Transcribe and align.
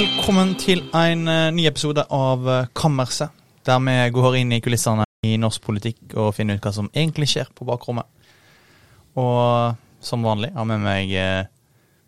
Velkommen 0.00 0.54
til 0.56 0.78
en 0.96 1.26
eh, 1.28 1.50
ny 1.52 1.66
episode 1.68 2.00
av 2.16 2.46
eh, 2.48 2.68
Kammerset, 2.72 3.34
der 3.68 3.82
vi 3.84 3.96
går 4.16 4.38
inn 4.38 4.54
i 4.56 4.60
kulissene 4.64 5.04
i 5.28 5.34
norsk 5.36 5.60
politikk 5.66 6.14
og 6.14 6.30
finner 6.32 6.56
ut 6.56 6.64
hva 6.64 6.72
som 6.72 6.88
egentlig 6.94 7.28
skjer 7.28 7.50
på 7.52 7.66
bakrommet. 7.68 8.08
Og 9.20 9.76
som 10.00 10.24
vanlig 10.24 10.54
har 10.54 10.64
med 10.70 10.80
meg 10.86 11.12
eh, 11.12 11.50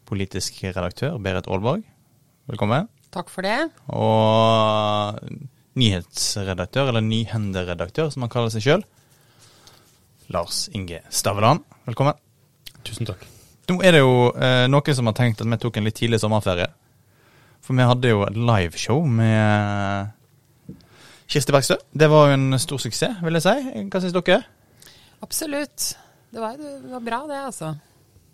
politisk 0.09 0.63
redaktør 0.71 1.21
Berit 1.21 1.51
Aalborg. 1.53 1.85
Velkommen. 2.49 2.89
Takk 3.13 3.29
for 3.29 3.45
det. 3.45 3.59
Og 3.93 5.21
nyhetsredaktør, 5.77 6.95
eller 6.95 7.05
nyhenderedaktør, 7.05 8.09
som 8.15 8.25
han 8.25 8.33
kaller 8.33 8.57
seg 8.57 8.71
sjøl. 8.71 8.87
Lars 10.33 10.65
Inge 10.73 11.05
Staveland. 11.13 11.69
Velkommen. 11.85 12.17
Tusen 12.89 13.13
takk. 13.13 13.29
Nå 13.69 13.83
er 13.85 13.99
det 13.99 14.07
jo 14.07 14.31
eh, 14.33 14.65
noen 14.73 14.97
som 14.97 15.13
har 15.13 15.21
tenkt 15.21 15.45
at 15.45 15.53
vi 15.59 15.61
tok 15.61 15.77
en 15.77 15.93
litt 15.93 16.01
tidlig 16.01 16.25
sommerferie. 16.25 16.73
For 17.63 17.79
vi 17.79 17.87
hadde 17.87 18.11
jo 18.11 18.25
et 18.27 18.39
liveshow 18.39 19.05
med 19.07 20.11
Kirsti 21.31 21.55
Bergstø. 21.55 21.79
Det 21.95 22.09
var 22.11 22.29
jo 22.29 22.37
en 22.37 22.59
stor 22.61 22.83
suksess, 22.83 23.23
vil 23.23 23.39
jeg 23.39 23.47
si. 23.47 23.87
Hva 23.87 24.03
syns 24.03 24.17
dere? 24.17 24.43
Absolutt. 25.23 25.93
Det 26.33 26.41
var, 26.43 26.59
det 26.59 26.91
var 26.91 27.05
bra, 27.07 27.23
det, 27.29 27.41
altså. 27.53 27.75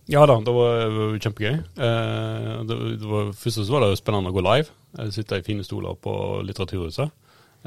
Ja 0.08 0.22
da, 0.24 0.38
det 0.40 0.52
var, 0.54 0.78
det 0.80 0.96
var 0.96 1.16
kjempegøy. 1.20 1.56
Eh, 1.84 2.52
det, 2.64 2.76
det 3.02 3.08
var, 3.10 3.32
først 3.36 3.60
så 3.60 3.72
var 3.74 3.84
det 3.84 3.90
jo 3.92 4.00
spennende 4.00 4.32
å 4.32 4.36
gå 4.36 4.44
live. 4.46 4.72
Jeg 5.02 5.16
sitter 5.18 5.42
i 5.42 5.44
fine 5.44 5.66
stoler 5.66 5.98
på 6.00 6.14
Litteraturhuset. 6.48 7.12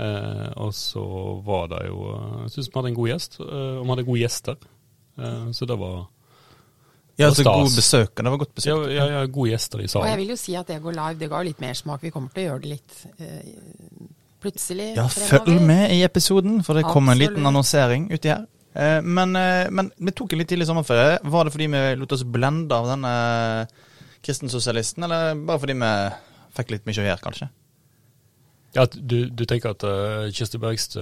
Eh, 0.02 0.47
og 0.63 0.71
så 0.73 1.03
var 1.43 1.66
det 1.67 1.81
jo 1.89 2.05
Jeg 2.45 2.53
syns 2.53 2.69
vi 2.69 2.77
hadde 2.77 2.91
en 2.93 2.95
god 2.95 3.09
gjest, 3.11 3.35
eh, 3.43 3.75
og 3.77 3.83
vi 3.83 3.91
hadde 3.91 4.07
gode 4.07 4.21
gjester. 4.23 4.67
Eh, 5.19 5.47
så 5.53 5.67
det 5.69 5.77
var 5.83 5.99
Ja, 7.21 7.30
altså 7.31 7.45
stas. 7.45 7.59
god 7.61 7.77
besøk. 7.81 8.16
Det 8.17 8.33
var 8.33 8.41
godt 8.41 8.55
besøk. 8.58 8.72
ja, 8.72 8.95
ja, 8.97 9.05
ja, 9.16 9.25
gode 9.25 9.53
gjester 9.53 9.83
i 9.83 9.88
salen. 9.88 10.05
Og 10.05 10.11
jeg 10.11 10.22
vil 10.22 10.33
jo 10.33 10.39
si 10.41 10.55
at 10.59 10.72
det 10.72 10.80
går 10.83 10.97
live, 10.97 11.19
det 11.19 11.30
ga 11.31 11.44
jo 11.44 11.50
litt 11.50 11.61
mersmak. 11.64 12.02
Vi 12.03 12.14
kommer 12.14 12.33
til 12.33 12.44
å 12.44 12.47
gjøre 12.50 12.64
det 12.66 12.72
litt 12.73 12.97
eh, 13.19 14.09
plutselig 14.41 14.89
Ja, 14.97 15.05
følg 15.14 15.61
med 15.61 15.94
i 15.94 16.02
episoden, 16.08 16.59
for 16.66 16.77
det 16.77 16.88
kom 16.89 17.11
en 17.14 17.22
liten 17.22 17.45
annonsering 17.45 18.09
uti 18.11 18.33
her. 18.33 18.47
Eh, 18.73 18.99
men, 19.03 19.36
eh, 19.36 19.69
men 19.69 19.92
vi 19.97 20.14
tok 20.16 20.33
en 20.33 20.42
litt 20.42 20.52
tidlig 20.52 20.67
sommerferie. 20.69 21.19
Var 21.23 21.47
det 21.47 21.55
fordi 21.55 21.69
vi 21.72 21.86
lot 21.99 22.16
oss 22.16 22.23
blende 22.23 22.75
av 22.75 22.89
denne 22.94 23.16
kristensosialisten, 24.25 25.03
eller 25.08 25.36
bare 25.36 25.61
fordi 25.61 25.77
vi 25.81 25.92
fikk 26.58 26.75
litt 26.75 26.88
mye 26.88 27.02
å 27.02 27.08
gjøre, 27.09 27.23
kanskje? 27.25 27.49
Ja, 28.73 28.86
du, 28.88 29.25
du 29.30 29.44
tenker 29.45 29.73
at 29.73 29.83
uh, 29.83 30.30
Kirsti 30.31 30.55
Bergstø 30.61 31.02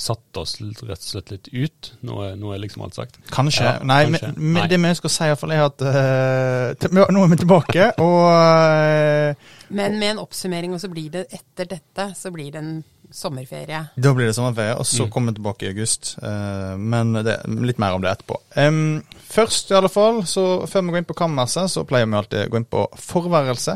satte 0.00 0.40
oss 0.40 0.54
litt, 0.62 0.78
rett 0.88 0.96
og 1.02 1.10
slett 1.10 1.30
litt 1.34 1.50
ut? 1.52 1.90
Nå 2.08 2.22
er, 2.24 2.38
nå 2.40 2.54
er 2.54 2.62
liksom 2.62 2.86
alt 2.86 2.96
sagt. 2.96 3.18
Kanskje. 3.34 3.66
Ja, 3.66 3.74
Nei, 3.84 3.98
kanskje. 4.06 4.30
men- 4.32 4.38
men 4.54 4.62
Nei. 4.62 4.68
det 4.72 4.78
vi 4.80 4.88
ønsker 4.94 5.10
å 5.10 5.12
si, 5.12 5.24
i 5.26 5.28
hvert 5.34 5.42
fall 5.42 5.52
er 5.52 5.66
at 5.66 5.84
uh, 5.84 6.88
nå 7.12 7.24
er 7.26 7.28
vi 7.34 7.36
tilbake, 7.42 7.90
og 8.06 8.22
uh, 8.32 9.52
Men 9.68 9.98
med 10.00 10.14
en 10.14 10.22
oppsummering, 10.24 10.72
og 10.72 10.80
så 10.80 10.88
blir 10.92 11.10
det 11.12 11.26
etter 11.36 11.68
dette, 11.76 12.08
så 12.16 12.32
blir 12.32 12.48
det 12.54 12.62
en 12.64 12.72
sommerferie. 13.12 13.82
Da 14.00 14.14
blir 14.16 14.30
det 14.30 14.34
sommerferie, 14.38 14.72
og 14.80 14.86
så 14.88 15.04
Mm. 15.04 15.10
kommer 15.12 15.32
vi 15.32 15.36
tilbake 15.36 15.66
i 15.66 15.68
august. 15.74 16.14
Eh, 16.22 16.76
men 16.80 17.12
det, 17.24 17.34
litt 17.60 17.76
mer 17.78 17.92
om 17.92 18.00
det 18.00 18.08
etterpå. 18.08 18.38
Um, 18.56 19.02
først, 19.28 19.68
i 19.70 19.76
alle 19.76 19.90
fall, 19.92 20.22
så 20.24 20.64
før 20.66 20.86
vi 20.86 20.94
går 20.94 21.02
inn 21.02 21.08
på 21.10 21.16
kammerset, 21.18 21.68
så 21.74 21.84
pleier 21.84 22.08
vi 22.08 22.16
alltid 22.16 22.46
å 22.46 22.50
gå 22.54 22.56
inn 22.62 22.68
på 22.72 22.86
forværelse. 22.96 23.74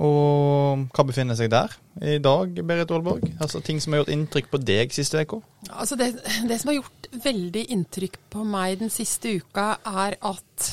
Og 0.00 0.86
hva 0.96 1.04
befinner 1.04 1.36
seg 1.36 1.50
der 1.52 1.74
i 2.00 2.16
dag, 2.22 2.54
Berit 2.64 2.92
Aalborg? 2.94 3.26
Altså 3.36 3.60
Ting 3.64 3.82
som 3.82 3.92
har 3.92 4.02
gjort 4.02 4.14
inntrykk 4.14 4.48
på 4.52 4.60
deg 4.62 4.94
siste 4.96 5.20
uka? 5.20 5.42
Altså 5.70 5.98
det, 6.00 6.14
det 6.48 6.56
som 6.60 6.72
har 6.72 6.80
gjort 6.80 7.10
veldig 7.26 7.66
inntrykk 7.76 8.16
på 8.32 8.46
meg 8.48 8.80
den 8.80 8.92
siste 8.92 9.34
uka, 9.42 9.74
er 9.84 10.16
at 10.24 10.70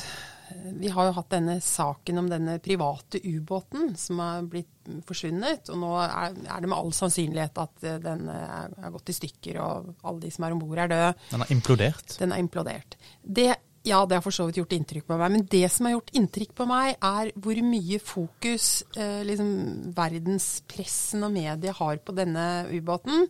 vi 0.80 0.89
har 0.89 1.09
jo 1.09 1.16
hatt 1.17 1.30
denne 1.31 1.58
saken 1.64 2.22
om 2.22 2.30
denne 2.30 2.58
private 2.64 3.20
ubåten 3.23 3.94
som 4.00 4.22
har 4.23 4.48
blitt 4.49 4.89
forsvunnet. 5.08 5.70
Og 5.73 5.80
nå 5.82 5.92
er, 6.02 6.36
er 6.48 6.64
det 6.64 6.70
med 6.70 6.77
all 6.77 6.94
sannsynlighet 6.95 7.61
at 7.61 7.88
eh, 7.88 7.99
den 8.04 8.27
er, 8.32 8.73
er 8.80 8.94
gått 8.94 9.11
i 9.11 9.17
stykker, 9.17 9.59
og 9.64 9.92
alle 10.08 10.23
de 10.26 10.32
som 10.33 10.48
er 10.48 10.55
om 10.55 10.61
bord, 10.61 10.80
er 10.80 10.92
døde. 10.92 11.14
Den 11.32 11.44
har 11.44 11.54
implodert. 11.54 12.17
Den 12.21 12.36
er 12.36 12.44
implodert. 12.44 12.98
Det, 13.21 13.49
ja, 13.87 14.02
det 14.05 14.17
har 14.17 14.23
for 14.25 14.36
så 14.36 14.48
vidt 14.48 14.59
gjort 14.59 14.75
inntrykk 14.75 15.08
på 15.08 15.17
meg. 15.20 15.33
Men 15.33 15.45
det 15.52 15.64
som 15.73 15.87
har 15.87 15.95
gjort 15.95 16.14
inntrykk 16.20 16.53
på 16.58 16.67
meg, 16.70 16.95
er 16.99 17.31
hvor 17.39 17.61
mye 17.65 17.99
fokus 18.03 18.67
eh, 18.98 19.21
liksom, 19.27 19.52
verdenspressen 19.98 21.25
og 21.27 21.33
media 21.36 21.75
har 21.77 22.02
på 22.03 22.15
denne 22.17 22.47
ubåten. 22.71 23.26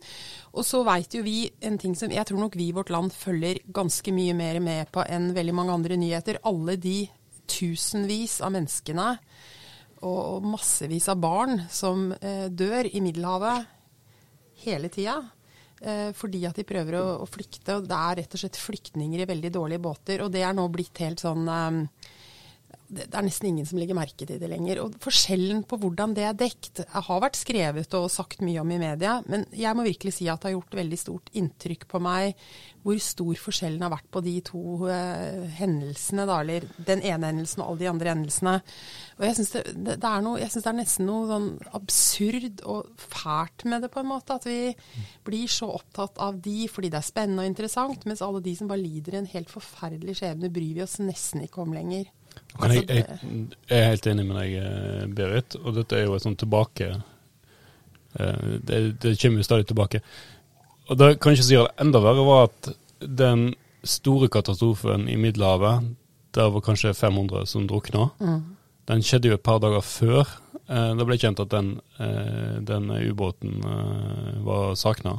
Og 0.52 0.66
så 0.66 0.82
veit 0.86 1.14
jo 1.16 1.22
vi 1.26 1.40
en 1.64 1.78
ting 1.80 1.94
som 1.98 2.12
jeg 2.12 2.26
tror 2.28 2.42
nok 2.42 2.58
vi 2.58 2.70
i 2.70 2.76
vårt 2.76 2.92
land 2.94 3.14
følger 3.14 3.62
ganske 3.74 4.14
mye 4.14 4.36
mer 4.38 4.60
med 4.64 4.92
på 4.94 5.06
enn 5.06 5.30
veldig 5.36 5.56
mange 5.56 5.78
andre 5.78 6.00
nyheter. 6.00 6.42
Alle 6.48 6.76
de 6.80 7.00
tusenvis 7.48 8.40
av 8.44 8.52
menneskene 8.54 9.08
og, 10.04 10.44
massevis 10.46 11.08
av 11.10 11.18
barn 11.22 11.64
som 11.72 12.10
eh, 12.20 12.46
dør 12.50 12.90
i 12.90 13.02
Middelhavet 13.02 13.66
hele 14.64 14.90
tida. 14.92 15.20
Eh, 15.80 16.10
fordi 16.16 16.42
at 16.48 16.58
de 16.58 16.66
prøver 16.66 16.98
å, 16.98 17.04
å 17.22 17.26
flykte. 17.28 17.78
og 17.78 17.88
Det 17.88 17.98
er 17.98 18.20
rett 18.22 18.34
og 18.34 18.42
slett 18.42 18.60
flyktninger 18.60 19.22
i 19.22 19.28
veldig 19.28 19.52
dårlige 19.54 19.84
båter. 19.84 20.24
Og 20.24 20.32
det 20.34 20.42
er 20.46 20.56
nå 20.56 20.66
blitt 20.72 21.02
helt 21.04 21.22
sånn 21.22 21.46
eh, 21.52 21.82
det, 22.88 23.04
er 23.12 23.24
nesten 23.24 23.50
ingen 23.50 23.66
som 23.68 23.78
legger 23.80 23.96
merke 23.96 24.24
til 24.24 24.38
det 24.40 24.48
lenger. 24.48 24.80
Og 24.80 24.96
forskjellen 25.02 25.60
på 25.68 25.78
hvordan 25.80 26.14
det 26.16 26.24
er 26.24 26.36
dekt, 26.38 26.80
har 26.88 27.20
vært 27.20 27.36
skrevet 27.36 27.94
og 27.98 28.08
sagt 28.12 28.40
mye 28.44 28.62
om 28.62 28.72
i 28.72 28.80
media. 28.80 29.18
Men 29.28 29.44
jeg 29.52 29.76
må 29.76 29.84
virkelig 29.84 30.16
si 30.16 30.28
at 30.30 30.40
det 30.40 30.50
har 30.50 30.56
gjort 30.56 30.78
veldig 30.78 31.00
stort 31.00 31.30
inntrykk 31.36 31.84
på 31.90 32.00
meg 32.02 32.38
hvor 32.86 33.00
stor 33.02 33.36
forskjellen 33.42 33.82
har 33.84 33.92
vært 33.92 34.06
på 34.14 34.22
de 34.24 34.34
to 34.46 34.62
uh, 34.88 35.44
hendelsene, 35.58 36.24
da, 36.30 36.38
eller 36.40 36.64
den 36.88 37.02
ene 37.04 37.32
hendelsen 37.32 37.60
og 37.60 37.72
alle 37.72 37.82
de 37.82 37.90
andre 37.90 38.12
hendelsene. 38.14 38.54
Og 39.18 39.26
jeg 39.26 39.36
syns 39.36 39.52
det, 39.52 39.64
det, 39.76 39.96
er 39.98 40.28
jeg 40.40 40.52
synes 40.54 40.64
det 40.64 40.70
er 40.72 40.78
nesten 40.78 41.08
noe 41.10 41.26
sånn 41.28 41.48
absurd 41.76 42.62
og 42.64 42.88
fælt 43.02 43.66
med 43.68 43.84
det, 43.84 43.92
på 43.92 44.00
en 44.00 44.08
måte. 44.14 44.38
At 44.38 44.48
vi 44.48 44.72
blir 45.26 45.52
så 45.52 45.68
opptatt 45.74 46.22
av 46.24 46.38
de 46.40 46.62
fordi 46.72 46.92
det 46.94 47.02
er 47.02 47.10
spennende 47.10 47.44
og 47.44 47.52
interessant, 47.52 48.08
mens 48.08 48.24
alle 48.24 48.40
de 48.46 48.56
som 48.56 48.70
bare 48.70 48.80
lider 48.80 49.18
en 49.18 49.28
helt 49.34 49.52
forferdelig 49.52 50.22
skjebne, 50.22 50.52
bryr 50.54 50.78
vi 50.78 50.86
oss 50.86 50.96
nesten 51.02 51.44
ikke 51.44 51.66
om 51.66 51.76
lenger. 51.76 52.08
Jeg, 52.38 52.58
Altså, 52.58 52.82
jeg, 52.88 53.04
jeg 53.68 53.78
er 53.78 53.88
helt 53.92 54.08
enig 54.10 54.26
med 54.26 54.38
deg, 54.40 54.56
eh, 54.62 55.06
Berit. 55.18 55.56
Og 55.62 55.76
dette 55.76 55.98
er 55.98 56.06
jo 56.06 56.16
et 56.16 56.24
sånt 56.24 56.40
tilbake 56.40 56.90
eh, 56.90 58.50
det, 58.64 58.80
det 59.02 59.14
kommer 59.20 59.42
jo 59.42 59.46
stadig 59.46 59.68
tilbake. 59.70 60.02
Og 60.88 60.98
det 60.98 61.18
kan 61.20 61.36
ikke 61.36 61.46
si 61.46 61.56
det 61.56 61.66
enda 61.80 62.00
verre, 62.02 62.26
var 62.26 62.48
at 62.48 62.70
den 63.04 63.52
store 63.86 64.30
katastrofen 64.32 65.06
i 65.08 65.16
Middelhavet, 65.20 65.92
der 66.34 66.50
var 66.52 66.64
kanskje 66.64 66.94
500 66.96 67.46
som 67.46 67.66
drukna, 67.68 68.08
den 68.88 69.04
skjedde 69.04 69.30
jo 69.30 69.36
et 69.36 69.44
par 69.44 69.60
dager 69.62 69.84
før 69.84 70.22
eh, 70.24 70.92
det 70.96 71.06
ble 71.06 71.18
kjent 71.20 71.40
at 71.44 71.52
den, 71.52 71.74
den 72.68 72.90
ubåten 73.10 73.60
var 74.46 74.74
savna. 74.80 75.18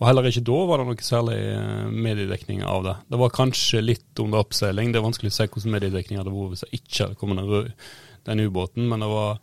Og 0.00 0.08
heller 0.08 0.26
ikke 0.26 0.42
da 0.48 0.60
var 0.68 0.80
det 0.80 0.86
noe 0.88 1.06
særlig 1.06 1.36
eh, 1.52 1.90
mediedekning 2.06 2.64
av 2.66 2.86
det. 2.86 2.94
Det 3.12 3.20
var 3.20 3.34
kanskje 3.34 3.82
litt 3.84 4.22
under 4.22 4.42
oppseiling. 4.42 4.90
Det 4.90 5.00
er 5.00 5.06
vanskelig 5.06 5.30
å 5.30 5.36
se 5.36 5.46
hvordan 5.46 5.76
mediedekning 5.76 6.20
hadde 6.20 6.34
vært 6.34 6.54
hvis 6.54 6.64
det 6.64 6.80
ikke 6.80 7.04
hadde 7.04 7.20
kommet 7.20 7.44
den, 7.44 7.70
den 8.26 8.42
ubåten, 8.48 8.88
men 8.90 9.04
det 9.04 9.12
var 9.12 9.38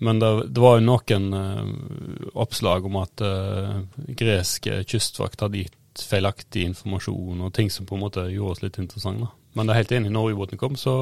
men 0.00 0.16
det, 0.16 0.28
det 0.48 0.62
var 0.64 0.78
jo 0.78 0.84
noen 0.86 1.26
uh, 1.36 2.30
oppslag 2.40 2.86
om 2.88 2.94
at 3.02 3.20
uh, 3.20 3.82
gresk 4.16 4.70
kystvakt 4.88 5.44
hadde 5.44 5.60
gitt 5.60 6.04
feilaktig 6.08 6.62
informasjon 6.70 7.42
og 7.44 7.52
ting 7.52 7.68
som 7.68 7.84
på 7.84 7.98
en 7.98 8.06
måte 8.06 8.24
gjorde 8.32 8.54
oss 8.54 8.62
litt 8.64 8.78
interessante. 8.80 9.28
Men 9.52 9.68
det 9.68 9.74
er 9.74 9.80
helt 9.82 9.92
enig, 9.98 10.12
når 10.14 10.32
ubåten 10.32 10.60
kom, 10.62 10.78
så, 10.80 10.94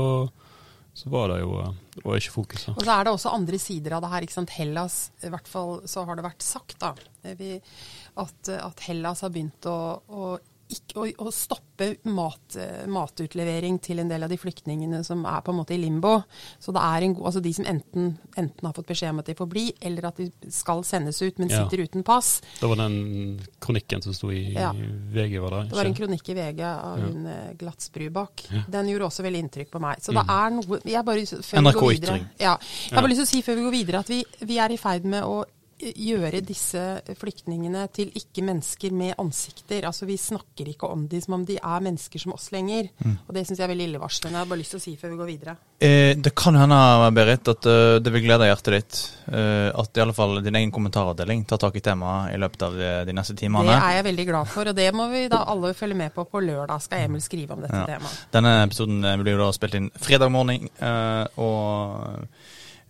så 0.98 1.10
var 1.12 1.31
det 1.31 1.38
jo 1.44 1.53
eh, 1.62 1.75
det 1.94 2.03
var 2.03 2.19
ikke 2.19 2.34
fokuset. 2.34 2.72
Og 2.75 2.82
så 2.82 2.94
er 2.94 3.06
det 3.06 3.12
også 3.14 3.34
andre 3.36 3.59
sider 3.62 3.94
av 3.94 4.03
det 4.03 4.10
her. 4.12 4.26
ikke 4.26 4.34
sant? 4.34 4.54
Hellas, 4.59 4.97
i 5.22 5.31
hvert 5.31 5.50
fall 5.50 5.75
så 5.86 6.03
har 6.09 6.19
det 6.19 6.26
vært 6.26 6.47
sagt 6.47 6.78
da, 6.82 6.92
at, 7.22 8.50
at 8.54 8.86
Hellas 8.86 9.22
har 9.22 9.34
begynt 9.34 9.69
å, 9.70 9.78
å, 10.10 10.31
ikke, 10.68 10.94
å, 11.00 11.06
å 11.28 11.32
stoppe 11.32 11.96
mat, 12.04 12.56
matutlevering 12.91 13.78
til 13.82 14.00
en 14.03 14.09
del 14.10 14.24
av 14.26 14.30
de 14.32 14.36
flyktningene 14.41 15.00
som 15.06 15.22
er 15.28 15.41
på 15.47 15.53
en 15.54 15.59
måte 15.60 15.74
i 15.76 15.80
limbo. 15.80 16.18
Så 16.60 16.72
det 16.76 16.82
er 16.84 17.06
en 17.06 17.15
god, 17.16 17.26
altså 17.30 17.42
de 17.44 17.53
som 17.56 17.68
enten, 17.70 18.10
enten 18.38 18.66
har 18.68 18.74
fått 18.76 18.88
beskjed 18.91 19.12
om 19.15 19.22
at 19.22 19.30
de 19.30 19.36
får 19.38 19.48
bli, 19.53 19.65
eller 19.88 20.09
at 20.10 20.20
de 20.20 20.28
skal 20.54 20.82
sendes 20.84 21.20
ut, 21.22 21.38
men 21.38 21.48
Ja. 21.48 21.65
sitter 21.65 21.84
uten 21.86 22.03
pass. 22.04 22.41
Det 22.60 22.68
var 22.68 22.76
den 22.76 23.41
kronikken 23.60 24.03
som 24.03 24.12
sto 24.15 24.30
i 24.30 24.53
Ja. 24.54 24.72
VG, 24.72 25.38
var 25.41 25.50
det? 25.50 25.62
Det 25.70 25.76
var 25.76 25.84
en 25.86 25.94
kronikk 25.94 26.28
i 26.28 26.34
VG 26.34 26.60
av 26.62 26.98
Ja. 26.98 27.06
hun 27.06 27.26
eh, 27.26 27.54
Glatsbrubakk. 27.59 28.47
Ja. 28.53 28.62
Den 28.68 28.88
gjorde 28.88 29.06
også 29.09 29.22
veldig 29.24 29.42
inntrykk 29.44 29.71
på 29.71 29.80
meg. 29.80 29.98
Så 30.00 30.12
Mm. 30.12 30.18
det 30.21 30.30
er 30.30 30.50
noe 30.50 30.80
jeg 30.84 31.04
bare, 31.04 31.26
før 31.26 31.56
vi 31.56 31.62
NRK 31.62 31.80
går 31.80 31.88
videre, 31.94 32.16
Ytring. 32.18 32.26
Ja, 32.38 32.56
jeg 32.59 32.92
har 32.94 33.03
bare 33.03 33.10
lyst 33.10 33.21
til 33.24 33.26
å 33.26 33.32
si 33.34 33.42
før 33.42 33.56
vi 33.56 33.62
går 33.62 33.72
videre 33.72 33.98
at 34.00 34.09
vi, 34.09 34.24
vi 34.42 34.59
er 34.59 34.68
i 34.72 34.76
ferd 34.76 35.04
med 35.04 35.22
å 35.24 35.44
gjøre 35.78 36.41
disse 36.45 36.80
flyktningene 37.19 37.84
til 37.95 38.10
ikke-mennesker 38.19 38.95
med 38.95 39.15
ansikter. 39.21 39.86
Altså 39.89 40.09
Vi 40.09 40.16
snakker 40.19 40.71
ikke 40.72 40.91
om 40.91 41.07
dem 41.10 41.22
som 41.22 41.39
om 41.39 41.47
de 41.47 41.59
er 41.59 41.84
mennesker 41.84 42.22
som 42.22 42.34
oss 42.34 42.51
lenger. 42.54 42.91
Mm. 43.04 43.16
Og 43.27 43.34
Det 43.34 43.47
syns 43.47 43.60
jeg 43.60 43.66
er 43.66 43.72
veldig 43.72 43.89
illevarslende. 43.91 44.36
Jeg 44.36 44.47
har 44.47 44.51
bare 44.51 44.63
lyst 44.63 44.75
til 44.75 44.80
å 44.80 44.84
si 44.84 44.97
før 45.01 45.15
vi 45.15 45.21
går 45.21 45.30
videre. 45.30 45.57
Eh, 45.78 46.13
det 46.19 46.34
kan 46.34 46.59
hende, 46.59 46.78
Berit, 47.15 47.48
at 47.48 47.69
uh, 47.71 47.98
det 48.03 48.10
vil 48.10 48.25
glede 48.27 48.48
hjertet 48.48 48.75
ditt 48.75 48.98
uh, 49.30 49.71
at 49.78 49.95
i 49.95 50.03
alle 50.03 50.16
fall 50.16 50.41
din 50.42 50.59
egen 50.59 50.75
kommentaravdeling 50.75 51.45
tar 51.47 51.63
tak 51.63 51.78
i 51.78 51.84
temaet 51.84 52.34
i 52.34 52.41
løpet 52.42 52.65
av 52.66 52.78
de, 53.07 53.15
neste 53.15 53.39
timene. 53.39 53.71
Det 53.71 53.78
er 53.78 53.98
jeg 54.01 54.09
veldig 54.10 54.28
glad 54.33 54.51
for, 54.51 54.72
og 54.72 54.78
det 54.78 54.91
må 54.97 55.07
vi 55.13 55.24
da 55.31 55.45
alle 55.54 55.72
følge 55.78 56.01
med 56.03 56.15
på. 56.15 56.27
På 56.28 56.42
lørdag 56.42 56.83
skal 56.83 57.07
Emil 57.07 57.22
skrive 57.22 57.54
om 57.54 57.63
dette 57.63 57.78
Ja. 57.78 57.86
temaet. 57.95 58.27
Denne 58.34 58.54
episoden 58.66 59.04
eh, 59.04 59.19
blir 59.22 59.39
jo 59.39 59.45
da 59.47 59.53
spilt 59.54 59.78
inn 59.78 59.91
fredag 59.95 60.34
morgen, 60.34 60.66
uh, 60.83 61.24
og 61.39 62.27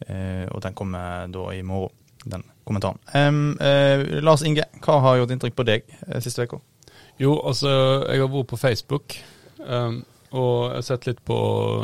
Eh, 0.06 0.46
og 0.54 0.62
den 0.62 0.76
kommer 0.78 1.26
da 1.32 1.48
i 1.54 1.62
morgen, 1.66 1.94
den 2.24 2.44
kommentaren. 2.68 3.00
Um, 3.14 3.56
uh, 3.60 4.20
Lars 4.24 4.44
Inge, 4.46 4.66
hva 4.84 5.00
har 5.04 5.18
gjort 5.20 5.34
inntrykk 5.34 5.56
på 5.58 5.66
deg 5.68 5.88
uh, 6.06 6.18
siste 6.24 6.46
uka? 6.46 6.60
Jo, 7.18 7.34
altså, 7.50 7.72
jeg 8.06 8.22
har 8.22 8.30
vært 8.30 8.50
på 8.52 8.60
Facebook, 8.60 9.18
um, 9.64 10.02
og 10.30 10.52
jeg 10.68 10.76
har 10.76 10.86
sett 10.86 11.08
litt 11.08 11.22
på 11.26 11.38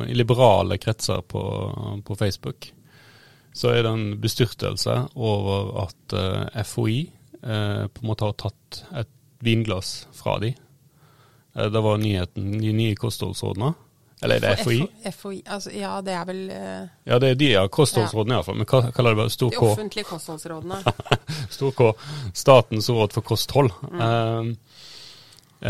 i 0.06 0.14
liberale 0.14 0.78
kretser 0.78 1.24
på, 1.26 1.42
på 2.06 2.18
Facebook. 2.20 2.70
Så 3.54 3.70
er 3.70 3.84
det 3.86 3.90
en 3.94 4.06
bestyrtelse 4.22 4.98
over 5.14 5.72
at 5.86 6.16
uh, 6.18 6.62
FHI 6.66 6.98
uh, 7.42 7.86
på 7.88 8.04
en 8.04 8.10
måte 8.10 8.28
har 8.28 8.38
tatt 8.38 8.84
et 9.00 9.10
vinglass 9.44 10.04
fra 10.16 10.38
de. 10.42 10.54
Eh, 11.54 11.70
det 11.70 11.80
var 11.80 11.98
nyheten, 11.98 12.58
de 12.60 12.72
nye 12.72 12.96
kostholdsrådene. 12.98 13.72
Eller 14.24 14.40
er 14.40 14.44
det 14.44 14.64
FHI? 14.64 14.78
FHI, 15.12 15.38
altså, 15.52 15.72
ja, 15.76 15.92
det 16.04 16.14
er 16.16 16.28
vel 16.28 16.42
uh, 16.48 16.84
Ja, 17.04 17.18
det 17.20 17.34
er 17.34 17.40
de 17.40 17.48
av 17.60 17.70
kostholdsrådene 17.74 18.38
iallfall. 18.38 18.56
Men 18.60 18.68
hva 18.70 18.80
kaller 18.96 19.12
det 19.12 19.20
bare? 19.20 19.32
Stor 19.34 19.52
de 19.52 19.60
offentlige 19.60 20.08
kostholdsrådene. 20.08 20.80
Stor 21.56 21.74
K. 21.76 21.90
Statens 22.36 22.88
råd 22.92 23.16
for 23.16 23.26
kosthold. 23.34 23.72
Mm. 23.92 24.00
Uh, 24.00 24.78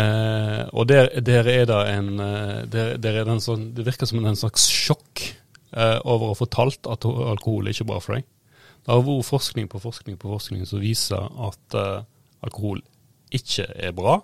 eh, 0.01 0.61
og 0.71 0.87
der, 0.91 1.11
der 1.27 1.51
er 1.51 1.67
det 1.71 1.81
en 1.95 2.13
eh, 2.23 2.61
der, 2.71 2.95
der 2.99 3.21
er 3.21 3.27
det, 3.27 3.35
en 3.35 3.43
sånn, 3.43 3.69
det 3.75 3.87
virker 3.87 4.11
som 4.11 4.23
en 4.23 4.39
slags 4.39 4.69
sjokk 4.71 5.25
eh, 5.25 5.99
over 6.03 6.33
å 6.33 6.39
få 6.39 6.49
talt 6.51 6.87
at 6.91 7.07
alkohol 7.07 7.67
er 7.67 7.75
ikke 7.75 7.89
bra 7.91 8.01
for 8.03 8.19
deg. 8.19 8.29
Det 8.85 8.93
har 8.93 9.03
vært 9.03 9.31
forskning 9.31 9.71
på 9.73 9.81
forskning 9.83 10.21
på 10.21 10.31
forskning 10.31 10.67
som 10.69 10.83
viser 10.83 11.31
at 11.49 11.77
alkohol 12.45 12.83
ikke 13.35 13.65
er 13.81 13.95
bra. 13.97 14.19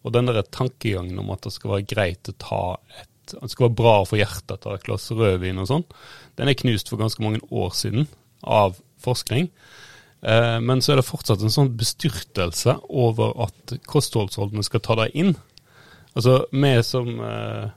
Og 0.00 0.14
den 0.14 0.26
der 0.26 0.42
tankegangen 0.48 1.20
om 1.20 1.30
at 1.34 1.44
det 1.44 1.52
skal 1.54 1.76
være 1.76 1.88
greit 1.88 2.30
å 2.32 2.36
ta 2.40 2.64
et 2.98 3.09
at 3.36 3.46
det 3.46 3.54
skal 3.54 3.68
være 3.68 3.78
bra 3.80 3.96
for 4.08 4.20
hjertet 4.20 4.56
å 4.56 4.62
ta 4.62 4.76
et 4.76 4.86
glass 4.86 5.10
rødvin 5.12 5.60
og 5.62 5.68
sånn, 5.70 5.86
den 6.40 6.50
er 6.50 6.58
knust 6.58 6.90
for 6.90 7.00
ganske 7.00 7.22
mange 7.24 7.42
år 7.50 7.74
siden 7.76 8.08
av 8.42 8.78
forskning. 9.04 9.50
Eh, 10.22 10.58
men 10.60 10.82
så 10.82 10.92
er 10.92 11.00
det 11.00 11.08
fortsatt 11.08 11.42
en 11.44 11.52
sånn 11.52 11.72
bestyrtelse 11.80 12.76
over 12.88 13.32
at 13.46 13.76
kostholdsholdene 13.88 14.64
skal 14.66 14.82
ta 14.84 14.96
deg 15.00 15.16
inn. 15.16 15.34
Altså, 16.12 16.40
vi 16.50 16.72
som 16.82 17.08
eh, 17.22 17.68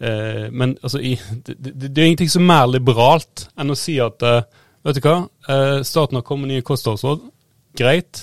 eh, 0.00 0.46
Men 0.50 0.78
altså, 0.82 0.98
det, 0.98 1.90
er 1.92 2.06
ingenting 2.06 2.30
som 2.32 2.46
er 2.46 2.50
mer 2.50 2.70
liberalt 2.72 3.46
enn 3.60 3.74
å 3.74 3.78
si 3.78 3.98
at 4.00 4.24
Vet 4.86 4.96
du 4.96 5.04
hva, 5.04 5.26
staten 5.84 6.16
har 6.16 6.22
kommet 6.24 6.46
med 6.46 6.54
nye 6.54 6.64
kostholdsråd. 6.64 7.24
Greit, 7.76 8.20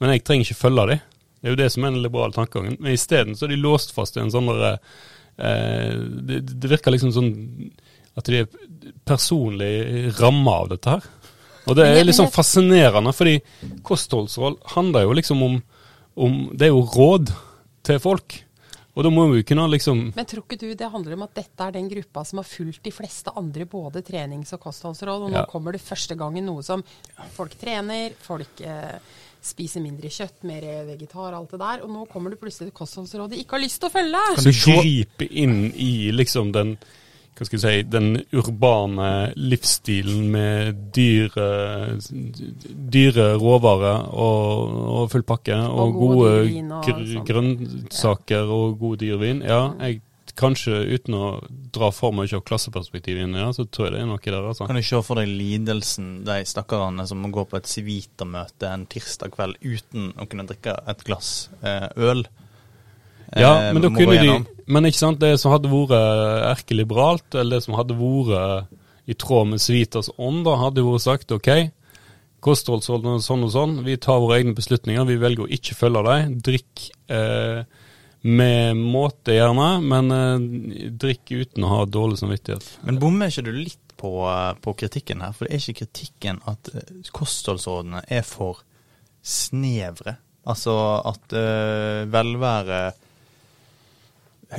men 0.00 0.14
jeg 0.14 0.22
trenger 0.24 0.46
ikke 0.46 0.60
følge 0.62 0.84
dem. 0.88 1.00
Det 1.40 1.48
er 1.48 1.52
jo 1.52 1.58
det 1.58 1.66
som 1.74 1.84
er 1.84 1.92
den 1.92 2.04
liberale 2.04 2.32
tankegangen. 2.32 2.76
Men 2.80 2.94
isteden 2.94 3.34
er 3.34 3.50
de 3.50 3.58
låst 3.58 3.92
fast 3.92 4.16
i 4.16 4.22
en 4.22 4.30
sånn 4.32 4.48
derre 4.48 4.76
det, 5.40 6.40
det 6.60 6.70
virker 6.70 6.92
liksom 6.94 7.12
sånn 7.14 7.30
at 8.18 8.26
de 8.26 8.42
er 8.42 8.48
personlig 9.06 10.12
ramma 10.20 10.58
av 10.64 10.68
dette 10.74 10.90
her. 10.96 11.06
Og 11.68 11.76
det 11.76 11.86
er 11.86 12.04
liksom 12.04 12.30
fascinerende, 12.32 13.12
fordi 13.14 13.38
kostholdsråd 13.86 14.60
handler 14.74 15.04
jo 15.06 15.16
liksom 15.18 15.42
om, 15.46 15.58
om 16.16 16.38
Det 16.56 16.66
er 16.68 16.72
jo 16.72 16.82
råd 16.96 17.30
til 17.86 18.00
folk. 18.02 18.40
Og 18.98 19.04
da 19.06 19.10
må 19.14 19.28
vi 19.30 19.44
kunne 19.46 19.68
liksom 19.70 20.00
Men 20.16 20.26
tror 20.26 20.42
ikke 20.44 20.58
du 20.58 20.74
det 20.74 20.88
handler 20.90 21.14
om 21.14 21.22
at 21.28 21.36
dette 21.38 21.62
er 21.68 21.76
den 21.76 21.86
gruppa 21.88 22.24
som 22.26 22.40
har 22.42 22.48
fulgt 22.48 22.82
de 22.84 22.90
fleste 22.92 23.30
andre 23.38 23.64
både 23.70 24.02
trenings- 24.04 24.52
og 24.56 24.60
kostholdsråd, 24.64 25.28
og 25.28 25.30
nå 25.30 25.38
Ja. 25.38 25.46
kommer 25.46 25.72
det 25.72 25.80
første 25.84 26.16
gangen 26.18 26.44
noe 26.50 26.62
som 26.66 26.82
folk 27.36 27.54
trener, 27.60 28.10
folk 28.18 28.60
eh, 28.60 28.98
spiser 29.42 29.82
mindre 29.84 30.10
kjøtt, 30.12 30.42
mer 30.48 30.64
vegetar, 30.88 31.34
alt 31.36 31.52
det 31.54 31.60
der, 31.62 31.84
og 31.84 31.92
nå 31.92 32.06
kommer 32.12 32.32
det 32.32 32.40
plutselig 32.40 32.70
et 32.70 32.76
kostholdsråd 32.76 33.32
de 33.32 33.42
ikke 33.42 33.56
har 33.56 33.64
lyst 33.64 33.80
til 33.80 33.90
å 33.90 33.94
følge. 33.94 34.24
Kan 34.36 34.48
du 34.48 34.80
gripe 34.80 35.28
inn 35.30 35.60
i 35.74 35.92
liksom 36.14 36.52
den 36.56 36.76
hva 37.40 37.46
skal 37.46 37.56
jeg 37.56 37.62
si, 37.62 37.84
den 37.88 38.08
urbane 38.36 39.32
livsstilen 39.32 40.26
med 40.28 40.80
dyre, 40.92 41.46
dyre 42.92 43.30
råvarer 43.40 44.10
og, 44.12 44.74
og 44.98 45.06
full 45.14 45.24
pakke, 45.24 45.56
og, 45.56 45.80
Og 45.80 45.94
gode, 46.02 46.34
gode 46.84 47.22
grønnsaker 47.30 48.52
og 48.52 48.76
god 48.82 49.00
dyrvin. 49.00 49.40
Ja, 49.40 49.62
jeg 49.80 50.02
kanskje 50.38 50.82
uten 50.94 51.16
å 51.16 51.24
dra 51.74 51.90
for 51.94 52.14
mye 52.16 52.30
av 52.36 52.44
klasseperspektivet 52.46 53.24
inn 53.24 53.36
i 53.36 53.40
det, 53.40 53.48
så 53.56 53.66
tror 53.66 53.88
jeg 53.88 53.94
det 53.96 54.02
er 54.02 54.10
noe 54.10 54.22
der, 54.24 54.48
altså. 54.52 54.68
Kan 54.68 54.78
du 54.78 54.84
se 54.86 55.00
for 55.06 55.20
deg 55.20 55.30
lidelsen, 55.30 56.10
de 56.26 56.38
stakkarene 56.48 57.06
som 57.08 57.22
må 57.22 57.32
gå 57.34 57.46
på 57.48 57.58
et 57.58 57.70
Civita-møte 57.70 58.70
en 58.70 58.86
tirsdag 58.90 59.34
kveld 59.34 59.58
uten 59.64 60.12
å 60.20 60.28
kunne 60.30 60.46
drikke 60.50 60.76
et 60.90 61.06
glass 61.06 61.50
eh, 61.62 61.88
øl? 61.96 62.24
Ja, 63.36 63.50
Eh, 63.68 63.72
men 63.74 63.82
da 63.82 63.90
kunne 63.94 64.18
de. 64.18 64.38
Men 64.70 64.86
ikke 64.86 65.02
sant, 65.02 65.20
det 65.22 65.36
som 65.42 65.52
hadde 65.54 65.70
vært 65.70 65.94
erkeliberalt, 66.50 67.34
eller 67.34 67.58
det 67.58 67.66
som 67.66 67.76
hadde 67.78 67.98
vært 67.98 68.70
i 69.10 69.16
tråd 69.18 69.50
med 69.50 69.62
Civitas 69.62 70.10
ånd, 70.18 70.44
da 70.46 70.56
hadde 70.60 70.82
jo 70.82 70.94
vært 70.94 71.06
sagt 71.06 71.34
OK, 71.34 71.50
kostholdsrådene 72.44 73.18
og 73.18 73.24
sånn 73.24 73.44
og 73.46 73.52
sånn, 73.54 73.76
vi 73.86 73.98
tar 74.00 74.20
våre 74.22 74.40
egne 74.40 74.54
beslutninger, 74.56 75.06
vi 75.08 75.18
velger 75.20 75.46
å 75.46 75.52
ikke 75.58 75.76
følge 75.76 76.04
dem. 76.06 76.36
Drikk 76.46 76.86
eh, 77.12 77.62
med 78.20 78.76
måte 78.76 79.34
gjerne, 79.34 79.68
men 79.80 80.10
eh, 80.12 80.88
drikk 80.92 81.30
uten 81.32 81.64
å 81.64 81.70
ha 81.72 81.84
dårlig 81.88 82.20
samvittighet. 82.20 82.66
Men 82.84 83.00
bommer 83.00 83.32
ikke 83.32 83.46
du 83.48 83.54
litt 83.56 83.94
på, 84.00 84.12
eh, 84.28 84.54
på 84.60 84.74
kritikken 84.82 85.24
her? 85.24 85.36
For 85.36 85.46
det 85.46 85.56
er 85.56 85.62
ikke 85.64 85.84
kritikken 85.84 86.42
at 86.50 86.72
eh, 86.74 86.98
kostholdsrådene 87.16 88.02
er 88.08 88.26
for 88.28 88.60
snevre. 89.24 90.18
Altså 90.50 90.74
at 91.08 91.36
eh, 91.36 92.08
velvære 92.10 92.82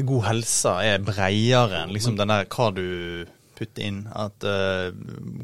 God 0.08 0.24
helse 0.30 0.72
er 0.88 1.02
bredere 1.04 1.82
enn 1.84 1.92
liksom 1.92 2.16
den 2.16 2.32
der 2.32 2.46
hva 2.48 2.70
du 2.72 2.86
putter 3.58 3.84
inn. 3.84 4.06
At 4.08 4.46
uh, 4.48 4.88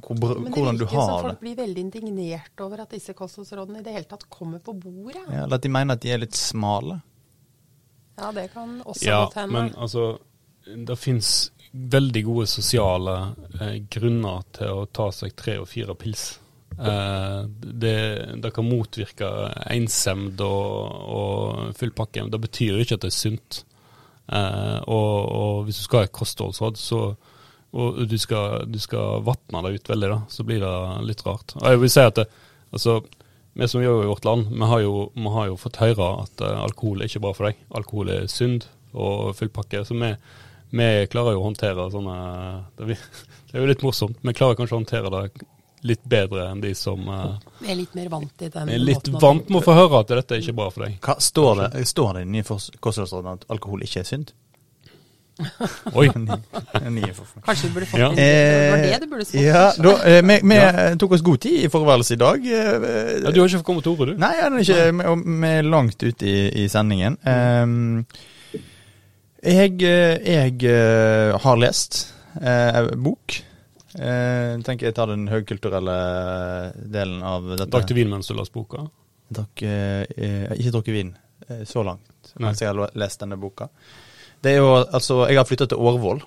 hvor, 0.01 0.37
Men 0.39 0.53
det 0.53 0.87
virker 0.87 0.93
som 0.95 1.25
folk 1.25 1.41
blir 1.41 1.57
veldig 1.59 1.83
indignert 1.83 2.63
over 2.63 2.85
at 2.85 2.95
disse 2.95 3.11
kostholdsrådene 3.17 3.81
i 3.81 3.85
det 3.85 3.97
hele 3.97 4.07
tatt 4.09 4.23
kommer 4.31 4.63
på 4.63 4.77
bordet. 4.79 5.19
Ja, 5.27 5.43
eller 5.43 5.59
at 5.59 5.67
de 5.67 5.73
mener 5.73 5.99
at 5.99 6.05
de 6.05 6.13
er 6.15 6.23
litt 6.23 6.39
smale. 6.39 7.01
Ja, 8.17 8.31
det 8.33 8.47
kan 8.53 8.81
også 8.83 9.05
Ja, 9.05 9.19
godt 9.25 9.37
hende. 9.41 9.53
men 9.53 9.71
altså, 9.77 10.17
det 10.65 10.97
finnes 10.99 11.51
veldig 11.71 12.23
gode 12.25 12.47
sosiale 12.49 13.15
eh, 13.61 13.77
grunner 13.93 14.43
til 14.57 14.81
å 14.81 14.85
ta 14.89 15.11
seg 15.13 15.35
tre 15.37 15.59
og 15.61 15.67
fire 15.69 15.93
pils. 15.99 16.39
Eh, 16.77 17.41
det, 17.61 17.97
det 18.41 18.51
kan 18.55 18.65
motvirke 18.67 19.29
ensemd 19.73 20.41
og, 20.41 20.97
og 21.17 21.77
full 21.77 21.93
pakke. 21.97 22.25
Det 22.31 22.41
betyr 22.41 22.81
ikke 22.81 22.97
at 22.97 23.05
det 23.05 23.11
er 23.13 23.17
sunt. 23.17 23.61
Eh, 24.27 24.79
og, 24.87 25.13
og 25.37 25.65
hvis 25.67 25.79
du 25.81 25.85
skal 25.87 26.03
ha 26.03 26.09
et 26.09 26.17
kostholdsråd, 26.17 26.79
så 26.81 27.01
og 27.77 27.97
du 28.09 28.15
skal, 28.17 28.63
du 28.71 28.77
skal 28.79 29.19
vatne 29.27 29.59
deg 29.65 29.75
ut 29.77 29.89
veldig, 29.91 30.07
da, 30.09 30.17
så 30.31 30.43
blir 30.47 30.61
det 30.63 30.75
litt 31.05 31.19
rart. 31.27 31.51
Og 31.59 31.65
jeg 31.67 31.81
vil 31.81 31.91
si 31.93 31.99
at 32.09 32.15
det, 32.15 32.23
altså, 32.73 32.93
vi 33.57 33.67
som 33.67 33.81
gjør 33.81 34.03
i 34.05 34.09
vårt 34.11 34.25
land, 34.27 34.47
vi 34.53 34.69
har 34.69 34.81
jo, 34.83 34.95
vi 35.17 35.33
har 35.33 35.47
jo 35.49 35.57
fått 35.59 35.79
høre 35.81 36.07
at 36.23 36.43
eh, 36.45 36.59
alkohol 36.61 37.01
er 37.01 37.09
ikke 37.09 37.23
bra 37.25 37.33
for 37.37 37.49
deg. 37.49 37.59
Alkohol 37.79 38.11
er 38.13 38.27
synd 38.31 38.67
og 38.93 39.33
full 39.37 39.49
pakke. 39.53 39.83
Så 39.87 39.97
vi, 39.97 40.11
vi 40.77 40.89
klarer 41.11 41.35
jo 41.35 41.41
å 41.43 41.47
håndtere 41.49 41.89
sånne 41.93 42.17
det, 42.77 42.89
vi, 42.91 42.97
det 43.51 43.57
er 43.57 43.63
jo 43.65 43.69
litt 43.71 43.85
morsomt. 43.85 44.19
Vi 44.21 44.35
klarer 44.37 44.59
kanskje 44.59 44.77
å 44.77 44.81
håndtere 44.83 45.13
det 45.13 45.47
litt 45.87 46.03
bedre 46.09 46.47
enn 46.51 46.61
de 46.61 46.71
som 46.75 47.03
eh, 47.13 47.35
Vi 47.61 47.69
er 47.71 47.77
litt 47.79 47.93
mer 47.97 48.09
vant 48.13 48.31
til 48.37 48.49
den 48.53 48.69
er 48.73 48.81
litt 48.81 49.09
vant 49.13 49.49
med 49.49 49.59
å 49.61 49.65
få 49.65 49.75
høre 49.77 50.01
at 50.01 50.09
dette 50.13 50.37
er 50.37 50.41
ikke 50.43 50.57
bra 50.57 50.69
for 50.73 50.87
deg. 50.87 50.97
Hva, 51.05 51.17
står, 51.21 51.63
det, 51.63 51.85
står 51.89 52.17
det 52.17 52.25
i 52.25 52.29
nye 52.37 52.45
fors- 52.47 52.71
kostholdsrådene 52.81 53.39
at 53.39 53.45
alkohol 53.53 53.85
ikke 53.85 54.01
er 54.01 54.09
synd? 54.09 54.33
Oi. 55.93 56.07
Kanskje 57.47 57.67
du 57.69 57.73
burde 57.75 57.87
fått 57.89 57.99
Ja. 58.01 58.09
inn 58.09 58.17
Det 58.17 58.71
var 58.71 58.83
det 58.83 58.99
du 59.03 59.07
burde 59.11 59.25
Ja, 59.43 59.65
da, 59.77 59.93
eh, 60.09 60.21
vi, 60.25 60.37
vi 60.51 60.59
tok 61.01 61.15
oss 61.17 61.23
god 61.25 61.41
tid 61.45 61.65
i 61.65 61.69
forværelset 61.73 62.15
i 62.17 62.19
dag. 62.21 62.45
eh, 62.45 63.21
Ja, 63.23 63.31
du 63.31 63.39
har 63.41 63.47
ikke 63.49 63.61
fått 63.61 63.67
komme 63.69 63.83
til 63.85 63.93
ordet, 63.93 64.15
du? 64.15 64.21
Nei, 64.23 64.33
er 64.41 64.57
ikke, 64.61 64.87
vi- 64.97 65.51
er 65.51 65.69
langt 65.69 66.03
ute 66.03 66.25
i, 66.27 66.37
i 66.63 66.67
sendingen. 66.71 67.17
Um, 67.25 68.05
jeg 69.43 69.81
eh, 69.85 70.17
jeg 70.25 70.63
eh, 70.65 71.37
har 71.43 71.57
lest 71.61 72.01
eh, 72.41 72.81
bok. 72.97 73.41
Uh, 73.97 74.59
tenker 74.61 74.89
jeg 74.91 74.93
tar 74.93 75.07
den 75.09 75.23
høykulturelle 75.31 75.93
delen 76.93 77.23
av 77.25 77.47
dette. 77.55 77.69
Drakk 77.73 77.87
du 77.89 77.95
vin 77.97 78.11
mens 78.11 78.27
du 78.29 78.35
leste 78.37 78.53
boka? 78.53 78.83
Drakk, 79.33 79.63
eh, 79.65 80.03
eh, 80.17 80.51
ikke 80.59 80.73
drukket 80.75 80.93
vin 80.93 81.09
eh, 81.49 81.63
så 81.65 81.81
langt 81.87 82.29
Nei. 82.37 82.45
mens 82.49 82.61
jeg 82.61 82.69
har 82.69 82.91
lest 82.99 83.23
denne 83.23 83.39
boka. 83.41 83.69
Det 84.43 84.53
er 84.53 84.59
jo, 84.61 84.73
altså, 84.79 85.23
Jeg 85.29 85.39
har 85.39 85.47
flytta 85.49 85.67
til 85.71 85.81
Årvoll 85.81 86.21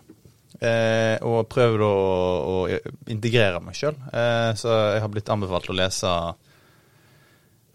eh, 0.61 1.17
og 1.27 1.49
prøvd 1.51 1.85
å, 1.87 1.95
å 2.53 2.57
integrere 3.13 3.63
meg 3.65 3.79
sjøl. 3.79 3.97
Eh, 4.13 4.51
så 4.59 4.75
jeg 4.97 5.05
har 5.05 5.13
blitt 5.13 5.31
anbefalt 5.33 5.71
å 5.71 5.77
lese 5.79 6.15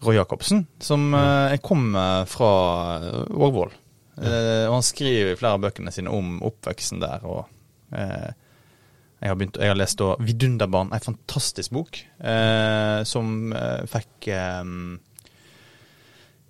Roy 0.04 0.18
Jacobsen, 0.18 0.66
som 0.82 1.08
eh, 1.16 1.56
jeg 1.56 1.64
kommer 1.64 2.28
fra 2.30 2.52
Årvoll. 3.32 3.72
Eh, 4.16 4.64
og 4.68 4.78
han 4.78 4.86
skriver 4.86 5.34
i 5.34 5.38
flere 5.38 5.56
av 5.58 5.64
bøkene 5.66 5.92
sine 5.92 6.12
om 6.12 6.38
oppveksten 6.46 7.02
der. 7.02 7.24
og 7.28 7.46
eh, 7.96 8.32
jeg 9.16 9.32
har, 9.32 9.36
begynt, 9.40 9.56
jeg 9.56 9.72
har 9.72 9.78
lest 9.78 10.00
'Vidunderbarn', 10.00 10.92
en 10.92 11.00
fantastisk 11.00 11.72
bok, 11.72 11.96
eh, 12.20 13.00
som 13.08 13.54
fikk 13.88 14.28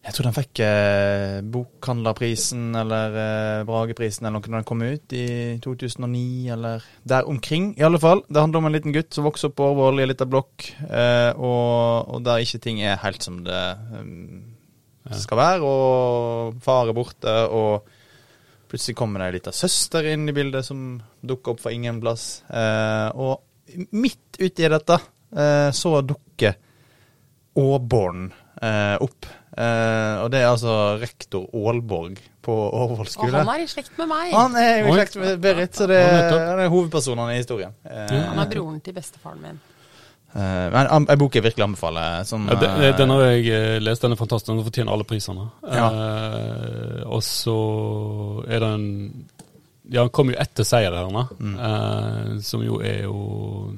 Jeg 0.06 0.14
tror 0.14 0.28
den 0.28 0.34
fikk 0.36 0.60
eh, 0.62 1.40
Bokhandlerprisen 1.50 2.76
eller 2.78 3.16
eh, 3.18 3.64
Brageprisen 3.66 4.28
eller 4.28 4.38
noe 4.38 4.46
da 4.46 4.60
den 4.60 4.66
kom 4.68 4.84
ut 4.86 5.14
i 5.18 5.26
2009 5.64 6.52
eller 6.54 6.84
der 7.02 7.26
omkring. 7.26 7.72
I 7.74 7.82
alle 7.88 7.98
fall, 7.98 8.22
Det 8.28 8.38
handler 8.38 8.62
om 8.62 8.68
en 8.68 8.76
liten 8.76 8.94
gutt 8.94 9.10
som 9.16 9.26
vokser 9.26 9.50
opp 9.50 9.56
på 9.58 9.66
Årvoll 9.72 9.98
i 9.98 10.04
en 10.04 10.12
liten 10.12 10.30
blokk, 10.30 10.68
eh, 10.86 11.32
og, 11.34 12.14
og 12.14 12.22
der 12.26 12.44
ikke 12.44 12.62
ting 12.62 12.78
er 12.86 13.02
helt 13.02 13.26
som 13.26 13.40
det 13.46 13.64
um, 13.98 14.44
skal 15.10 15.40
være. 15.40 15.66
Og 15.66 16.60
far 16.62 16.86
er 16.86 16.94
borte, 16.94 17.34
og 17.50 17.90
plutselig 18.70 18.96
kommer 18.98 19.22
det 19.22 19.26
ei 19.26 19.36
lita 19.40 19.54
søster 19.54 20.06
inn 20.12 20.28
i 20.30 20.34
bildet 20.36 20.66
som 20.66 21.00
dukker 21.26 21.54
opp 21.54 21.64
fra 21.64 21.74
ingen 21.74 21.98
plass. 22.02 22.44
Eh, 22.46 23.08
og 23.10 23.42
midt 23.90 24.38
uti 24.38 24.70
dette 24.70 25.00
eh, 25.34 25.70
så 25.74 25.98
dukker 26.06 26.54
eh, 28.62 28.96
opp. 29.02 29.32
Eh, 29.56 30.16
og 30.20 30.30
det 30.30 30.40
er 30.42 30.50
altså 30.50 30.72
rektor 31.00 31.46
Aalborg 31.56 32.18
på 32.44 32.52
Årvoll 32.76 33.08
Og 33.08 33.30
han 33.32 33.48
er 33.48 33.62
i 33.64 33.66
slekt 33.70 33.94
med 33.98 34.10
meg. 34.10 34.34
Han 34.36 34.54
er 34.60 34.82
jo 34.82 34.90
i 34.92 34.98
slekt 34.98 35.16
med 35.22 35.40
Berit, 35.40 35.72
så 35.78 35.86
det 35.88 35.96
er, 35.96 36.28
han 36.50 36.60
er 36.60 36.68
hovedpersonen 36.68 37.32
i 37.32 37.38
historien. 37.40 37.72
Eh, 37.88 38.12
Han 38.28 38.38
er 38.44 38.50
broren 38.52 38.80
til 38.84 38.92
bestefaren 38.98 39.40
min. 39.40 39.56
eh, 40.36 40.68
men 40.74 40.86
en, 40.92 41.06
en 41.08 41.18
bok 41.18 41.34
jeg 41.34 41.42
virkelig 41.46 41.64
anbefaler. 41.64 42.24
Som, 42.28 42.44
Ja, 42.52 42.58
den, 42.60 42.84
den 43.00 43.10
har 43.14 43.24
jeg 43.32 43.80
lest, 43.82 44.02
den 44.04 44.12
er 44.12 44.20
fantastisk. 44.20 44.52
Den 44.52 44.64
fortjener 44.68 44.92
alle 44.92 45.04
prisene. 45.08 45.48
Ja. 45.64 45.88
Eh, 45.88 47.02
og 47.08 47.22
så 47.24 47.56
er 48.48 48.60
den 48.60 48.86
Ja, 49.88 50.00
han 50.02 50.10
kom 50.10 50.30
jo 50.32 50.36
etter 50.42 50.64
seierherrene, 50.66 51.28
Mm. 51.38 51.56
eh, 51.62 52.38
som 52.42 52.60
jo 52.62 52.80
er 52.82 53.04
jo 53.04 53.72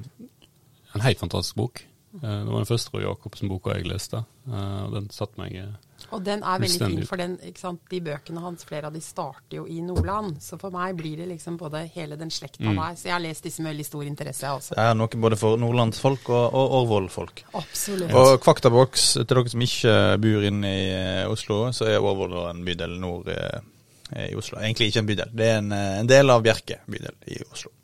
en 0.95 1.01
helt 1.05 1.19
fantastisk 1.21 1.55
bok. 1.57 1.83
Eh, 2.23 2.39
det 2.45 2.51
var 2.51 2.63
den 2.65 2.67
første 2.67 2.91
Roy 2.95 3.05
Jacobsen-boka 3.05 3.75
jeg 3.77 3.87
leste, 3.87 4.25
eh, 4.49 4.81
og 4.87 4.95
den 4.97 5.07
satte 5.15 5.39
meg 5.39 5.55
eh, 5.55 5.77
Og 6.15 6.23
den 6.25 6.43
er 6.43 6.61
veldig 6.63 6.79
fin, 6.81 7.05
for 7.07 7.21
den, 7.21 7.37
ikke 7.43 7.61
sant? 7.61 7.81
de 7.91 8.01
bøkene 8.01 8.41
hans, 8.43 8.65
flere 8.65 8.87
av 8.89 8.95
de 8.95 9.01
starter 9.03 9.59
jo 9.59 9.65
i 9.67 9.81
Nordland. 9.85 10.37
Så 10.43 10.59
for 10.61 10.71
meg 10.75 10.97
blir 10.97 11.17
det 11.21 11.27
liksom 11.29 11.57
både 11.59 11.85
hele 11.95 12.17
den 12.17 12.31
slekta 12.31 12.65
Mm. 12.65 12.77
der. 12.77 12.95
Så 12.97 13.09
jeg 13.09 13.13
har 13.13 13.21
lest 13.23 13.45
disse 13.45 13.63
med 13.63 13.73
veldig 13.75 13.87
stor 13.87 14.03
interesse, 14.05 14.47
jeg 14.47 14.61
også. 14.61 14.75
Det 14.75 14.85
er 14.85 14.95
noe 14.95 15.21
både 15.27 15.37
for 15.37 15.57
nordlandsfolk 15.59 16.29
og, 16.31 16.55
og 16.55 16.77
Årvoll-folk. 16.83 17.45
Absolutt. 17.55 18.15
Og 18.15 18.41
Kvaktaboks, 18.41 19.13
til 19.19 19.27
dere 19.27 19.49
som 19.49 19.67
ikke 19.67 19.97
bor 20.23 20.47
inne 20.51 20.71
i 20.71 21.27
Oslo, 21.27 21.73
så 21.73 21.91
er 21.91 21.99
Årvoll 22.03 22.39
en 22.51 22.65
bydel 22.65 22.99
nord 23.01 23.29
i 23.29 24.35
Oslo. 24.39 24.59
Egentlig 24.63 24.89
ikke 24.93 25.03
en 25.05 25.11
bydel, 25.11 25.35
det 25.35 25.51
er 25.51 25.59
en, 25.59 25.73
en 25.73 26.09
del 26.09 26.31
av 26.31 26.43
Bjerke 26.47 26.81
bydel 26.89 27.15
i 27.27 27.43
Oslo. 27.53 27.75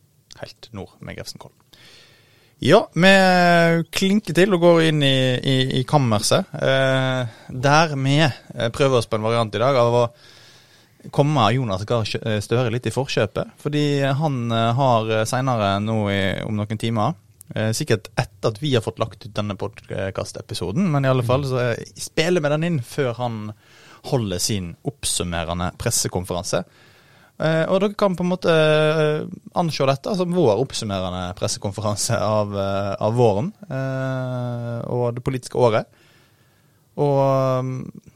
Helt 0.41 0.71
nord 0.73 0.97
med 1.01 1.19
Grefsenkollen. 1.19 1.59
Ja, 2.63 2.85
vi 2.95 3.15
klinker 3.93 4.37
til 4.37 4.55
og 4.55 4.63
går 4.63 4.83
inn 4.91 5.03
i, 5.05 5.17
i, 5.37 5.57
i 5.81 5.83
kammerset. 5.89 6.53
Eh, 6.55 7.35
der 7.51 7.97
vi 7.99 8.21
eh, 8.23 8.71
prøver 8.73 9.01
oss 9.01 9.11
på 9.11 9.19
en 9.19 9.27
variant 9.27 9.55
i 9.55 9.63
dag 9.63 9.77
av 9.81 9.99
å 9.99 10.07
komme 11.13 11.51
Jonas 11.53 11.83
Gahr 11.85 12.07
Støre 12.07 12.71
litt 12.73 12.87
i 12.89 12.95
forkjøpet. 12.95 13.59
Fordi 13.61 13.85
han 14.21 14.47
eh, 14.53 14.71
har 14.79 15.13
seinere 15.29 15.77
nå 15.85 15.99
i, 16.13 16.23
om 16.47 16.57
noen 16.57 16.81
timer 16.81 17.19
Eh, 17.53 17.71
sikkert 17.77 18.09
etter 18.17 18.51
at 18.51 18.61
vi 18.63 18.73
har 18.75 18.83
fått 18.83 18.99
lagt 18.99 19.27
ut 19.27 19.35
denne 19.37 19.57
podkast-episoden, 19.61 20.89
men 20.91 21.05
i 21.05 21.11
alle 21.11 21.25
fall 21.27 21.45
så 21.47 21.61
eh, 21.61 21.91
spiller 22.01 22.41
vi 22.41 22.53
den 22.55 22.65
inn 22.71 22.79
før 22.83 23.13
han 23.19 23.37
holder 24.09 24.41
sin 24.43 24.73
oppsummerende 24.89 25.71
pressekonferanse. 25.81 26.65
Eh, 27.43 27.65
og 27.67 27.81
dere 27.83 27.97
kan 27.99 28.15
på 28.15 28.23
en 28.23 28.31
måte 28.31 28.53
eh, 28.55 29.25
anse 29.59 29.89
dette 29.91 30.15
som 30.15 30.35
vår 30.37 30.61
oppsummerende 30.63 31.33
pressekonferanse 31.39 32.19
av, 32.23 32.55
eh, 32.55 32.93
av 33.03 33.17
våren 33.19 33.51
og 34.85 35.07
det 35.17 35.25
politiske 35.27 35.59
året. 35.59 35.89
Og 36.95 37.19
um, 37.59 37.71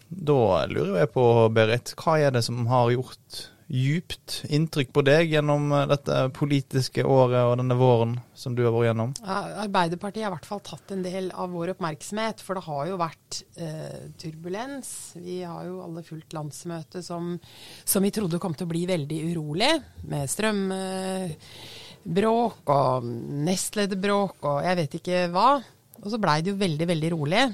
da 0.08 0.66
lurer 0.70 1.00
jeg 1.00 1.10
på, 1.10 1.24
Berit, 1.50 1.94
hva 1.98 2.18
er 2.22 2.36
det 2.36 2.44
som 2.46 2.60
har 2.70 2.92
gjort 2.94 3.40
djupt 3.68 4.46
inntrykk 4.48 4.94
på 4.96 5.02
deg 5.04 5.28
gjennom 5.34 5.68
eh, 5.76 5.82
dette 5.90 6.30
politiske 6.36 7.02
året 7.04 7.44
og 7.44 7.58
denne 7.60 7.76
våren 7.76 8.14
som 8.38 8.54
du 8.56 8.62
har 8.64 8.72
vært 8.72 8.86
gjennom? 8.88 9.10
Arbeiderpartiet 9.28 10.24
har 10.24 10.32
i 10.32 10.36
hvert 10.38 10.48
fall 10.48 10.62
tatt 10.64 10.92
en 10.94 11.04
del 11.04 11.28
av 11.36 11.52
vår 11.52 11.68
oppmerksomhet, 11.74 12.40
for 12.44 12.52
det 12.56 12.68
har 12.68 12.82
jo 12.88 12.96
vært 13.00 13.42
eh, 13.60 14.00
turbulens. 14.20 14.88
Vi 15.20 15.36
har 15.44 15.62
jo 15.68 15.82
alle 15.84 16.02
fulgt 16.06 16.32
landsmøtet 16.36 17.02
som, 17.04 17.38
som 17.84 18.02
vi 18.04 18.10
trodde 18.14 18.42
kom 18.42 18.54
til 18.56 18.66
å 18.68 18.72
bli 18.72 18.82
veldig 18.88 19.20
urolig, 19.34 19.72
med 20.08 20.30
strømbråk 20.32 22.62
og 22.72 23.04
nestlederbråk 23.48 24.36
og 24.48 24.56
jeg 24.64 24.74
vet 24.82 24.92
ikke 25.02 25.16
hva. 25.34 25.50
Og 25.98 26.06
så 26.12 26.18
blei 26.22 26.38
det 26.40 26.50
jo 26.54 26.60
veldig, 26.60 26.86
veldig 26.88 27.10
rolig. 27.16 27.44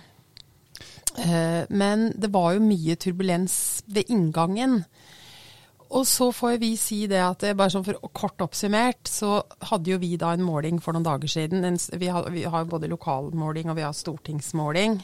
Eh, 1.18 1.62
men 1.71 2.09
det 2.18 2.30
var 2.35 2.54
jo 2.54 2.64
mye 2.64 2.97
turbulens 3.00 3.56
ved 3.87 4.11
inngangen. 4.12 4.83
Og 5.94 6.06
så 6.10 6.30
får 6.34 6.56
vi 6.58 6.72
si 6.80 7.04
det 7.10 7.20
at 7.22 7.44
bare 7.54 7.70
sånn 7.70 7.86
for 7.86 8.00
kort 8.16 8.42
oppsummert, 8.42 9.06
så 9.06 9.36
hadde 9.70 9.92
jo 9.92 10.00
vi 10.02 10.16
da 10.18 10.32
en 10.34 10.42
måling 10.42 10.80
for 10.82 10.96
noen 10.96 11.06
dager 11.06 11.30
siden. 11.30 11.78
Vi, 12.00 12.08
har, 12.10 12.26
har 12.50 12.70
både 12.70 12.90
lokalmåling 12.90 13.70
og 13.70 13.78
vi 13.78 13.86
har 13.86 13.94
stortingsmåling. 13.94 14.98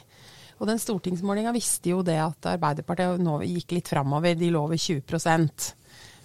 Og 0.60 0.68
den 0.68 0.82
stortingsmålinga 0.82 1.54
visste 1.56 1.94
jo 1.94 2.02
det 2.04 2.18
at 2.20 2.50
Arbeiderpartiet 2.50 3.22
nå 3.22 3.38
gikk 3.46 3.78
litt 3.78 3.88
framover. 3.88 4.34
De 4.36 4.50
lå 4.52 4.66
ved 4.72 4.82
20% 4.82 5.70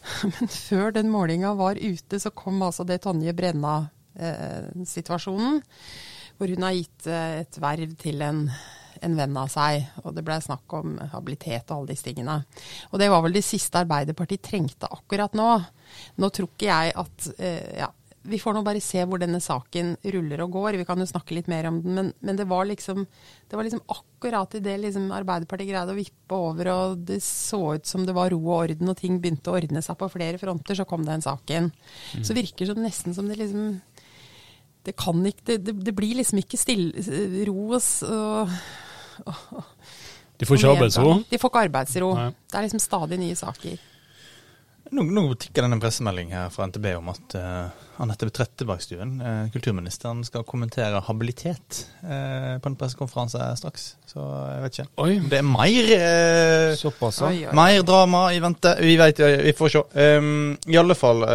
Men 0.34 0.50
før 0.51 0.91
den 0.93 1.10
målinga 1.10 1.53
var 1.57 1.75
ute, 1.81 2.19
så 2.22 2.29
kom 2.36 2.62
altså 2.62 2.84
det 2.88 3.01
Tonje 3.05 3.34
Brenna-situasjonen. 3.34 5.62
hvor 6.38 6.48
hun 6.51 6.63
har 6.67 6.74
gitt 6.75 7.07
eh, 7.07 7.39
et 7.45 7.55
verv 7.63 7.95
til 7.95 8.22
en, 8.22 8.51
en 9.06 9.18
venn 9.18 9.38
av 9.40 9.52
seg. 9.54 9.86
Og 10.04 10.16
det 10.16 10.26
ble 10.26 10.40
snakk 10.44 10.78
om 10.78 10.98
habilitet 11.14 11.70
og 11.70 11.78
alle 11.78 11.94
disse 11.94 12.08
tingene. 12.10 12.42
Og 12.92 13.02
det 13.02 13.12
var 13.14 13.24
vel 13.26 13.38
det 13.38 13.46
siste 13.46 13.84
Arbeiderpartiet 13.84 14.46
trengte 14.46 14.90
akkurat 14.92 15.38
nå. 15.38 15.52
Nå 16.22 16.32
tror 16.34 16.52
ikke 16.52 16.72
jeg 16.72 16.96
at 17.00 17.30
eh, 17.38 17.78
ja, 17.84 17.92
vi 18.28 18.40
får 18.40 18.56
nå 18.56 18.62
bare 18.66 18.82
se 18.82 19.04
hvor 19.06 19.22
denne 19.22 19.40
saken 19.44 19.96
ruller 20.16 20.42
og 20.46 20.56
går. 20.56 20.80
Vi 20.80 20.86
kan 20.88 21.02
jo 21.02 21.08
snakke 21.10 21.36
litt 21.38 21.50
mer 21.52 21.68
om 21.70 21.80
den, 21.84 21.98
men, 21.98 22.12
men 22.26 22.40
det, 22.40 22.48
var 22.50 22.66
liksom, 22.68 23.04
det 23.50 23.58
var 23.58 23.68
liksom 23.68 23.84
akkurat 23.92 24.56
idet 24.58 24.78
liksom 24.82 25.12
Arbeiderpartiet 25.16 25.70
greide 25.70 25.94
å 25.94 25.98
vippe 25.98 26.40
over, 26.50 26.72
og 26.74 27.04
det 27.10 27.22
så 27.26 27.62
ut 27.78 27.90
som 27.90 28.06
det 28.08 28.16
var 28.18 28.32
ro 28.34 28.42
og 28.42 28.56
orden, 28.64 28.92
og 28.92 28.98
ting 29.00 29.20
begynte 29.22 29.52
å 29.52 29.60
ordne 29.60 29.84
seg 29.86 30.00
på 30.00 30.10
flere 30.14 30.42
fronter, 30.42 30.78
så 30.78 30.88
kom 30.90 31.06
den 31.06 31.26
saken. 31.26 31.70
Så 32.22 32.38
virker 32.38 32.72
det 32.74 32.88
nesten 32.88 33.16
som 33.18 33.30
det 33.30 33.38
liksom 33.42 33.78
Det 34.86 34.94
kan 34.98 35.22
ikke 35.26 35.46
Det, 35.46 35.58
det, 35.66 35.74
det 35.86 35.94
blir 35.98 36.18
liksom 36.20 36.42
ikke 36.42 36.60
stille, 36.62 37.06
ro 37.48 37.76
og 37.78 37.82
De 40.39 40.48
får 40.48 40.60
ikke 40.60 40.72
arbeidsro. 40.75 41.12
De 41.29 41.39
får 41.39 41.51
ikke 41.51 41.65
arbeidsro. 41.69 42.13
Nei. 42.17 42.31
Det 42.51 42.57
er 42.60 42.65
liksom 42.67 42.81
stadig 42.84 43.19
nye 43.22 43.38
saker. 43.39 43.77
Nå, 44.93 45.01
nå 45.10 45.24
tikker 45.41 45.65
det 45.65 45.74
en 45.74 45.81
pressemelding 45.81 46.34
her 46.36 46.51
fra 46.53 46.67
NTB 46.69 46.91
om 47.00 47.07
at 47.10 47.36
uh, 47.41 47.86
Anette 48.03 48.27
Trettebergstuen, 48.29 49.15
uh, 49.17 49.48
kulturministeren, 49.53 50.22
skal 50.27 50.45
kommentere 50.45 51.00
habilitet 51.07 51.79
uh, 52.03 52.60
på 52.62 52.69
en 52.69 52.75
pressekonferanse 52.77 53.48
straks. 53.57 53.88
Så 54.05 54.22
jeg 54.22 54.62
vet 54.62 54.77
ikke. 54.77 54.88
Oi, 55.01 55.15
Det 55.31 55.39
er 55.39 55.48
mer 55.48 55.89
uh, 55.89 56.75
såpass, 56.77 57.24
oi. 57.25 57.48
Mer 57.57 57.81
drama 57.88 58.27
i 58.36 58.43
vente. 58.43 58.75
Vi 58.86 58.93
vet, 59.01 59.24
vi 59.48 59.55
får 59.57 59.74
se. 59.74 59.84
Um, 59.98 60.53
I 60.69 60.77
alle 60.77 60.98
fall, 61.00 61.25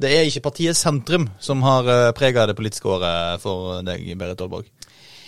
det 0.00 0.12
er 0.12 0.28
ikke 0.28 0.44
partiet 0.50 0.76
Sentrum 0.76 1.30
som 1.40 1.64
har 1.64 1.88
uh, 1.88 2.10
prega 2.16 2.44
det 2.50 2.58
politiske 2.58 2.90
året 2.90 3.40
for 3.42 3.80
deg, 3.86 4.10
Berit 4.20 4.44
Aalborg. 4.44 4.68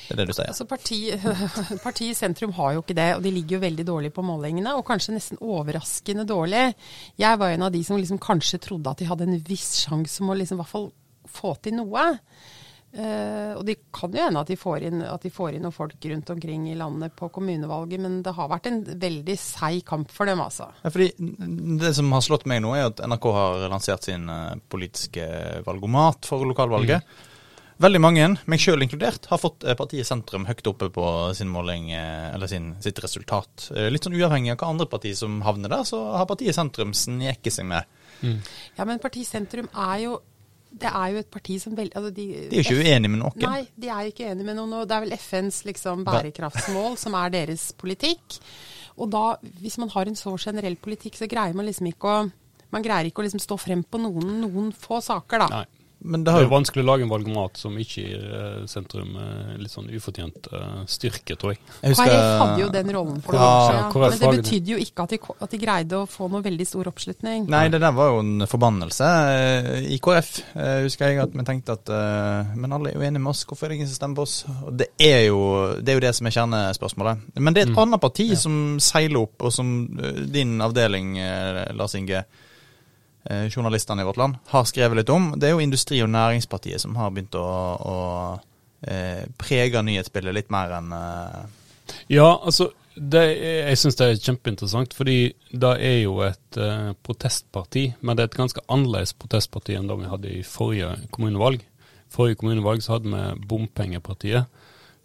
Det 0.07 0.15
er 0.15 0.21
det 0.23 0.29
du 0.31 0.35
sier. 0.37 0.51
Altså 0.53 0.67
parti, 0.71 1.01
parti, 1.87 2.11
Sentrum 2.17 2.55
har 2.59 2.77
jo 2.77 2.85
ikke 2.85 2.99
det, 2.99 3.09
og 3.17 3.25
de 3.25 3.33
ligger 3.35 3.59
jo 3.59 3.65
veldig 3.67 3.87
dårlig 3.89 4.13
på 4.17 4.25
målingene. 4.27 4.77
Og 4.79 4.87
kanskje 4.89 5.17
nesten 5.17 5.43
overraskende 5.43 6.27
dårlig. 6.29 6.69
Jeg 7.21 7.41
var 7.43 7.55
en 7.55 7.67
av 7.69 7.75
de 7.75 7.83
som 7.87 7.99
liksom 8.01 8.23
kanskje 8.23 8.63
trodde 8.69 8.93
at 8.93 9.03
de 9.03 9.11
hadde 9.11 9.27
en 9.27 9.41
viss 9.49 9.83
sjanse 9.85 10.23
om 10.23 10.33
å 10.33 10.39
liksom 10.39 10.61
i 10.61 10.63
hvert 10.63 10.75
fall 10.75 10.89
få 11.37 11.57
til 11.65 11.79
noe. 11.81 12.07
Uh, 12.97 13.53
og 13.59 13.65
det 13.69 13.75
kan 13.93 14.15
jo 14.15 14.23
hende 14.25 14.41
at 14.41 14.49
de, 14.49 14.57
får 14.57 14.87
inn, 14.89 15.03
at 15.05 15.21
de 15.21 15.29
får 15.33 15.57
inn 15.57 15.67
noen 15.67 15.75
folk 15.75 16.01
rundt 16.09 16.31
omkring 16.33 16.63
i 16.71 16.77
landet 16.79 17.13
på 17.19 17.29
kommunevalget, 17.35 18.01
men 18.01 18.23
det 18.25 18.33
har 18.33 18.49
vært 18.49 18.71
en 18.71 18.79
veldig 19.03 19.37
seig 19.37 19.83
kamp 19.89 20.13
for 20.15 20.29
dem, 20.31 20.41
altså. 20.41 20.71
Ja, 20.81 20.93
fordi 20.95 21.11
Det 21.83 21.93
som 21.99 22.15
har 22.17 22.25
slått 22.25 22.47
meg 22.49 22.63
nå, 22.65 22.73
er 22.79 22.89
at 22.89 23.03
NRK 23.05 23.27
har 23.37 23.67
lansert 23.69 24.09
sin 24.09 24.31
eh, 24.33 24.57
politiske 24.73 25.27
valgomat 25.67 26.31
for 26.31 26.49
lokalvalget. 26.49 27.05
Veldig 27.83 28.01
mange, 28.01 28.27
meg 28.49 28.63
sjøl 28.63 28.81
inkludert, 28.87 29.27
har 29.29 29.41
fått 29.41 29.67
eh, 29.69 29.77
partiet 29.77 30.09
Sentrum 30.09 30.47
høyt 30.49 30.65
oppe 30.71 30.89
på 30.95 31.07
sin 31.37 31.51
måling, 31.53 31.91
eh, 31.93 32.31
eller 32.33 32.49
sin, 32.49 32.71
sitt 32.81 32.97
resultat. 33.05 33.67
Eh, 33.75 33.91
Litt 33.93 34.07
sånn 34.07 34.17
uavhengig 34.17 34.55
av 34.55 34.63
hva 34.63 34.71
andre 34.73 34.87
partier 34.89 35.19
som 35.19 35.43
havner 35.45 35.69
der, 35.75 35.85
så 35.85 36.01
har 36.17 36.29
partiet 36.31 36.57
Sentrum 36.57 36.95
sneket 36.97 37.53
seg 37.59 37.69
med. 37.69 37.85
Ja, 38.23 38.87
men 38.89 39.03
partiet 39.03 39.29
Sentrum 39.29 39.69
er 39.75 40.01
jo 40.07 40.17
det 40.77 40.91
er 40.91 41.13
jo 41.13 41.21
et 41.23 41.29
parti 41.33 41.55
som 41.63 41.77
vel, 41.77 41.89
altså 41.97 42.11
de, 42.13 42.25
De 42.51 42.59
er 42.59 42.65
jo 42.67 42.75
ikke 42.75 42.83
uenige 42.85 43.09
med 43.13 43.21
noen. 43.23 43.45
Nei, 43.45 43.61
de 43.81 43.89
er 43.93 44.09
ikke 44.11 44.27
enige 44.29 44.45
med 44.49 44.59
noen. 44.59 44.75
og 44.77 44.89
Det 44.89 44.97
er 44.97 45.05
vel 45.07 45.15
FNs 45.17 45.61
liksom, 45.69 46.03
bærekraftsmål 46.05 46.99
som 47.01 47.17
er 47.17 47.33
deres 47.33 47.71
politikk. 47.81 48.37
Og 49.01 49.09
da, 49.13 49.23
hvis 49.63 49.79
man 49.81 49.93
har 49.95 50.11
en 50.11 50.19
så 50.19 50.35
generell 50.41 50.77
politikk, 50.81 51.17
så 51.17 51.29
greier 51.31 51.57
man 51.57 51.69
liksom 51.69 51.89
ikke 51.93 52.13
å 52.13 52.27
Man 52.75 52.83
greier 52.83 53.07
ikke 53.07 53.23
å 53.23 53.25
liksom 53.25 53.39
stå 53.41 53.57
frem 53.63 53.85
på 53.87 53.97
noen, 54.03 54.41
noen 54.43 54.73
få 54.75 54.99
saker, 55.01 55.39
da. 55.39 55.47
Nei. 55.53 55.76
Men 56.07 56.23
det 56.25 56.33
Det 56.37 56.45
er 56.47 56.51
vanskelig 56.53 56.85
å 56.85 56.87
lage 56.87 57.03
en 57.07 57.11
valgomat 57.13 57.59
som 57.61 57.75
ikke 57.83 58.05
gir 58.07 58.23
eh, 58.39 58.67
sentrum 58.71 59.17
eh, 59.21 59.57
litt 59.59 59.73
sånn 59.75 59.89
ufortjent 59.91 60.49
eh, 60.53 60.85
styrke, 60.87 61.37
tror 61.37 61.53
jeg. 61.55 61.61
jeg 61.83 61.93
husker- 61.95 62.13
KrF 62.13 62.41
hadde 62.43 62.61
jo 62.63 62.69
den 62.77 62.93
rollen 62.97 63.21
for 63.25 63.37
noen 63.37 63.47
år 63.47 63.67
siden. 63.67 64.01
Men 64.07 64.19
det 64.23 64.43
betydde 64.45 64.73
jo 64.73 64.79
ikke 64.87 65.03
at 65.07 65.15
de, 65.17 65.19
at 65.47 65.51
de 65.57 65.61
greide 65.67 66.01
å 66.01 66.07
få 66.07 66.31
noe 66.31 66.43
veldig 66.47 66.67
stor 66.71 66.91
oppslutning. 66.93 67.49
Nei, 67.53 67.65
det 67.75 67.81
der 67.83 67.93
var 67.99 68.13
jo 68.15 68.23
en 68.23 68.47
forbannelse 68.47 69.11
i 69.91 69.99
KrF. 70.03 70.33
Husker 70.87 71.11
jeg 71.13 71.21
at 71.27 71.35
vi 71.37 71.45
tenkte 71.49 71.77
at 71.77 71.93
Men 72.57 72.73
alle 72.73 72.91
er 72.93 72.95
jo 72.99 73.05
enige 73.07 73.23
med 73.23 73.31
oss, 73.35 73.45
hvorfor 73.49 73.67
er 73.67 73.75
det 73.75 73.81
ingen 73.81 73.89
som 73.91 73.99
stemmer 74.01 74.21
på 74.23 74.27
oss? 74.27 74.37
Og 74.67 74.73
det 74.79 74.89
er 75.03 75.27
jo 75.29 75.41
det, 75.81 75.91
er 75.93 75.99
jo 76.01 76.05
det 76.07 76.15
som 76.17 76.27
er 76.31 76.37
kjernespørsmålet. 76.39 77.27
Men 77.37 77.55
det 77.55 77.63
er 77.63 77.67
et 77.71 77.75
Mm. 77.77 77.83
annet 77.83 78.01
parti 78.01 78.27
som 78.39 78.79
seiler 78.81 79.21
opp, 79.27 79.43
og 79.43 79.53
som 79.53 79.69
din 80.33 80.61
avdeling, 80.63 81.17
Lars 81.77 81.95
Inge, 81.95 82.25
journalistene 83.51 84.05
i 84.05 84.07
vårt 84.07 84.21
land, 84.21 84.37
har 84.53 84.67
skrevet 84.69 85.01
litt 85.01 85.11
om. 85.11 85.33
Det 85.37 85.49
er 85.49 85.57
jo 85.57 85.63
Industri- 85.65 86.03
og 86.05 86.13
Næringspartiet 86.13 86.83
som 86.83 86.97
har 86.99 87.11
begynt 87.11 87.35
å, 87.35 87.47
å 87.47 87.97
eh, 88.87 89.25
prege 89.39 89.83
nyhetsbildet 89.83 90.37
litt 90.37 90.53
mer 90.55 90.75
enn 90.79 90.93
eh, 90.97 91.47
Ja, 92.13 92.29
altså 92.37 92.71
er, 92.97 93.33
Jeg 93.71 93.79
syns 93.81 93.99
det 93.99 94.07
er 94.09 94.21
kjempeinteressant, 94.25 94.95
fordi 94.97 95.19
det 95.53 95.73
er 95.85 95.99
jo 96.05 96.21
et 96.25 96.61
eh, 96.61 96.93
protestparti. 97.05 97.91
Men 98.01 98.17
det 98.17 98.25
er 98.25 98.31
et 98.31 98.39
ganske 98.41 98.65
annerledes 98.73 99.15
protestparti 99.19 99.77
enn 99.77 99.91
det 99.91 99.99
vi 100.01 100.13
hadde 100.13 100.33
i 100.33 100.45
forrige 100.47 100.95
kommunevalg. 101.15 101.65
Forrige 102.13 102.41
kommunevalg 102.41 102.83
så 102.85 102.97
hadde 102.97 103.13
vi 103.13 103.47
Bompengepartiet, 103.51 104.49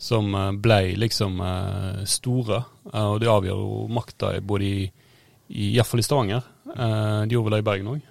som 0.01 0.31
eh, 0.35 0.51
ble 0.63 0.81
liksom 1.01 1.41
eh, 1.45 2.01
store. 2.09 2.63
eh, 2.93 3.07
og 3.11 3.19
de 3.21 3.31
avgjør 3.31 3.63
jo 3.65 3.85
makta 3.91 4.33
både 4.39 4.69
i, 4.69 4.89
i 5.51 5.73
Iallfall 5.75 6.03
i 6.03 6.07
Stavanger. 6.07 6.47
Eh, 6.69 7.21
de 7.25 7.35
gjorde 7.35 7.49
vel 7.49 7.57
det 7.57 7.63
i 7.63 7.69
Bergen 7.69 7.91
òg. 7.95 8.01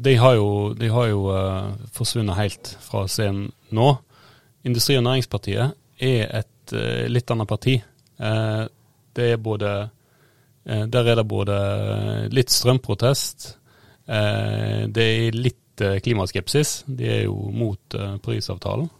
de 0.00 0.14
har 0.16 0.34
jo, 0.34 0.74
de 0.74 0.88
har 0.88 1.06
jo 1.10 1.20
eh, 1.34 1.72
forsvunnet 1.94 2.36
helt 2.36 2.76
fra 2.80 3.06
scenen 3.08 3.50
nå. 3.70 3.88
Industri- 4.64 4.98
og 4.98 5.04
Næringspartiet 5.06 5.72
er 6.00 6.28
et 6.40 6.74
eh, 6.76 7.06
litt 7.08 7.30
annet 7.30 7.48
parti. 7.48 7.78
Eh, 8.20 8.64
det 9.16 9.32
er 9.32 9.40
både 9.42 9.70
eh, 10.66 10.84
Der 10.86 11.08
er 11.08 11.16
det 11.20 11.26
både 11.28 11.56
litt 12.32 12.52
strømprotest, 12.52 13.56
eh, 14.06 14.86
det 14.88 15.06
er 15.06 15.38
litt 15.38 15.84
eh, 15.84 16.00
klimaskepsis. 16.04 16.84
De 16.86 17.08
er 17.08 17.22
jo 17.24 17.50
mot 17.52 17.96
eh, 17.96 18.16
Parisavtalen. 18.22 18.90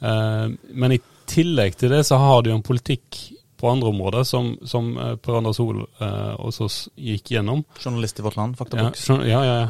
Eh, 0.00 0.46
men 0.74 0.96
i 0.96 1.00
tillegg 1.30 1.78
til 1.80 1.94
det 1.94 2.04
så 2.06 2.20
har 2.20 2.42
de 2.42 2.52
jo 2.52 2.58
en 2.58 2.66
politikk 2.66 3.22
på 3.60 3.68
andre 3.70 3.88
områder 3.92 4.24
som, 4.28 4.54
som 4.66 4.92
eh, 4.98 5.14
Per 5.22 5.36
Anders 5.38 5.58
Hoel 5.62 5.84
eh, 6.02 6.34
også 6.42 6.68
gikk 6.96 7.30
gjennom. 7.36 7.64
journalist 7.82 8.18
i 8.18 8.24
vårt 8.26 8.36
land, 8.40 8.56
Ja, 8.56 8.64
Faktaboks. 8.64 9.04
skjønner- 9.06 9.30
ja, 9.30 9.44
ja, 9.44 9.56
ja. 9.64 9.68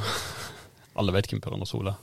Alle 1.00 1.11
vet 1.17 1.26
hvem 1.26 1.41
Per 1.43 1.55
Anders 1.57 1.73
Hoel 1.75 1.88
er. 1.91 1.97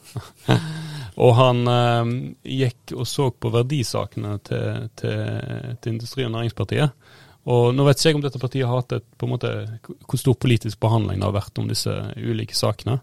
og 1.23 1.33
han 1.37 1.61
eh, 1.71 2.13
gikk 2.59 2.93
og 2.97 3.07
så 3.07 3.29
på 3.31 3.51
verdisakene 3.53 4.37
til, 4.43 4.89
til, 4.99 5.75
til 5.81 5.93
Industri- 5.95 6.25
og 6.27 6.33
Næringspartiet. 6.35 6.91
Og 7.51 7.71
nå 7.73 7.85
vet 7.87 7.97
ikke 7.97 8.09
jeg 8.11 8.17
om 8.19 8.21
dette 8.25 8.39
partiet 8.43 8.67
har 8.69 8.81
hatt 8.83 8.93
et, 8.99 9.05
på 9.17 9.25
en 9.25 9.31
måte, 9.33 9.49
hvor 9.87 10.19
stor 10.21 10.35
politisk 10.37 10.77
behandling 10.83 11.17
det 11.23 11.25
har 11.25 11.33
vært 11.39 11.57
om 11.63 11.71
disse 11.71 11.89
ulike 12.21 12.53
sakene. 12.53 12.99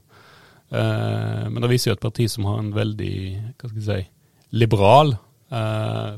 Eh, 0.70 1.48
men 1.48 1.58
det 1.64 1.70
viser 1.72 1.90
jo 1.90 1.96
et 1.96 2.04
parti 2.04 2.28
som 2.30 2.44
har 2.46 2.60
en 2.60 2.68
veldig 2.76 3.14
hva 3.58 3.70
skal 3.72 3.80
jeg 3.80 3.86
si, 3.88 4.10
liberal 4.60 5.14
eh, 5.50 6.12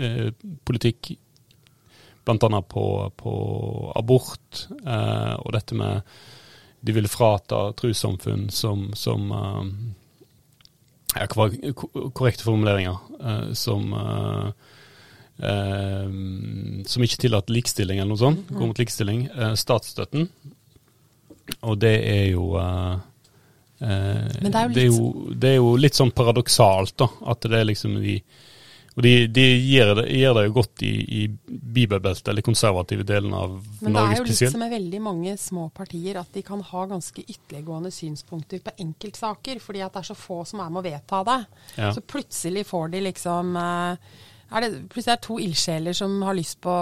eh, 0.00 0.30
politikk, 0.66 1.12
bl.a. 2.24 2.62
På, 2.62 2.86
på 3.16 3.34
abort 3.96 4.66
eh, 4.86 5.34
og 5.34 5.52
dette 5.56 5.76
med 5.78 6.16
de 6.84 6.92
ville 6.92 7.08
frata 7.08 7.70
trossamfunn 7.78 8.50
som, 8.52 8.90
som 8.96 9.30
eh, 9.32 9.68
ja, 11.14 11.28
hva 11.30 11.46
var 11.46 11.54
korrekte 12.16 12.44
formuleringer, 12.44 12.98
eh, 13.20 13.52
som 13.56 13.92
eh, 13.96 14.48
eh, 15.48 16.10
som 16.90 17.06
ikke 17.06 17.22
tillater 17.24 17.56
likestilling 17.56 18.00
eller 18.02 18.12
noe 18.12 18.20
sånt, 18.20 18.52
går 18.52 18.70
mot 18.70 18.82
likestilling, 18.82 19.26
eh, 19.32 19.54
statsstøtten. 19.58 20.28
Og 21.68 21.76
det 21.80 21.96
er 22.08 22.26
jo 22.32 22.50
det 23.84 23.88
er 23.90 24.64
jo 24.64 24.72
det, 24.72 24.82
er 24.82 24.86
jo, 24.86 25.08
det 25.28 25.48
er 25.50 25.58
jo 25.58 25.74
litt 25.76 25.96
sånn 25.96 26.12
paradoksalt, 26.16 26.94
da. 27.00 27.08
At 27.28 27.44
det 27.44 27.58
er 27.58 27.66
liksom 27.68 27.98
de 28.00 28.18
Og 28.94 29.02
de, 29.02 29.12
de 29.26 29.44
gjør, 29.58 29.90
det, 29.98 30.04
gjør, 30.14 30.36
det 30.36 30.42
jo 30.46 30.52
godt 30.54 30.82
i, 30.86 30.92
i 31.02 31.22
bibelbeltet, 31.48 32.28
eller 32.30 32.44
konservative 32.46 33.06
delen 33.06 33.32
av 33.34 33.56
Norge 33.56 33.64
spesielt. 33.64 33.82
Men 33.82 33.96
det 33.96 34.04
er 34.04 34.20
jo 34.20 34.26
litt 34.28 34.52
som 34.52 34.62
med 34.62 34.74
veldig 34.74 35.00
mange 35.02 35.32
små 35.40 35.64
partier, 35.74 36.20
at 36.20 36.36
de 36.36 36.44
kan 36.46 36.62
ha 36.68 36.84
ganske 36.92 37.24
ytterliggående 37.24 37.90
synspunkter 37.94 38.62
på 38.62 38.76
enkeltsaker, 38.84 39.58
fordi 39.64 39.82
at 39.82 39.96
det 39.96 40.04
er 40.04 40.10
så 40.12 40.18
få 40.18 40.44
som 40.46 40.62
er 40.62 40.70
med 40.70 40.84
å 40.84 40.86
vedta 40.86 41.24
det. 41.26 41.40
Ja. 41.74 41.90
Så 41.96 42.04
plutselig 42.06 42.62
får 42.70 42.94
de 42.94 43.02
liksom 43.08 43.58
eh, 43.58 44.14
er 44.54 44.62
det, 44.62 44.70
Plutselig 44.92 45.16
er 45.16 45.18
det 45.18 45.26
to 45.26 45.40
ildsjeler 45.42 45.98
som 45.98 46.16
har 46.28 46.38
lyst 46.38 46.60
på 46.62 46.78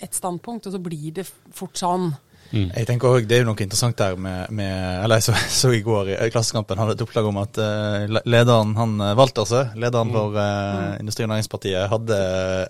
et 0.00 0.16
standpunkt, 0.16 0.64
og 0.64 0.76
så 0.76 0.80
blir 0.80 1.20
det 1.20 1.28
fort 1.28 1.76
sånn. 1.76 2.08
Mm. 2.50 2.70
Jeg 2.74 2.86
tenker 2.88 3.08
også, 3.08 3.26
Det 3.30 3.36
er 3.36 3.44
jo 3.44 3.46
noe 3.46 3.62
interessant 3.62 3.98
der 3.98 4.16
med, 4.18 4.50
med 4.50 5.04
Eller 5.04 5.20
jeg 5.20 5.28
så, 5.28 5.34
så 5.60 5.70
i 5.74 5.82
går 5.86 6.08
i 6.16 6.30
Klassekampen 6.34 6.80
hadde 6.82 6.96
et 6.96 7.04
oppslag 7.04 7.28
om 7.30 7.38
at 7.42 7.60
uh, 7.62 8.20
lederen, 8.26 8.74
han 8.78 8.96
eh, 9.06 9.22
altså, 9.22 9.68
lederen 9.78 10.10
for 10.14 10.38
eh, 10.40 10.98
Industri- 10.98 11.26
og 11.28 11.30
Næringspartiet, 11.30 11.86
hadde 11.92 12.18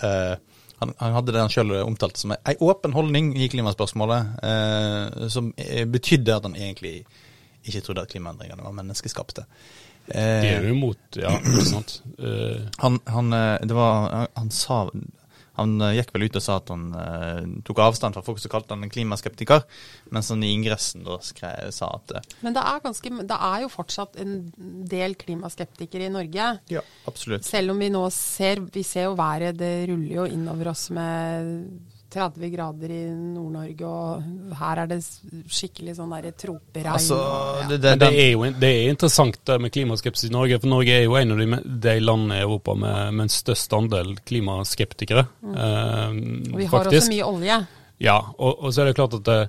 uh, 0.04 0.60
han, 0.80 0.92
han 1.00 1.16
hadde 1.16 1.32
det 1.32 1.42
han 1.42 1.52
sjøl 1.52 1.74
omtalte 1.82 2.20
som 2.20 2.32
ei 2.34 2.54
åpen 2.64 2.94
holdning 2.96 3.34
i 3.36 3.50
klimaspørsmålet, 3.52 4.30
eh, 4.48 5.26
som 5.28 5.50
betydde 5.92 6.32
at 6.32 6.46
han 6.48 6.56
egentlig 6.56 7.02
ikke 7.68 7.82
trodde 7.84 8.06
at 8.06 8.12
klimaendringene 8.14 8.64
var 8.64 8.72
menneskeskapte. 8.78 9.44
Eh, 10.08 10.40
Det 10.40 10.54
er 10.54 10.64
jo 10.64 10.72
imot, 10.72 11.20
ja, 11.20 11.34
sant. 11.68 11.98
Eh, 12.20 12.64
han, 12.80 12.96
han, 13.12 13.28
det 13.60 13.76
var, 13.76 14.08
han 14.32 14.50
sa 14.52 14.86
Han 15.60 15.76
eh, 15.84 15.96
gikk 15.98 16.14
vel 16.14 16.26
ut 16.26 16.38
og 16.40 16.44
sa 16.44 16.56
at 16.60 16.72
han 16.72 16.86
eh, 16.96 17.40
tok 17.66 17.82
avstand 17.84 18.16
fra 18.16 18.24
folk 18.24 18.40
som 18.40 18.52
kalte 18.52 18.74
han 18.74 18.86
en 18.86 18.92
klimaskeptiker, 18.92 19.66
mens 20.14 20.32
han 20.32 20.44
i 20.46 20.52
ingressen 20.54 21.04
da 21.06 21.18
skrev, 21.24 21.70
sa 21.76 21.92
at 21.98 22.16
eh, 22.16 22.28
Men 22.46 22.56
det 22.56 22.64
er, 22.64 22.82
ganske, 22.84 23.14
det 23.28 23.40
er 23.50 23.64
jo 23.66 23.70
fortsatt 23.72 24.18
en 24.22 24.34
del 24.90 25.16
klimaskeptikere 25.20 26.08
i 26.08 26.12
Norge. 26.14 26.50
Ja, 26.72 26.84
absolutt. 27.10 27.46
Selv 27.48 27.74
om 27.74 27.80
vi 27.80 27.90
nå 27.92 28.02
ser 28.14 28.62
Vi 28.72 28.82
ser 28.86 29.08
jo 29.08 29.16
været, 29.18 29.58
det 29.60 29.88
ruller 29.90 30.20
jo 30.20 30.26
innover 30.30 30.72
oss 30.72 30.88
med 30.94 31.99
30 32.10 32.50
grader 32.50 32.90
i 32.90 33.00
Nord-Norge, 33.14 33.86
og 33.86 34.54
her 34.58 34.82
er 34.82 34.90
det 34.90 34.98
skikkelig 35.00 35.94
sånn 35.98 36.10
derre 36.14 36.32
troperegn. 36.34 36.92
Altså, 36.92 37.18
ja. 37.18 37.68
det, 37.70 37.80
det, 37.84 37.94
det 38.02 38.10
er 38.10 38.30
jo 38.32 38.48
det 38.50 38.70
er 38.70 38.90
interessant 38.90 39.38
det 39.46 39.58
med 39.62 39.74
klimaskepsis 39.74 40.30
i 40.30 40.34
Norge, 40.34 40.58
for 40.62 40.72
Norge 40.72 40.96
er 40.96 41.06
jo 41.06 41.18
en 41.20 41.34
av 41.36 41.42
de, 41.42 41.60
de 41.86 41.96
landene 42.02 42.40
i 42.40 42.44
Europa 42.44 42.74
med, 42.78 43.14
med 43.14 43.28
en 43.28 43.34
størst 43.34 43.76
andel 43.78 44.16
klimaskeptikere. 44.26 45.26
eh, 45.54 46.06
og 46.50 46.56
vi 46.58 46.66
har 46.66 46.74
faktisk. 46.74 47.04
også 47.04 47.14
mye 47.14 47.28
olje. 47.30 47.60
Ja, 48.00 48.18
og, 48.38 48.64
og 48.64 48.72
så 48.72 48.82
er 48.82 48.90
det 48.90 48.98
klart 48.98 49.18
at 49.20 49.26
det, 49.28 49.40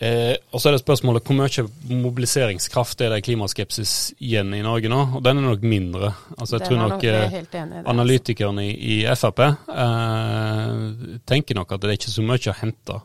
eh, 0.00 0.34
Og 0.52 0.60
så 0.60 0.68
er 0.70 0.72
det 0.76 0.82
spørsmålet 0.82 1.24
hvor 1.28 1.36
mye 1.38 1.64
mobiliseringskraft 2.02 3.00
er 3.04 3.10
det 3.14 3.18
i 3.22 3.26
klimaskepsis 3.28 3.92
igjen 4.18 4.54
i 4.56 4.62
Norge 4.64 4.88
nå? 4.92 5.00
Og 5.18 5.22
den 5.26 5.38
er 5.38 5.46
nok 5.50 5.62
mindre. 5.62 6.12
Altså 6.38 6.56
jeg 6.56 6.60
Den 6.64 6.68
tror 6.68 6.78
nok 6.82 6.94
nok- 6.96 7.04
eh, 7.04 7.26
enig 7.36 7.52
altså. 7.52 7.84
analytikerne 7.94 8.64
i, 8.66 8.72
i 8.94 9.14
Frp 9.14 9.40
eh, 9.44 11.16
tenker 11.26 11.54
nok 11.60 11.72
at 11.76 11.80
det 11.84 11.90
er 11.90 11.98
ikke 12.00 12.14
så 12.16 12.24
mye 12.26 12.52
å 12.52 12.56
hente 12.60 13.00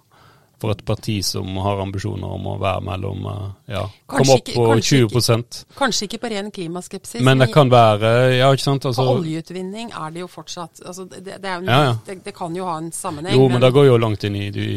for 0.66 0.74
et 0.74 0.82
parti 0.86 1.16
som 1.26 1.56
har 1.62 1.80
ambisjoner 1.84 2.34
om 2.36 2.48
å 2.50 2.56
være 2.62 2.82
mellom 2.88 3.26
eh, 3.30 3.76
ja, 3.76 3.84
komme 4.10 4.36
opp 4.36 4.42
ikke- 4.42 4.56
på 4.58 4.66
kanskje 4.72 5.00
20 5.06 5.66
Kanskje 5.78 6.08
ikke 6.10 6.20
på 6.26 6.32
ren 6.34 6.52
klimaskepsis, 6.52 7.22
Men 7.22 7.38
det 7.44 7.52
kan 7.54 7.70
være 7.70 8.12
Ja, 8.40 8.50
ikke 8.52 8.66
sant? 8.66 8.82
på 8.84 8.90
Altså, 8.92 9.06
oljeutvinning 9.20 9.92
er 9.94 10.12
det 10.12 10.24
jo 10.26 10.28
fortsatt 10.28 10.82
altså 10.86 11.06
det, 11.10 11.24
det, 11.26 11.38
jo, 11.44 11.66
Ja, 11.70 11.80
ja. 11.92 11.96
Det, 12.06 12.18
det 12.26 12.34
kan 12.36 12.56
jo 12.56 12.66
ha 12.66 12.78
en 12.82 12.92
sammenheng. 12.92 13.36
jo, 13.38 13.48
men 13.50 13.62
det 13.62 13.72
går 13.74 13.86
jo 13.92 13.98
langt 14.02 14.24
inn 14.24 14.36
i 14.36 14.50
de, 14.52 14.68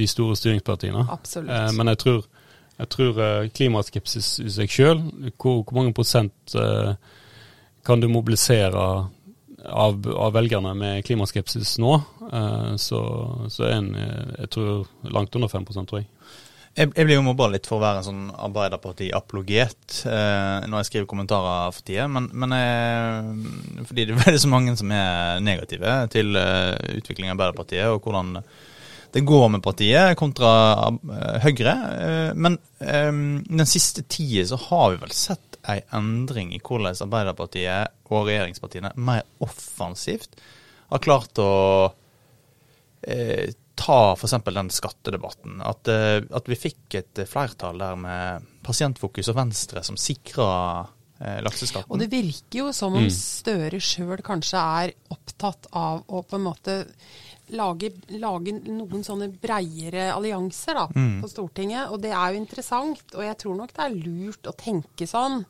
de 0.00 0.06
store 0.06 0.36
styringspartiene. 0.36 1.06
Absolutt. 1.10 1.50
Eh, 1.50 1.72
men 1.76 1.86
jeg 1.92 1.98
tror, 1.98 2.24
jeg 2.80 2.88
tror 2.96 3.20
eh, 3.20 3.48
klimaskepsis 3.52 4.38
i 4.40 4.48
seg 4.56 4.68
sjøl, 4.72 5.02
hvor, 5.36 5.62
hvor 5.64 5.74
mange 5.76 5.92
prosent 5.94 6.54
eh, 6.56 6.94
kan 7.84 8.00
du 8.00 8.08
mobilisere 8.08 9.08
av, 9.64 10.06
av 10.14 10.32
velgerne 10.34 10.74
med 10.78 11.04
klimaskepsis 11.06 11.76
nå, 11.82 11.96
eh, 12.32 12.70
så, 12.80 13.00
så 13.52 13.66
er 13.66 13.76
en 13.76 13.90
eh, 13.98 14.32
jeg 14.44 14.54
tror 14.56 15.12
langt 15.12 15.36
under 15.36 15.52
5 15.52 15.68
tror 15.74 16.00
jeg. 16.00 16.08
Jeg, 16.78 16.92
blir 16.94 17.16
jo 17.16 17.24
mobba 17.26 17.48
litt 17.50 17.66
for 17.66 17.80
å 17.80 17.82
være 17.82 17.98
en 17.98 18.06
sånn 18.06 18.26
Arbeiderparti-apologet 18.46 20.04
eh, 20.06 20.68
når 20.70 20.76
jeg 20.78 20.88
skriver 20.88 21.08
kommentarer 21.10 21.74
for 21.74 21.82
tida, 21.84 22.06
men, 22.08 22.28
men 22.30 22.54
jeg, 22.54 23.86
fordi 23.88 24.06
det 24.06 24.14
er 24.14 24.20
veldig 24.22 24.42
så 24.44 24.50
mange 24.52 24.76
som 24.78 24.94
er 24.94 25.42
negative 25.42 25.96
til 26.14 26.38
eh, 26.38 26.76
utviklingen 27.00 27.34
av 27.34 27.40
Arbeiderpartiet, 27.40 27.90
og 27.90 28.06
hvordan 28.06 28.38
det 29.12 29.20
går 29.26 29.48
med 29.48 29.62
partiet 29.62 30.16
kontra 30.18 30.50
eh, 30.88 31.38
Høyre. 31.44 31.74
Eh, 32.00 32.32
men 32.34 32.58
eh, 32.78 33.10
den 33.10 33.68
siste 33.68 34.04
tida 34.06 34.46
så 34.52 34.58
har 34.68 34.92
vi 34.92 35.00
vel 35.04 35.14
sett 35.14 35.58
ei 35.68 35.80
endring 35.96 36.54
i 36.56 36.60
hvordan 36.64 36.96
Arbeiderpartiet 37.04 37.96
og 38.10 38.28
regjeringspartiene 38.28 38.94
mer 38.96 39.26
offensivt 39.44 40.38
har 40.90 41.02
klart 41.04 41.40
å 41.42 41.50
eh, 43.02 43.50
ta 43.80 43.98
f.eks. 44.14 44.38
den 44.46 44.72
skattedebatten. 44.74 45.60
At, 45.64 45.88
at 45.88 46.48
vi 46.50 46.58
fikk 46.58 46.96
et 46.98 47.20
flertall 47.28 47.78
der 47.80 47.96
med 47.96 48.48
Pasientfokus 48.66 49.30
og 49.32 49.38
Venstre 49.38 49.80
som 49.86 49.96
sikra 49.96 50.50
lakseskatten. 51.20 51.92
Og 51.92 52.00
det 52.00 52.10
virker 52.12 52.58
jo 52.58 52.74
som 52.76 52.96
om 52.96 53.06
Støre 53.12 53.80
sjøl 53.80 54.20
kanskje 54.24 54.60
er 54.84 54.92
opptatt 55.12 55.70
av 55.76 56.02
å 56.08 56.20
på 56.28 56.36
en 56.36 56.44
måte 56.44 56.76
lage, 57.56 57.90
lage 58.20 58.54
noen 58.66 59.02
sånne 59.06 59.30
breiere 59.42 60.10
allianser 60.14 60.78
da, 60.78 60.86
på 60.92 61.30
Stortinget. 61.30 61.90
Og 61.90 62.00
det 62.02 62.12
er 62.14 62.32
jo 62.34 62.40
interessant, 62.42 63.04
og 63.16 63.26
jeg 63.26 63.38
tror 63.42 63.58
nok 63.58 63.74
det 63.76 63.84
er 63.86 63.98
lurt 64.06 64.50
å 64.50 64.56
tenke 64.58 65.08
sånn. 65.10 65.42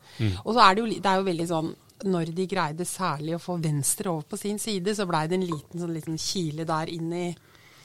Og 0.45 0.51
så 0.55 0.65
er 0.65 0.75
det 0.75 0.85
jo, 0.85 0.91
det 0.97 1.13
er 1.13 1.21
jo 1.23 1.29
veldig 1.31 1.49
sånn 1.51 1.71
når 2.01 2.31
de 2.33 2.47
greide 2.49 2.87
særlig 2.89 3.35
å 3.37 3.43
få 3.43 3.59
Venstre 3.61 4.09
over 4.09 4.25
på 4.33 4.39
sin 4.41 4.57
side, 4.59 4.95
så 4.97 5.05
blei 5.09 5.27
det 5.29 5.37
en 5.37 5.49
liten 5.51 5.83
sånn 5.83 5.93
liten 5.93 6.17
kile 6.17 6.65
der 6.65 6.89
inn 6.89 7.11
i 7.13 7.27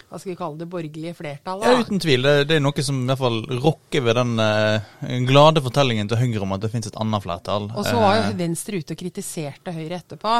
hva 0.05 0.19
skal 0.21 0.31
vi 0.31 0.37
kalle 0.37 0.59
det, 0.61 0.67
borgerlige 0.69 1.15
flertallet. 1.17 1.65
Ja, 1.65 1.81
uten 1.81 1.99
tvil. 1.99 2.21
Det, 2.23 2.33
det 2.47 2.57
er 2.59 2.63
noe 2.63 2.83
som 2.85 3.01
i 3.01 3.07
hvert 3.09 3.19
fall 3.19 3.39
rokker 3.63 4.03
ved 4.05 4.15
den 4.19 4.35
eh, 4.39 5.15
glade 5.27 5.63
fortellingen 5.65 6.07
til 6.07 6.21
Høyre 6.21 6.43
om 6.45 6.53
at 6.55 6.61
det 6.63 6.69
finnes 6.71 6.91
et 6.91 6.99
annet 7.01 7.25
flertall. 7.25 7.65
Og 7.73 7.87
så 7.87 7.97
var 7.97 8.19
Eh, 8.19 8.29
jo 8.29 8.37
Venstre 8.39 8.79
ute 8.79 8.95
og 8.95 9.01
kritiserte 9.01 9.73
Høyre 9.75 9.97
etterpå. 9.97 10.35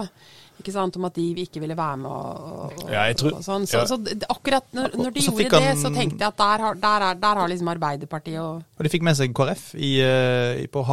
Ikke 0.59 0.71
sant, 0.71 0.95
Om 0.97 1.05
at 1.05 1.13
de 1.15 1.25
ikke 1.43 1.59
ville 1.59 1.75
være 1.77 1.97
med 1.97 2.09
og, 2.09 2.71
og, 2.85 2.91
Ja, 2.91 3.03
tror- 3.13 3.33
og 3.37 3.43
sånn. 3.43 3.65
Så, 3.67 3.77
ja. 3.77 3.85
så 3.85 3.97
så, 3.99 4.15
akkurat 4.29 4.63
når, 4.73 4.95
når 4.97 5.11
de 5.13 5.21
så 5.21 5.31
gjorde 5.35 5.59
han- 5.59 5.75
det, 5.75 5.83
så 5.83 5.89
tenkte 5.93 6.19
jeg 6.23 6.27
at 6.27 6.37
der 6.37 6.63
har, 6.65 6.75
der 6.75 7.01
er, 7.09 7.13
der 7.19 7.35
har 7.41 7.47
liksom 7.51 7.67
Arbeiderpartiet 7.73 8.39
og 8.39 8.63
Og 8.79 8.83
de 8.83 8.89
fikk 8.89 9.03
med 9.03 9.15
seg 9.19 9.33
KrF 9.35 9.75
i, 9.75 9.99
eh, 10.01 10.63
i- 10.63 10.67
på 10.67 10.83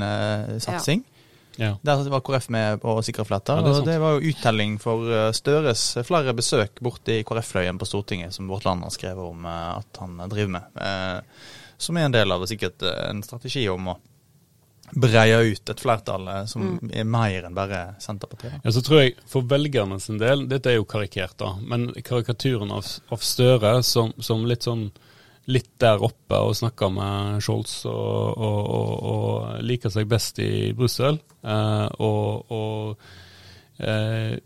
havvindsatsing. 0.00 1.04
Ja. 1.60 1.74
Der 1.84 2.08
var 2.08 2.20
KrF 2.24 2.48
med 2.48 2.80
på 2.80 2.92
å 2.96 3.02
sikre 3.04 3.24
flertall. 3.28 3.60
Ja, 3.60 3.62
det 3.66 3.72
er 3.74 3.80
og 3.80 3.86
det 3.88 3.98
var 4.00 4.14
jo 4.16 4.30
uttelling 4.30 4.78
for 4.80 5.10
eh, 5.12 5.32
Støres 5.36 5.82
flere 6.08 6.32
besøk 6.36 6.80
borte 6.80 7.18
i 7.18 7.24
KrF-fløyen 7.26 7.78
på 7.80 7.88
Stortinget, 7.88 8.32
som 8.32 8.48
Vårt 8.48 8.64
Land 8.64 8.82
har 8.86 8.90
skrevet 8.94 9.18
om 9.30 9.44
eh, 9.44 9.78
at 9.80 10.00
han 10.00 10.16
driver 10.30 10.54
med. 10.56 10.62
Eh, 10.80 11.20
Som 11.80 11.96
er 11.96 12.04
en 12.04 12.12
del 12.12 12.30
av 12.32 12.42
sikkert 12.48 12.82
eh, 12.84 13.10
en 13.10 13.22
strategi 13.24 13.66
om 13.72 13.86
å 13.88 13.98
breie 14.96 15.42
ut 15.50 15.70
et 15.74 15.82
flertall 15.82 16.28
som 16.50 16.60
som 16.60 16.90
er 16.92 17.06
mer 17.08 17.46
enn 17.46 17.56
bare 17.56 17.82
Senterpartiet. 18.02 18.60
Ja, 18.64 18.72
så 18.74 18.82
tror 18.84 19.02
jeg 19.02 19.16
for 19.30 19.46
velgerne 19.48 20.00
sin 20.02 20.20
del, 20.20 20.46
dette 20.50 20.72
er 20.72 20.80
jo 20.80 20.88
karikert 20.88 21.38
da, 21.40 21.54
men 21.60 21.90
karikaturen 22.06 22.72
av, 22.74 22.88
av 23.12 23.24
Støre 23.24 23.78
som, 23.86 24.12
som 24.22 24.46
litt 24.48 24.66
sånn 24.68 24.90
litt 25.50 25.72
der 25.82 26.02
oppe 26.04 26.38
og 26.44 26.54
snakker 26.54 26.92
med 26.94 27.40
Scholz 27.42 27.80
og, 27.90 28.36
og, 28.36 28.60
og, 28.60 28.90
og 29.10 29.64
liker 29.66 29.90
seg 29.90 30.06
best 30.10 30.38
i 30.44 30.70
Brussel, 30.76 31.18
eh, 31.42 31.86
og 31.98 33.00
eh, 33.80 34.36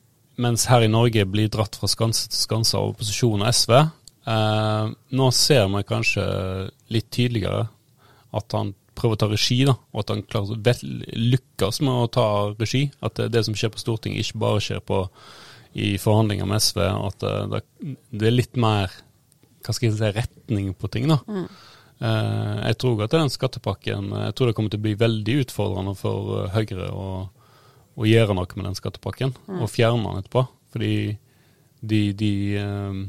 mens 0.40 0.64
her 0.70 0.86
i 0.86 0.90
Norge 0.90 1.26
blir 1.28 1.50
dratt 1.52 1.76
fra 1.76 1.90
skanse 1.90 2.30
til 2.30 2.40
skanse 2.40 2.78
av 2.78 2.94
opposisjon 2.94 3.42
og 3.42 3.50
SV, 3.50 3.74
eh, 4.32 4.94
nå 5.18 5.28
ser 5.36 5.68
vi 5.74 5.84
kanskje 5.90 6.24
litt 6.94 7.10
tydeligere 7.12 7.66
at 8.34 8.56
han 8.56 8.72
prøver 8.98 9.16
å 9.16 9.20
ta 9.22 9.28
regi, 9.30 9.60
da, 9.68 9.76
og 9.92 10.04
at 10.04 10.12
han 10.14 10.22
klarer, 10.26 10.60
vel, 10.66 11.00
lykkes 11.34 11.80
med 11.84 11.94
å 11.94 12.10
ta 12.14 12.28
regi. 12.58 12.86
At 13.04 13.18
det, 13.18 13.30
det 13.34 13.44
som 13.46 13.56
skjer 13.58 13.72
på 13.74 13.82
Stortinget, 13.82 14.24
ikke 14.24 14.42
bare 14.44 14.62
skjer 14.64 14.82
på, 14.86 15.04
i 15.74 15.94
forhandlinger 15.98 16.48
med 16.48 16.62
SV. 16.62 16.82
At 16.86 17.22
det, 17.24 17.34
det, 17.52 17.94
det 18.14 18.30
er 18.30 18.36
litt 18.38 18.60
mer 18.60 18.92
hva 19.64 19.72
skal 19.72 19.88
jeg 19.88 19.96
si, 19.96 20.10
retning 20.18 20.74
på 20.76 20.90
ting. 20.92 21.08
da. 21.10 21.20
Eh, 22.04 22.56
jeg 22.68 22.78
tror 22.82 23.04
at 23.04 23.14
den 23.14 23.30
skattepakken 23.32 24.10
jeg 24.10 24.34
tror 24.34 24.50
det 24.50 24.56
kommer 24.58 24.72
til 24.72 24.80
å 24.82 24.84
bli 24.84 24.96
veldig 24.98 25.36
utfordrende 25.44 25.94
for 25.96 26.40
eh, 26.40 26.56
Høyre 26.56 26.88
å, 26.90 27.06
å 27.94 28.08
gjøre 28.08 28.34
noe 28.36 28.58
med 28.58 28.66
den 28.68 28.78
skattepakken, 28.78 29.34
og 29.60 29.70
fjerne 29.70 30.02
den 30.02 30.24
etterpå. 30.24 30.46
Fordi 30.74 30.94
de, 31.84 32.00
de 32.18 32.32
eh, 32.58 33.04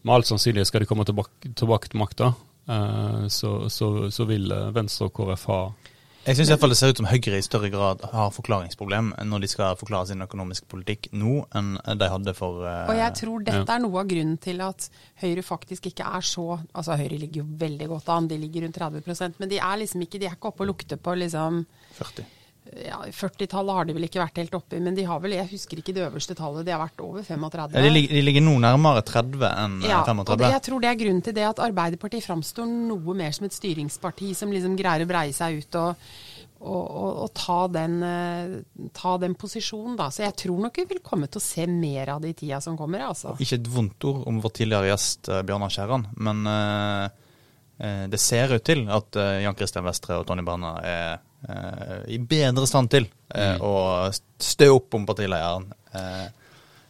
Med 0.00 0.14
all 0.14 0.24
sannsynlighet 0.24 0.68
skal 0.68 0.84
de 0.84 0.88
komme 0.88 1.04
tilbake, 1.08 1.52
tilbake 1.56 1.90
til 1.90 2.00
makta. 2.00 2.32
Eh, 2.68 3.28
så, 3.28 3.68
så, 3.70 4.10
så 4.10 4.26
vil 4.28 4.50
eh, 4.52 4.70
Venstre 4.74 5.08
og 5.08 5.14
KrF 5.16 5.46
ha 5.50 5.60
Jeg 6.26 6.36
syns 6.36 6.50
det 6.52 6.76
ser 6.76 6.92
ut 6.92 7.00
som 7.00 7.08
Høyre 7.08 7.38
i 7.38 7.44
større 7.44 7.70
grad 7.72 8.02
har 8.12 8.32
forklaringsproblem 8.34 9.14
når 9.24 9.40
de 9.40 9.48
skal 9.48 9.78
forklare 9.80 10.10
sin 10.10 10.20
økonomiske 10.20 10.68
politikk 10.68 11.08
nå, 11.16 11.46
enn 11.56 11.78
de 11.80 12.10
hadde 12.12 12.34
for 12.36 12.60
uh, 12.60 12.90
Og 12.92 12.98
jeg 12.98 13.14
tror 13.22 13.46
dette 13.46 13.62
Ja. 13.64 13.76
er 13.78 13.84
noe 13.86 14.02
av 14.02 14.10
grunnen 14.10 14.36
til 14.36 14.60
at 14.60 14.90
Høyre 15.22 15.42
faktisk 15.46 15.88
ikke 15.92 16.04
er 16.04 16.20
så 16.20 16.58
Altså 16.74 16.98
Høyre 17.00 17.16
ligger 17.22 17.42
jo 17.42 17.46
veldig 17.62 17.88
godt 17.94 18.12
an, 18.12 18.28
de 18.28 18.36
ligger 18.42 18.66
rundt 18.66 18.76
30% 18.76 19.40
men 19.40 19.48
de 19.48 19.62
er 19.62 19.80
liksom 19.80 20.04
ikke, 20.04 20.20
de 20.20 20.28
er 20.28 20.36
ikke 20.36 20.52
oppe 20.52 20.66
og 20.66 20.74
lukter 20.74 21.00
på 21.00 21.16
liksom 21.22 21.64
40. 21.96 22.28
ja, 22.68 22.98
40-tallet 23.10 23.74
har 23.74 23.86
de 23.88 23.94
vel 23.96 24.06
ikke 24.06 24.20
vært 24.20 24.38
helt 24.38 24.54
oppi, 24.54 24.78
men 24.82 24.94
de 24.94 25.04
har 25.08 25.20
vel, 25.22 25.34
jeg 25.34 25.48
husker 25.50 25.80
ikke 25.80 25.94
det 25.96 26.04
øverste 26.06 26.36
tallet, 26.38 26.66
de 26.66 26.74
har 26.74 26.82
vært 26.82 27.00
over 27.02 27.24
35. 27.26 27.74
Ja, 27.74 27.84
de, 27.86 27.92
ligger, 27.92 28.14
de 28.14 28.24
ligger 28.26 28.44
nå 28.46 28.56
nærmere 28.62 29.02
30 29.06 29.46
enn 29.48 29.78
ja, 29.86 30.02
Ja, 30.04 30.14
og 30.14 30.34
det, 30.38 30.50
jeg 30.54 30.64
tror 30.68 30.82
det 30.82 30.90
er 30.90 30.98
grunnen 31.00 31.24
til 31.24 31.34
det 31.36 31.46
at 31.48 31.62
Arbeiderpartiet 31.64 32.26
framstår 32.26 32.68
noe 32.68 33.16
mer 33.18 33.32
som 33.34 33.48
et 33.48 33.56
styringsparti 33.56 34.34
som 34.38 34.52
liksom 34.54 34.76
greier 34.78 35.06
å 35.06 35.08
breie 35.10 35.32
seg 35.34 35.62
ut 35.62 35.78
og, 35.80 36.04
og, 36.60 36.84
og, 36.84 37.22
og 37.24 37.32
ta, 37.40 37.56
den, 37.74 37.96
eh, 38.06 38.90
ta 38.96 39.14
den 39.22 39.34
posisjonen, 39.40 39.96
da. 39.98 40.10
Så 40.14 40.26
jeg 40.26 40.36
tror 40.44 40.60
nok 40.66 40.82
vi 40.82 40.86
vil 40.92 41.02
komme 41.04 41.30
til 41.32 41.40
å 41.40 41.46
se 41.46 41.64
mer 41.70 42.12
av 42.14 42.20
det 42.22 42.34
i 42.34 42.38
tida 42.44 42.60
som 42.62 42.76
kommer, 42.78 43.02
altså. 43.08 43.34
Ikke 43.40 43.58
et 43.58 43.72
vondt 43.72 44.06
ord 44.12 44.22
om 44.30 44.38
vår 44.44 44.54
tidligere 44.60 44.92
gjest 44.92 45.32
eh, 45.32 45.42
Bjørnar 45.48 45.74
Skjæran, 45.74 46.06
men 46.20 46.44
uh, 46.46 47.08
det 47.80 48.20
ser 48.20 48.52
ut 48.52 48.62
til 48.68 48.84
at 48.92 49.16
Jan 49.40 49.56
Christian 49.56 49.86
Vestre 49.86 50.20
og 50.20 50.26
Tonje 50.28 50.44
Berna 50.44 50.74
er 50.84 51.22
i 52.08 52.18
bedre 52.18 52.66
stand 52.68 52.90
til 52.92 53.08
eh, 53.34 53.56
Mm. 53.56 53.62
å 53.64 54.10
stø 54.38 54.68
opp 54.74 54.94
om 54.94 55.06
partilederen 55.08 55.72
eh, 55.94 56.28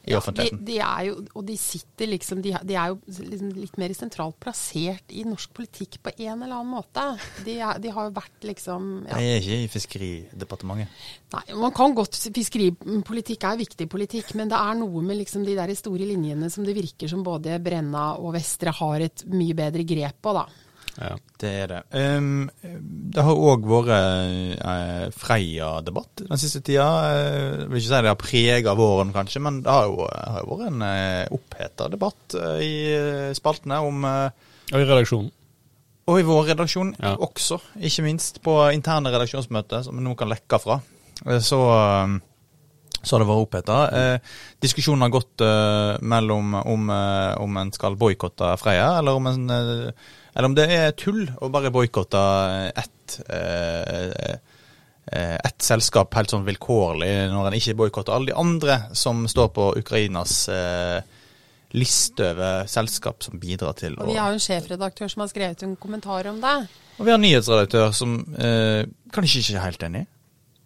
i 0.08 0.10
Ja, 0.14 0.16
offentligheten. 0.18 0.62
De, 0.64 0.72
de 0.72 0.78
er 0.80 1.02
jo, 1.10 1.16
og 1.36 1.44
de 1.44 1.54
sitter 1.60 2.08
liksom 2.08 2.40
De, 2.42 2.54
de 2.64 2.74
er 2.74 2.88
jo 2.88 2.96
liksom 3.20 3.50
litt 3.52 3.76
mer 3.78 3.92
sentralt 3.94 4.38
plassert 4.40 5.12
i 5.12 5.26
norsk 5.28 5.52
politikk 5.54 5.98
på 6.02 6.14
en 6.24 6.40
eller 6.42 6.56
annen 6.56 6.72
måte. 6.72 7.04
De, 7.44 7.58
er, 7.60 7.76
de 7.78 7.92
har 7.92 8.08
jo 8.08 8.14
vært 8.16 8.46
liksom 8.48 8.86
ja. 9.10 9.18
Jeg 9.20 9.34
er 9.36 9.42
ikke 9.44 9.58
i 9.60 9.68
Fiskeridepartementet. 9.74 10.88
Nei, 11.36 11.44
man 11.60 11.74
kan 11.76 11.94
godt 11.94 12.16
Fiskeripolitikk 12.16 13.44
er 13.44 13.60
viktig 13.60 13.88
politikk, 13.92 14.32
men 14.40 14.48
det 14.50 14.58
er 14.58 14.80
noe 14.80 15.04
med 15.04 15.20
liksom 15.20 15.44
de 15.46 15.54
der 15.60 15.74
store 15.78 16.08
linjene 16.08 16.48
som 16.50 16.64
det 16.66 16.74
virker 16.80 17.12
som 17.12 17.22
både 17.26 17.60
Brenna 17.62 18.14
og 18.18 18.32
Vestre 18.38 18.72
har 18.80 19.04
et 19.04 19.24
mye 19.30 19.54
bedre 19.54 19.84
grep 19.84 20.18
på, 20.24 20.32
da. 20.40 20.46
Ja. 21.00 21.16
Det 21.40 21.50
er 21.62 21.66
det. 21.72 21.78
Um, 21.96 22.50
det 23.14 23.22
har 23.24 23.38
òg 23.40 23.64
vært 23.64 23.90
uh, 24.60 25.06
Freia-debatt 25.16 26.22
den 26.26 26.40
siste 26.40 26.60
tida. 26.66 26.86
Eh, 27.14 27.60
Jeg 27.62 27.68
vil 27.70 27.80
ikke 27.80 27.86
si 27.88 27.94
det 28.04 28.10
har 28.12 28.18
prega 28.20 28.74
våren, 28.78 29.12
kanskje, 29.14 29.40
men 29.42 29.62
det 29.64 29.72
har 29.72 29.88
jo, 29.88 30.04
har 30.10 30.40
jo 30.44 30.50
vært 30.52 30.68
en 30.68 30.84
uh, 30.84 31.34
oppheta 31.38 31.88
debatt 31.92 32.36
uh, 32.36 32.56
i 32.60 32.72
eh, 32.92 33.30
spaltene 33.36 33.80
om 33.86 34.04
eh, 34.04 34.48
Og 34.74 34.80
i 34.82 34.88
redaksjonen. 34.88 35.30
Og 36.10 36.18
i 36.20 36.26
vår 36.26 36.48
redaksjon 36.52 36.94
Ja. 36.98 37.14
også, 37.22 37.60
ikke 37.86 38.02
minst 38.02 38.40
på 38.42 38.56
interne 38.74 39.12
redaksjonsmøter, 39.14 39.84
som 39.86 40.00
nå 40.02 40.14
kan 40.18 40.28
lekke 40.32 40.58
fra. 40.60 40.80
Eh, 41.26 41.38
Så, 41.40 41.60
eh, 41.70 42.18
så 43.00 43.14
har 43.16 43.22
det 43.24 43.28
vært 43.30 43.44
oppheta. 43.46 43.76
Eh, 43.96 44.32
diskusjonen 44.60 45.06
har 45.06 45.12
gått 45.14 45.40
eh, 45.40 45.96
mellom 46.02 46.52
om, 46.60 46.90
eh, 46.92 47.34
om 47.40 47.56
en 47.62 47.70
skal 47.72 47.96
boikotte 47.96 48.50
Freia, 48.60 48.98
eller 48.98 49.16
om, 49.16 49.26
en, 49.30 49.46
eh, 49.50 49.92
eller 50.34 50.50
om 50.50 50.56
det 50.56 50.66
er 50.72 50.96
tull 50.98 51.24
å 51.40 51.50
bare 51.52 51.72
boikotte 51.74 52.20
ett 52.78 53.16
eh, 53.28 54.36
eh, 55.10 55.38
ett 55.42 55.64
selskap 55.64 56.14
helt 56.14 56.30
sånn 56.30 56.46
vilkårlig, 56.46 57.10
når 57.32 57.48
en 57.48 57.56
ikke 57.58 57.78
boikotter 57.80 58.14
alle 58.14 58.30
de 58.30 58.38
andre 58.38 58.76
som 58.94 59.24
står 59.30 59.50
på 59.56 59.72
Ukrainas 59.80 60.44
eh, 60.52 61.00
liste 61.74 62.30
over 62.32 62.70
selskap 62.70 63.22
som 63.22 63.38
bidrar 63.42 63.76
til 63.78 63.98
Og 63.98 64.10
vi 64.10 64.18
har 64.18 64.32
jo 64.32 64.38
en 64.38 64.42
sjefredaktør 64.42 65.10
som 65.10 65.24
har 65.24 65.30
skrevet 65.30 65.62
en 65.66 65.76
kommentar 65.78 66.26
om 66.30 66.40
det. 66.42 66.56
Og 66.98 67.04
vi 67.06 67.12
har 67.12 67.18
en 67.18 67.24
nyhetsredaktør 67.24 67.92
som 67.96 68.16
eh, 68.38 68.86
kanskje 69.14 69.44
ikke 69.44 69.58
er 69.58 69.66
helt 69.66 69.86
enig. 69.86 70.06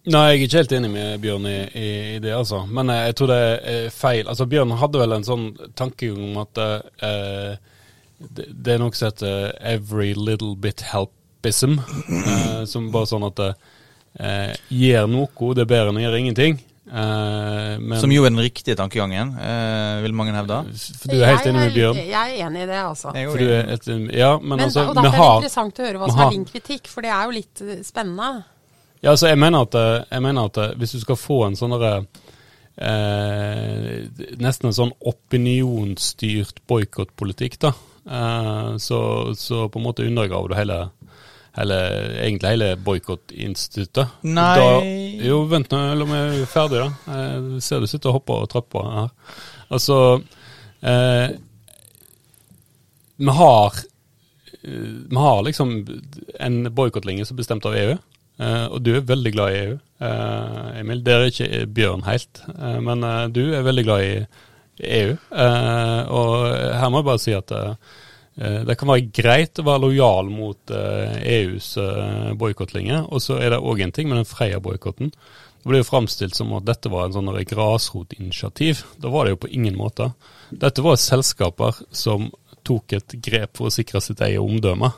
Nei, 0.04 0.24
jeg 0.28 0.36
er 0.36 0.42
ikke 0.44 0.60
helt 0.60 0.72
enig 0.76 0.88
med 0.92 1.20
Bjørn 1.22 1.46
i, 1.48 1.58
i, 1.80 1.90
i 2.16 2.16
det, 2.20 2.32
altså. 2.36 2.64
Men 2.68 2.90
eh, 2.92 3.06
jeg 3.08 3.16
tror 3.16 3.30
det 3.32 3.38
er 3.72 3.86
feil. 3.94 4.28
Altså, 4.28 4.48
Bjørn 4.48 4.74
hadde 4.80 5.00
vel 5.00 5.16
en 5.16 5.24
sånn 5.24 5.46
tankegang 5.76 6.26
om 6.26 6.42
at 6.42 6.60
eh, 6.64 7.70
det, 8.18 8.48
det 8.50 8.74
er 8.74 8.82
noe 8.82 8.94
som 8.94 9.10
heter 9.10 9.54
'every 9.60 10.14
little 10.14 10.54
bit 10.56 10.84
helpism'. 10.92 11.80
Eh, 11.80 12.64
som 12.72 12.92
bare 12.92 13.10
sånn 13.10 13.26
at 13.26 13.42
eh, 14.20 14.54
gjør 14.70 15.10
noe, 15.10 15.54
det 15.54 15.66
er 15.66 15.72
bedre 15.74 15.92
enn 15.92 16.00
å 16.00 16.06
gjøre 16.06 16.22
ingenting. 16.22 16.62
Eh, 16.86 17.78
men, 17.80 18.00
Som 18.00 18.12
jo 18.12 18.26
er 18.26 18.30
den 18.30 18.42
riktige 18.44 18.76
tankegangen, 18.76 19.34
eh, 19.40 20.02
vil 20.04 20.14
mange 20.14 20.34
hevde. 20.36 20.58
For 21.00 21.08
du 21.08 21.22
er 21.22 21.32
helt 21.32 21.46
enig 21.48 21.62
med 21.62 21.76
Bjørn? 21.78 21.96
Jeg 21.96 22.34
er 22.34 22.46
enig 22.46 22.62
i 22.62 22.66
det, 22.68 22.80
altså. 22.80 23.14
Et, 23.14 23.86
ja, 24.12 24.34
men, 24.38 24.48
Men, 24.48 24.66
altså, 24.66 24.88
og 24.90 24.94
derfor 24.94 25.06
er 25.06 25.10
det 25.10 25.14
har 25.18 25.38
interessant 25.40 25.80
å 25.80 25.86
høre 25.88 26.02
hva 26.02 26.10
som 26.10 26.20
er 26.26 26.34
din 26.36 26.44
kritikk, 26.44 26.90
for 26.92 27.06
det 27.06 27.14
er 27.14 27.24
jo 27.24 27.38
litt 27.38 27.64
eh, 27.64 27.80
spennende. 27.86 28.44
Ja, 29.00 29.10
altså 29.10 29.28
jeg 29.28 29.40
mener 29.40 29.64
at, 29.66 29.74
eh, 29.74 30.04
jeg 30.10 30.22
mener 30.24 30.52
at 30.52 30.60
eh, 30.60 30.76
hvis 30.80 30.94
du 30.96 31.00
skal 31.00 31.18
få 31.20 31.40
en 31.48 31.56
sånn 31.58 31.74
derre 31.74 32.04
eh, 32.76 34.06
Nesten 34.40 34.70
en 34.70 34.76
sånn 34.76 34.94
opinionsstyrt 35.04 36.62
boikottpolitikk, 36.68 37.58
da, 37.64 37.72
eh, 37.72 37.93
så, 38.04 38.98
så 39.38 39.68
på 39.72 39.78
en 39.80 39.84
måte 39.86 40.04
undergraver 40.04 40.48
du 40.52 40.54
hele, 40.58 40.78
hele 41.56 41.78
egentlig 42.26 42.50
hele 42.54 42.68
boikottinstituttet. 42.76 44.18
Nei. 44.28 44.58
Da- 44.58 45.24
Jo, 45.24 45.38
vent 45.48 45.70
nå, 45.72 45.78
la 45.96 46.04
meg 46.04 46.24
være 46.34 46.46
ferdig, 46.50 46.80
da. 46.82 47.16
Jeg 47.16 47.62
ser 47.64 47.80
du 47.80 47.86
sitter 47.88 48.10
og 48.10 48.18
hopper 48.18 48.42
og 48.44 48.50
trapper 48.52 48.88
her. 48.98 49.10
Altså 49.72 49.98
eh, 50.84 51.36
vi 53.16 53.30
har 53.38 53.78
eh, 54.64 54.96
vi 55.08 55.16
har 55.16 55.42
liksom 55.46 55.72
en 56.40 56.58
boikottlinje 56.74 57.24
som 57.28 57.36
er 57.36 57.42
bestemt 57.44 57.66
av 57.70 57.76
EU, 57.78 57.94
eh, 58.42 58.64
og 58.68 58.82
du 58.84 58.92
er 58.96 59.06
veldig 59.06 59.32
glad 59.36 59.54
i 59.54 59.60
EU. 59.64 59.76
Eh, 60.04 60.80
Emil, 60.82 61.00
det 61.06 61.14
er 61.14 61.28
ikke 61.30 61.66
Bjørn 61.76 62.04
helt, 62.08 62.42
eh, 62.58 62.80
men 62.84 63.04
eh, 63.06 63.26
du 63.32 63.42
er 63.54 63.64
veldig 63.66 63.84
glad 63.86 64.04
i 64.04 64.14
EU. 64.78 65.14
Eh, 65.14 66.02
og 66.10 66.34
her 66.80 66.90
må 66.90 67.00
jeg 67.00 67.08
bare 67.10 67.22
si 67.22 67.34
at 67.36 67.54
eh, 67.54 67.74
det 68.66 68.74
kan 68.80 68.90
være 68.90 69.10
greit 69.14 69.60
å 69.62 69.66
være 69.66 69.84
lojal 69.86 70.30
mot 70.34 70.74
eh, 70.74 71.16
EUs 71.38 71.74
eh, 71.82 72.30
boikottlinje. 72.38 73.04
Og 73.08 73.22
så 73.22 73.38
er 73.38 73.54
det 73.54 73.62
òg 73.62 73.84
en 73.84 73.94
ting 73.94 74.10
med 74.10 74.22
den 74.22 74.28
Freia-boikotten. 74.28 75.12
Det 75.64 75.70
ble 75.70 75.80
jo 75.80 75.88
framstilt 75.88 76.36
som 76.36 76.52
at 76.58 76.66
dette 76.68 76.90
var 76.92 77.06
en 77.06 77.14
sånn 77.14 77.30
grasrotinitiativ. 77.48 78.82
Da 79.00 79.12
var 79.12 79.24
det 79.24 79.36
jo 79.36 79.44
på 79.46 79.52
ingen 79.56 79.78
måte. 79.78 80.10
Dette 80.50 80.84
var 80.84 80.98
selskaper 81.00 81.78
som 81.94 82.28
tok 82.64 82.96
et 82.96 83.16
grep 83.24 83.58
for 83.58 83.68
å 83.68 83.74
sikre 83.74 84.02
sitt 84.04 84.22
eget 84.24 84.42
omdømme, 84.42 84.90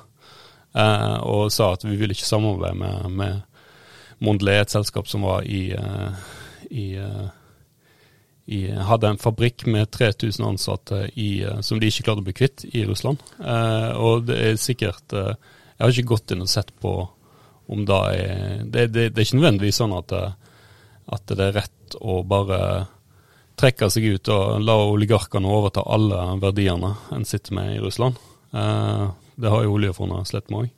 eh, 0.75 1.17
og 1.27 1.53
sa 1.55 1.73
at 1.75 1.85
vi 1.87 1.97
ville 1.99 2.17
ikke 2.17 2.29
samarbeide 2.29 2.79
med, 2.79 3.11
med 3.11 4.23
Mondelez, 4.25 4.63
et 4.63 4.77
selskap 4.79 5.11
som 5.11 5.27
var 5.27 5.45
i, 5.45 5.73
eh, 5.77 6.27
i, 6.71 6.87
eh, 6.97 7.27
i 8.47 8.61
hadde 8.71 9.11
en 9.11 9.19
fabrikk 9.19 9.67
med 9.67 9.91
3000 9.91 10.47
ansatte 10.47 11.03
i, 11.15 11.43
eh, 11.43 11.61
som 11.61 11.81
de 11.81 11.91
ikke 11.91 12.07
klarte 12.07 12.23
å 12.23 12.27
bli 12.27 12.37
kvitt 12.37 12.65
i 12.73 12.85
Russland. 12.87 13.23
Eh, 13.43 13.91
og 13.99 14.27
det 14.29 14.39
er 14.39 14.61
sikkert 14.61 15.13
eh, 15.13 15.35
Jeg 15.77 15.85
har 15.85 15.93
ikke 15.93 16.13
gått 16.15 16.33
inn 16.33 16.45
og 16.45 16.49
sett 16.49 16.71
på 16.81 16.93
om 17.67 17.83
det 17.85 17.97
er 18.15 18.63
Det, 18.65 18.87
det, 18.95 19.09
det 19.11 19.21
er 19.21 19.27
ikke 19.27 19.41
nødvendigvis 19.41 19.81
sånn 19.83 19.97
at, 19.97 20.13
at 20.15 21.35
det 21.35 21.49
er 21.49 21.59
rett 21.59 21.97
å 22.01 22.23
bare 22.23 22.61
trekke 23.57 23.89
seg 23.91 24.07
ut 24.17 24.31
og 24.33 24.63
la 24.65 24.77
oligarkene 24.85 25.51
overta 25.51 25.85
alle 25.89 26.21
verdiene 26.43 26.93
en 27.15 27.25
sitter 27.29 27.57
med 27.57 27.77
i 27.77 27.81
Russland. 27.83 28.19
Eh, 28.53 29.07
det 29.37 29.53
har 29.53 29.65
jo 29.65 29.77
oljefondet 29.77 30.29
slett 30.29 30.51
med 30.51 30.67
òg. 30.67 30.75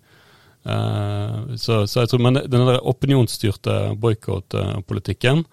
Eh, 0.69 1.57
så, 1.57 1.83
jeg 1.87 2.11
tror, 2.11 2.23
Men 2.23 2.41
den 2.45 2.67
der 2.67 2.81
opinionsstyrte 2.87 3.95
boikottpolitikken, 3.99 5.45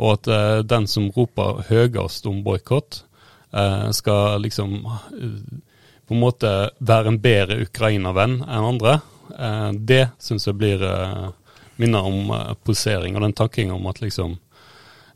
og 0.00 0.12
at 0.16 0.30
uh, 0.32 0.58
den 0.64 0.88
som 0.88 1.10
roper 1.12 1.64
høyest 1.68 2.28
om 2.30 2.40
boikott, 2.46 3.02
uh, 3.52 3.90
skal 3.92 4.40
liksom 4.40 4.78
eh, 4.88 5.40
på 6.08 6.16
en 6.16 6.22
måte 6.24 6.52
være 6.80 7.12
en 7.12 7.20
bedre 7.22 7.60
Ukraina-venn 7.62 8.40
enn 8.42 8.70
andre, 8.74 9.00
det 9.78 10.08
syns 10.18 10.48
jeg 10.48 10.56
blir 10.58 10.80
minner 11.78 12.06
om 12.08 12.32
posering 12.66 13.14
og 13.14 13.22
den 13.22 13.34
tankinga 13.38 13.76
om 13.76 13.86
at 13.86 14.00
liksom 14.02 14.32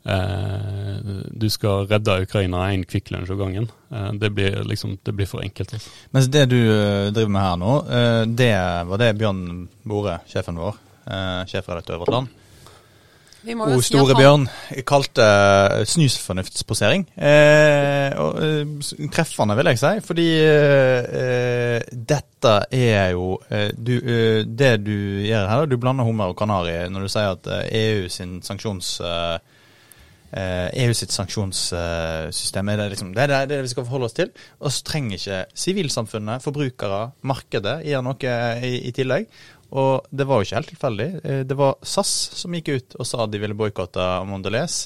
eh, 0.05 0.95
du 1.31 1.49
skal 1.49 1.87
redde 1.89 2.21
Ukraina 2.23 2.69
én 2.73 2.85
Kvikk 2.85 3.11
Lunsj 3.11 3.33
av 3.33 3.41
gangen. 3.41 3.69
Eh, 3.91 4.11
det, 4.21 4.29
blir 4.29 4.63
liksom, 4.63 4.97
det 5.03 5.11
blir 5.11 5.29
for 5.29 5.43
enkelt. 5.43 5.73
Altså. 5.73 5.91
Mens 6.15 6.29
det 6.31 6.45
du 6.51 6.59
driver 7.11 7.31
med 7.31 7.47
her 7.47 7.59
nå, 7.61 7.75
eh, 7.99 8.23
det 8.25 8.53
var 8.89 9.01
det 9.01 9.13
Bjørn 9.19 9.45
Bore, 9.83 10.19
sjefen 10.29 10.61
vår, 10.61 10.81
sjefredaktør 11.49 11.99
i 11.99 12.01
Vårt 12.01 12.13
Land, 12.13 12.29
O 13.45 13.81
store 13.83 14.13
si 14.13 14.17
Bjørn 14.17 14.45
kalte 14.87 15.25
uh, 15.25 15.81
snusfornuftsposering. 15.85 17.05
Eh, 17.13 18.15
og, 18.17 18.39
uh, 18.41 19.09
treffende, 19.13 19.57
vil 19.59 19.69
jeg 19.69 19.81
si. 19.81 19.91
Fordi 20.05 20.27
uh, 20.41 21.79
dette 22.13 22.53
er 22.73 23.11
jo 23.13 23.35
du, 23.77 23.93
Det 24.45 24.71
du 24.85 24.95
gjør 25.25 25.49
her, 25.49 25.65
du 25.69 25.77
blander 25.81 26.05
hummer 26.05 26.31
og 26.31 26.37
kanari 26.37 26.77
når 26.89 27.05
du 27.05 27.11
sier 27.11 27.35
at 27.35 27.51
EU 27.73 28.07
sin 28.09 28.39
sanksjons... 28.45 28.97
EU 30.35 30.91
sitt 30.97 31.13
sanksjonssystem 31.15 32.67
er 32.67 32.79
det, 32.81 32.87
liksom, 32.91 33.13
det, 33.15 33.23
er 33.31 33.45
det 33.47 33.61
vi 33.63 33.69
skal 33.71 33.85
forholde 33.85 34.09
oss 34.09 34.17
til. 34.17 34.33
Og 34.59 34.73
så 34.73 34.83
trenger 34.83 35.15
ikke 35.15 35.37
sivilsamfunnet, 35.63 36.43
forbrukere, 36.43 36.97
markedet 37.23 37.77
gjøre 37.87 38.03
noe 38.03 38.33
i, 38.67 38.73
i 38.89 38.91
tillegg. 38.97 39.29
Og 39.75 40.05
det 40.09 40.27
var 40.27 40.39
jo 40.39 40.47
ikke 40.47 40.59
helt 40.59 40.71
tilfeldig. 40.71 41.07
Eh, 41.23 41.41
det 41.47 41.57
var 41.59 41.79
SAS 41.83 42.13
som 42.39 42.53
gikk 42.55 42.71
ut 42.71 42.99
og 42.99 43.07
sa 43.07 43.25
at 43.25 43.33
de 43.33 43.41
ville 43.41 43.57
boikotte 43.57 44.03
Mondelez. 44.29 44.85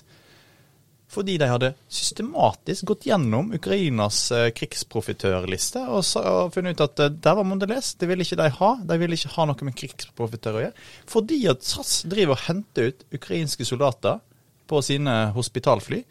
Fordi 1.09 1.39
de 1.41 1.47
hadde 1.49 1.71
systematisk 1.89 2.85
gått 2.91 3.07
gjennom 3.09 3.49
Ukrainas 3.57 4.27
eh, 4.35 4.51
krigsprofitørliste 4.53 5.81
og, 5.89 6.03
og, 6.21 6.51
funnet 6.53 6.77
ut 6.77 6.85
at 6.85 7.03
eh, 7.05 7.15
der 7.25 7.37
var 7.39 7.47
Mondelez. 7.49 7.95
Det 7.97 8.09
ville 8.09 8.25
ikke 8.25 8.39
de 8.41 8.49
ha. 8.59 8.71
De 8.91 8.99
ville 9.01 9.17
ikke 9.17 9.33
ha 9.37 9.47
noe 9.49 9.67
med 9.69 9.77
krigsprofitører 9.77 10.59
å 10.59 10.63
gjøre. 10.67 10.87
Fordi 11.09 11.39
at 11.53 11.65
SAS 11.65 12.03
driver 12.09 12.37
og 12.37 12.45
henter 12.45 12.91
ut 12.91 13.05
ukrainske 13.17 13.65
soldater 13.65 14.21
på 14.69 14.81
sine 14.85 15.31
hospitalfly, 15.33 16.03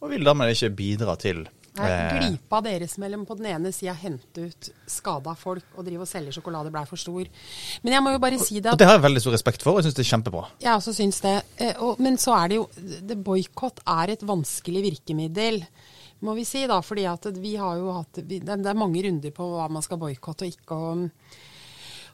og 0.00 0.12
vil 0.14 0.24
dermed 0.24 0.54
ikke 0.54 0.76
bidra 0.78 1.16
til 1.20 1.44
Glipa 1.78 2.60
deres 2.64 2.96
mellom 3.00 3.24
på 3.28 3.36
den 3.38 3.50
ene 3.54 3.72
sida 3.74 3.94
hente 3.98 4.48
ut 4.48 4.70
skada 4.88 5.34
folk 5.38 5.76
og 5.76 5.86
drive 5.86 6.04
og 6.04 6.10
selge 6.10 6.34
sjokolade 6.36 6.72
blei 6.74 6.84
for 6.88 7.00
stor. 7.00 7.28
Men 7.84 7.96
jeg 7.96 8.04
må 8.04 8.14
jo 8.14 8.22
bare 8.22 8.40
si 8.42 8.58
det 8.58 8.72
at 8.72 8.76
Og 8.76 8.82
det 8.82 8.88
har 8.88 8.98
jeg 8.98 9.06
veldig 9.06 9.24
stor 9.24 9.36
respekt 9.36 9.66
for, 9.66 9.76
og 9.76 9.82
jeg 9.82 9.88
syns 9.88 9.98
det 9.98 10.06
er 10.06 10.10
kjempebra. 10.12 10.42
Jeg 10.64 10.72
også 10.74 10.96
syns 10.96 11.22
det. 11.24 11.36
Eh, 11.64 11.84
men 12.02 12.18
så 12.20 12.34
er 12.38 12.50
det 12.52 12.60
jo 12.60 12.66
Boikott 13.28 13.82
er 13.88 14.14
et 14.14 14.26
vanskelig 14.26 14.84
virkemiddel 14.90 15.62
må 16.26 16.34
vi 16.34 16.44
si, 16.46 16.64
da. 16.66 16.80
fordi 16.82 17.04
at 17.06 17.28
vi 17.38 17.54
har 17.58 17.76
jo 17.78 17.92
hatt 17.94 18.18
Det 18.26 18.42
er 18.42 18.78
mange 18.78 19.02
runder 19.06 19.34
på 19.34 19.52
hva 19.52 19.68
man 19.70 19.84
skal 19.84 20.00
boikotte 20.00 20.48
og 20.48 20.50
ikke. 20.50 20.74
og 20.74 21.46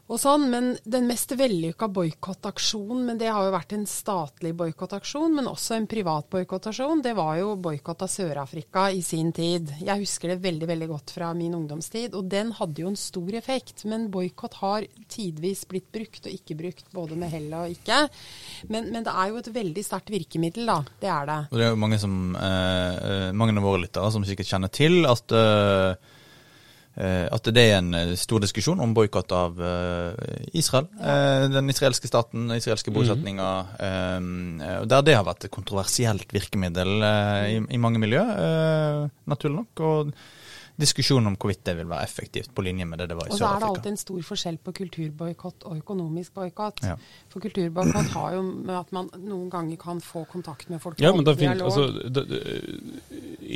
og 0.04 0.20
sånn, 0.20 0.48
Men 0.50 0.74
den 0.84 1.06
mest 1.08 1.32
vellykka 1.32 1.88
boikottaksjonen, 1.88 3.04
men 3.08 3.18
det 3.20 3.30
har 3.32 3.46
jo 3.46 3.54
vært 3.54 3.74
en 3.76 3.86
statlig 3.88 4.52
boikottaksjon, 4.56 5.34
men 5.34 5.48
også 5.48 5.78
en 5.78 5.88
privat 5.90 6.28
boikottasjon, 6.32 7.02
det 7.04 7.14
var 7.16 7.38
jo 7.40 7.54
boikott 7.56 8.04
av 8.04 8.10
Sør-Afrika 8.12 8.90
i 8.92 9.00
sin 9.02 9.32
tid. 9.32 9.72
Jeg 9.80 10.02
husker 10.02 10.34
det 10.34 10.42
veldig 10.44 10.68
veldig 10.68 10.88
godt 10.90 11.14
fra 11.16 11.32
min 11.36 11.54
ungdomstid, 11.56 12.14
og 12.14 12.28
den 12.32 12.52
hadde 12.58 12.84
jo 12.84 12.90
en 12.92 13.00
stor 13.00 13.38
effekt. 13.40 13.86
Men 13.88 14.10
boikott 14.12 14.58
har 14.60 14.88
tidvis 15.08 15.64
blitt 15.70 15.90
brukt 15.94 16.28
og 16.28 16.36
ikke 16.36 16.58
brukt, 16.58 16.86
både 16.94 17.18
med 17.20 17.32
hell 17.32 17.48
og 17.56 17.72
ikke. 17.72 18.04
Men, 18.68 18.90
men, 18.92 19.02
det 19.04 19.14
er 19.14 19.32
jo 19.32 19.40
et 19.40 19.52
veldig 19.56 19.86
sterkt 19.86 20.12
virkemiddel, 20.12 20.68
da. 20.68 20.80
Det 21.00 21.12
er 21.12 21.30
det. 21.30 21.40
Og 21.50 21.60
det 21.60 21.66
er 21.66 21.72
jo 21.72 21.80
mange, 21.80 22.00
som, 22.02 22.18
eh, 22.36 23.00
eh 23.08 23.32
mange 23.32 23.56
av 23.56 23.64
våre 23.64 23.84
lyttere 23.86 24.12
som 24.12 24.24
sikkert 24.26 24.52
kjenner 24.52 24.72
til 24.72 25.04
at 25.08 25.34
Eh, 25.34 25.94
at 26.96 27.48
det 27.50 27.64
er 27.70 27.80
en 27.80 27.94
eh, 27.98 28.12
stor 28.18 28.44
diskusjon 28.44 28.80
om 28.82 28.92
boikott 28.94 29.32
av 29.34 29.58
eh, 29.58 30.46
Israel. 30.54 30.86
Ja. 31.00 31.48
Den 31.50 31.72
israelske 31.72 32.10
staten, 32.10 32.46
den 32.48 32.60
israelske 32.62 32.94
bosetninga. 32.94 33.48
bosetninger. 33.64 34.20
Mm. 34.22 34.86
Der 34.88 35.02
det 35.02 35.16
har 35.18 35.26
vært 35.26 35.48
et 35.48 35.54
kontroversielt 35.54 36.30
virkemiddel 36.34 37.02
i, 37.50 37.58
i 37.74 37.82
mange 37.82 38.02
miljø, 38.02 38.22
naturlig 39.30 39.64
nok. 39.64 39.84
og 39.84 40.14
diskusjon 40.80 41.26
om 41.30 41.36
hvorvidt 41.38 41.62
det 41.68 41.76
vil 41.78 41.86
være 41.90 42.06
effektivt 42.08 42.50
på 42.54 42.64
linje 42.66 42.86
med 42.88 42.98
det 42.98 43.06
det 43.12 43.18
var 43.18 43.28
i 43.28 43.30
Sør-Afrika. 43.30 43.44
Og 43.44 43.50
så 43.50 43.56
er 43.56 43.62
det 43.62 43.68
alltid 43.68 43.90
en 43.92 44.00
stor 44.00 44.24
forskjell 44.28 44.56
på 44.58 44.74
kulturboikott 44.80 45.66
og 45.70 45.76
økonomisk 45.78 46.34
boikott. 46.34 46.82
Ja. 46.82 46.96
For 47.30 47.44
kulturboikott 47.44 48.10
har 48.16 48.34
jo 48.34 48.42
med 48.48 48.74
at 48.80 48.94
man 48.96 49.10
noen 49.22 49.46
ganger 49.52 49.78
kan 49.84 50.02
få 50.02 50.24
kontakt 50.30 50.72
med 50.72 50.82
folk. 50.82 50.98
Ja, 51.02 51.12
men 51.14 51.26
det 51.26 51.36
er 51.36 51.40
fint. 51.44 51.62
Altså, 51.62 51.86
det, 52.10 52.24
det, 52.30 52.40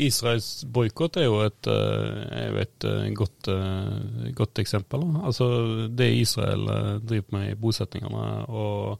Israels 0.08 0.50
boikott 0.70 1.18
er 1.18 1.26
jo 1.26 1.40
et, 1.42 1.70
eh, 1.72 2.22
er 2.38 2.52
jo 2.52 2.62
et 2.62 2.86
eh, 2.86 3.08
godt, 3.18 3.50
uh, 3.50 4.30
godt, 4.38 4.62
eksempel. 4.62 5.08
Altså, 5.26 5.48
det 5.90 6.12
Israel 6.20 6.70
driver 7.02 7.34
med 7.34 7.50
i 7.50 7.58
bosetningene 7.58 8.28
og 8.46 8.98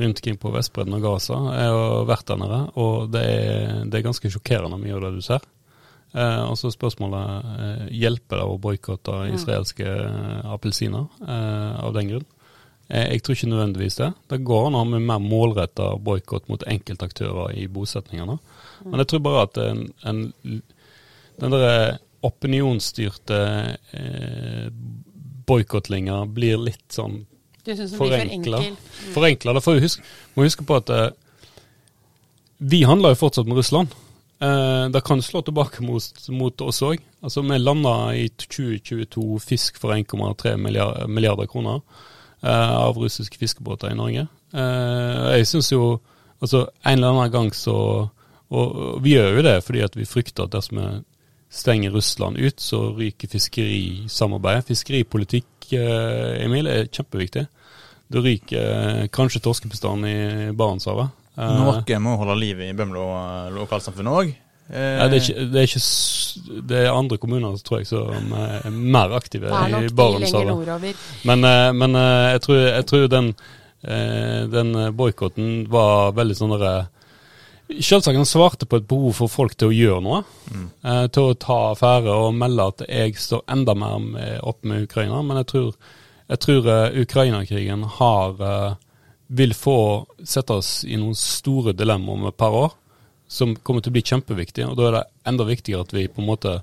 rundt 0.00 0.18
omkring 0.18 0.38
på 0.40 0.50
Vestbredden 0.50 0.96
og 0.96 1.02
Gaza, 1.04 1.38
er 1.52 1.66
jo 1.68 2.04
vært 2.08 2.30
der 2.30 2.70
og 2.80 3.10
det 3.12 3.22
er, 3.22 3.82
det 3.84 3.98
er 3.98 4.06
ganske 4.06 4.30
sjokkerende 4.32 4.78
mye 4.80 4.96
av 4.96 5.04
det 5.04 5.18
du 5.18 5.24
ser. 5.24 5.44
Eh, 6.12 6.42
og 6.44 6.58
så 6.60 6.68
spørsmålet 6.72 7.46
eh, 7.64 7.84
hjelper 8.02 8.42
det 8.42 8.44
å 8.44 8.58
boikotte 8.60 9.14
mm. 9.22 9.34
israelske 9.38 9.88
eh, 9.88 10.40
appelsiner 10.52 11.06
eh, 11.24 11.80
av 11.80 11.94
den 11.96 12.10
grunn. 12.10 12.26
Eh, 12.92 13.14
jeg 13.14 13.22
tror 13.24 13.38
ikke 13.38 13.48
nødvendigvis 13.48 13.96
det. 14.02 14.10
Det 14.28 14.42
går 14.44 14.68
an 14.68 14.76
å 14.76 14.82
ha 14.82 14.90
med 14.90 15.06
mer 15.08 15.22
målretta 15.24 15.94
boikott 15.96 16.50
mot 16.52 16.66
enkeltaktører 16.68 17.56
i 17.56 17.64
bosetningene. 17.72 18.36
Mm. 18.36 18.90
Men 18.90 19.02
jeg 19.04 19.12
tror 19.12 19.24
bare 19.24 19.46
at 19.48 19.62
en, 19.64 19.82
en, 20.04 20.22
den 21.40 21.56
der 21.56 21.96
opinionsstyrte 22.22 23.40
eh, 23.96 24.68
boikottlinga 25.48 26.22
blir 26.28 26.60
litt 26.60 26.92
sånn 26.92 27.22
forenkla. 27.96 28.60
For 28.60 29.16
forenkla. 29.16 29.56
Da 29.56 29.64
får 29.64 29.78
vi 29.78 29.86
huske, 29.86 30.06
må 30.36 30.44
huske 30.44 30.66
på 30.66 30.76
at 30.82 30.92
vi 32.62 32.84
handler 32.86 33.14
jo 33.14 33.22
fortsatt 33.24 33.48
med 33.48 33.58
Russland. 33.58 33.94
Eh, 34.42 34.84
det 34.90 35.04
kan 35.06 35.22
slå 35.22 35.42
tilbake 35.42 35.84
mot, 35.86 36.28
mot 36.28 36.64
oss 36.66 36.82
òg. 36.82 37.02
Altså, 37.22 37.44
vi 37.46 37.58
landa 37.58 37.94
i 38.18 38.26
2022 38.28 39.38
fisk 39.42 39.78
for 39.78 39.94
1,3 39.94 40.56
milliarder, 40.58 41.06
milliarder, 41.06 41.46
kroner 41.46 41.78
eh, 42.42 42.72
av 42.74 42.98
russiske 42.98 43.38
fiskebåter 43.38 43.92
i 43.92 43.98
Norge. 43.98 44.26
Eh, 44.52 45.28
jeg 45.38 45.46
syns 45.52 45.70
jo 45.72 46.00
altså 46.42 46.66
En 46.82 46.98
eller 46.98 47.12
annen 47.12 47.30
gang 47.32 47.54
så 47.54 47.76
Og, 48.52 48.74
og 48.76 48.96
vi 49.00 49.14
gjør 49.14 49.38
jo 49.38 49.42
det 49.46 49.54
fordi 49.64 49.84
vi 49.94 50.04
frykter 50.04 50.44
at 50.44 50.52
dersom 50.52 50.76
vi 50.76 50.88
stenger 51.52 51.90
Russland 51.94 52.36
ut, 52.36 52.60
så 52.60 52.90
ryker 52.96 53.28
fiskerisamarbeidet. 53.28 54.66
Fiskeripolitikk, 54.68 55.72
eh, 55.72 56.44
Emil, 56.44 56.66
er 56.66 56.90
kjempeviktig. 56.92 57.46
Det 58.12 58.22
ryker 58.24 58.60
eh, 58.60 59.08
kanskje 59.08 59.40
torskebestanden 59.40 60.04
i 60.08 60.52
Barentshavet. 60.52 61.12
Eh, 61.36 61.52
Noe 61.58 61.98
må 62.04 62.16
holde 62.20 62.38
liv 62.40 62.60
i 62.60 62.72
Bømlo 62.76 63.06
lokalsamfunn 63.56 64.10
òg. 64.12 64.32
Nei, 64.72 65.08
det, 65.10 65.18
er 65.18 65.20
ikke, 65.20 65.44
det, 65.52 65.60
er 65.60 65.66
ikke, 65.68 66.60
det 66.70 66.78
er 66.80 66.94
andre 66.94 67.18
kommuner 67.20 67.58
tror 67.66 67.82
jeg 67.82 67.88
som 67.90 68.30
er 68.38 68.70
mer 68.72 69.12
aktive 69.18 69.50
er 69.52 69.74
i 69.84 69.90
Barentshavet. 69.92 71.02
Men, 71.28 71.44
eh, 71.44 71.72
men 71.76 71.98
eh, 71.98 72.28
jeg, 72.36 72.42
tror, 72.46 72.60
jeg 72.70 72.86
tror 72.88 73.08
den, 73.12 73.32
eh, 73.82 74.40
den 74.52 74.72
boikotten 74.96 75.50
var 75.72 76.14
veldig 76.16 76.38
sånn 76.38 76.56
derre 76.56 76.74
Selvsagt 77.72 78.18
han 78.18 78.26
svarte 78.28 78.66
på 78.68 78.76
et 78.76 78.84
behov 78.88 79.14
for 79.16 79.32
folk 79.32 79.54
til 79.56 79.70
å 79.70 79.72
gjøre 79.72 80.02
noe. 80.04 80.18
eh, 80.84 81.06
til 81.14 81.30
å 81.30 81.36
ta 81.40 81.58
affære 81.72 82.12
og 82.12 82.34
melde 82.36 82.66
at 82.68 82.82
jeg 82.88 83.14
står 83.16 83.44
enda 83.54 83.72
mer 83.78 83.98
med, 84.02 84.40
opp 84.44 84.60
med 84.68 84.84
Ukraina. 84.84 85.22
Men 85.24 85.40
jeg 85.40 85.46
tror, 85.52 85.70
jeg 86.28 86.42
tror 86.44 86.68
eh, 86.68 86.98
Ukraina-krigen 87.06 87.86
har 87.98 88.42
eh, 88.48 88.74
vil 89.32 89.54
få 89.56 89.78
sette 90.28 90.58
oss 90.60 90.82
i 90.84 90.98
noen 91.00 91.16
store 91.16 91.72
dilemmaer 91.76 92.34
par 92.36 92.56
år, 92.56 92.72
som 93.28 93.54
kommer 93.56 93.80
til 93.80 93.92
å 93.92 93.96
bli 93.96 94.04
kjempeviktige. 94.04 94.68
Og 94.68 94.76
da 94.76 94.88
er 94.88 94.96
det 94.98 95.04
enda 95.30 95.46
viktigere 95.48 95.86
at 95.86 95.94
vi 95.96 96.08
på 96.12 96.20
en 96.20 96.28
måte 96.28 96.58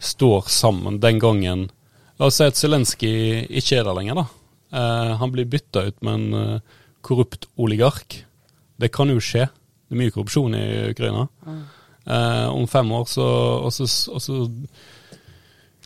står 0.00 0.48
sammen 0.52 1.00
den 1.00 1.20
gangen 1.20 1.68
La 2.20 2.26
oss 2.28 2.36
si 2.36 2.44
at 2.44 2.58
Zelenskyj 2.58 3.46
ikke 3.56 3.78
er 3.78 3.86
der 3.86 3.96
lenger, 3.96 4.18
da. 4.18 4.24
Eh, 4.76 5.12
han 5.16 5.30
blir 5.32 5.46
bytta 5.48 5.86
ut 5.86 6.02
med 6.04 6.18
en 6.18 6.34
eh, 6.36 6.80
korrupt 7.00 7.46
oligark. 7.56 8.18
Det 8.76 8.90
kan 8.92 9.08
jo 9.08 9.22
skje. 9.24 9.46
Det 9.48 9.96
er 9.96 10.00
mye 10.02 10.12
korrupsjon 10.12 10.52
i 10.58 10.66
Ukraina. 10.90 11.24
Eh, 12.04 12.48
om 12.52 12.68
fem 12.68 12.92
år 12.92 13.08
så, 13.08 13.24
og 13.64 13.72
så, 13.72 13.88
og 14.12 14.20
så 14.20 14.36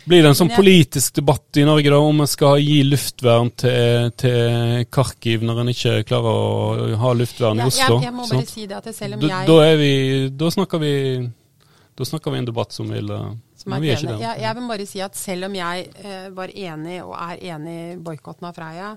blir 0.04 0.24
det 0.24 0.30
en 0.32 0.36
sånn 0.38 0.52
politisk 0.52 1.16
debatt 1.20 1.60
i 1.60 1.64
Norge 1.66 1.92
da, 1.92 2.00
om 2.02 2.20
en 2.24 2.30
skal 2.30 2.58
gi 2.62 2.80
luftvern 2.86 3.50
til, 3.60 4.10
til 4.20 4.84
Kharkiv 4.92 5.46
når 5.46 5.62
en 5.62 5.72
ikke 5.72 5.94
klarer 6.08 6.28
å 6.28 6.90
ha 7.00 7.14
luftvern 7.16 7.62
i 7.62 7.68
Oslo. 7.68 8.00
jeg, 8.00 8.10
jeg 8.10 8.16
må 8.16 8.28
bare 8.28 8.50
si 8.50 8.68
det 8.68 8.78
at 8.80 8.90
selv 8.96 9.18
om 9.18 9.24
da, 9.24 9.32
jeg 9.32 9.50
da, 9.50 9.72
vi, 9.80 9.94
da 10.44 10.52
snakker 10.58 10.82
vi 10.82 10.94
Da 11.94 12.06
snakker 12.08 12.34
vi 12.34 12.38
en 12.42 12.48
debatt 12.48 12.74
som 12.74 12.88
vil 12.90 13.10
eh, 13.14 13.34
som 13.64 13.72
er 13.72 13.80
vi 13.80 13.90
er 13.92 14.00
ikke 14.00 14.12
det. 14.12 14.22
Jeg, 14.24 14.40
jeg 14.42 14.56
vil 14.58 14.70
bare 14.70 14.86
si 14.90 15.02
at 15.04 15.18
selv 15.18 15.48
om 15.48 15.54
jeg 15.56 15.84
eh, 16.04 16.24
var 16.36 16.50
enig 16.52 16.96
og 17.04 17.14
er 17.16 17.44
enig 17.54 17.76
i 17.76 17.94
boikotten 18.04 18.48
av 18.48 18.56
Freia, 18.56 18.90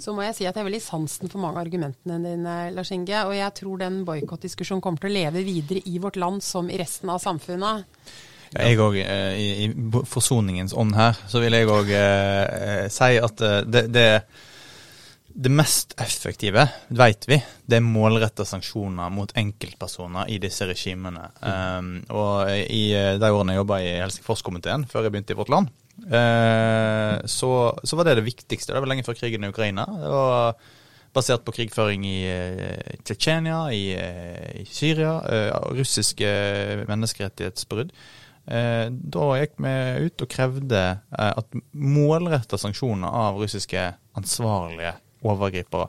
så 0.00 0.12
må 0.12 0.24
jeg 0.24 0.36
si 0.36 0.46
at 0.46 0.54
jeg 0.54 0.62
er 0.62 0.68
veldig 0.68 0.82
sansen 0.84 1.32
for 1.32 1.42
mange 1.42 1.58
av 1.58 1.66
argumentene 1.66 2.16
dine, 2.22 2.54
Lars 2.76 2.92
Inge. 2.94 3.24
Og 3.28 3.34
jeg 3.36 3.56
tror 3.60 3.82
den 3.82 4.00
boikottdiskusjonen 4.08 4.84
kommer 4.84 5.02
til 5.02 5.12
å 5.12 5.16
leve 5.16 5.44
videre 5.46 5.82
i 5.88 6.00
vårt 6.02 6.18
land 6.20 6.44
som 6.44 6.70
i 6.70 6.78
resten 6.80 7.12
av 7.12 7.20
samfunnet. 7.24 7.86
Jeg 8.62 8.80
òg, 8.82 8.98
i, 8.98 9.48
i 9.66 10.02
forsoningens 10.08 10.74
ånd 10.76 10.96
her, 10.96 11.16
så 11.28 11.42
vil 11.42 11.56
jeg 11.56 11.70
òg 11.70 11.90
eh, 11.92 12.84
si 12.92 13.16
at 13.22 13.42
eh, 13.44 13.58
det, 13.68 13.82
det, 13.94 14.06
det 15.36 15.52
mest 15.52 15.92
effektive, 16.00 16.64
vet 16.88 17.26
vi, 17.28 17.36
det 17.68 17.76
er 17.78 17.84
målretta 17.84 18.46
sanksjoner 18.48 19.12
mot 19.12 19.34
enkeltpersoner 19.36 20.30
i 20.32 20.38
disse 20.40 20.68
regimene. 20.68 21.26
Um, 21.42 21.90
og 22.08 22.48
i 22.54 22.86
eh, 22.96 23.16
de 23.20 23.32
årene 23.32 23.56
jeg 23.56 23.62
jobba 23.62 23.82
i 23.84 23.92
Helsingforskomiteen, 24.00 24.86
før 24.88 25.04
jeg 25.04 25.12
begynte 25.12 25.36
i 25.36 25.38
Vårt 25.42 25.52
Land, 25.52 25.68
eh, 26.08 27.20
så, 27.28 27.52
så 27.84 28.00
var 28.00 28.08
det 28.08 28.16
det 28.20 28.26
viktigste. 28.30 28.72
Det 28.72 28.80
var 28.80 28.92
lenge 28.94 29.04
før 29.06 29.18
krigen 29.20 29.44
i 29.44 29.52
Ukraina. 29.52 29.84
Det 30.00 30.12
var 30.14 30.56
basert 31.16 31.44
på 31.46 31.54
krigføring 31.56 32.04
i 32.08 32.18
eh, 32.28 32.96
Tsjetsjenia, 33.04 33.60
i, 33.72 33.84
eh, 33.96 34.62
i 34.62 34.66
Syria, 34.68 35.18
eh, 35.32 35.52
russiske 35.76 36.30
menneskerettighetsbrudd. 36.88 37.92
Eh, 38.46 38.86
da 38.90 39.24
gikk 39.40 39.56
vi 39.58 39.72
ut 40.06 40.22
og 40.22 40.30
krevde 40.30 40.82
eh, 40.94 41.32
at 41.32 41.56
målretta 41.74 42.58
sanksjoner 42.60 43.10
av 43.10 43.40
russiske 43.40 43.88
ansvarlige 44.16 44.94
overgripere. 45.26 45.88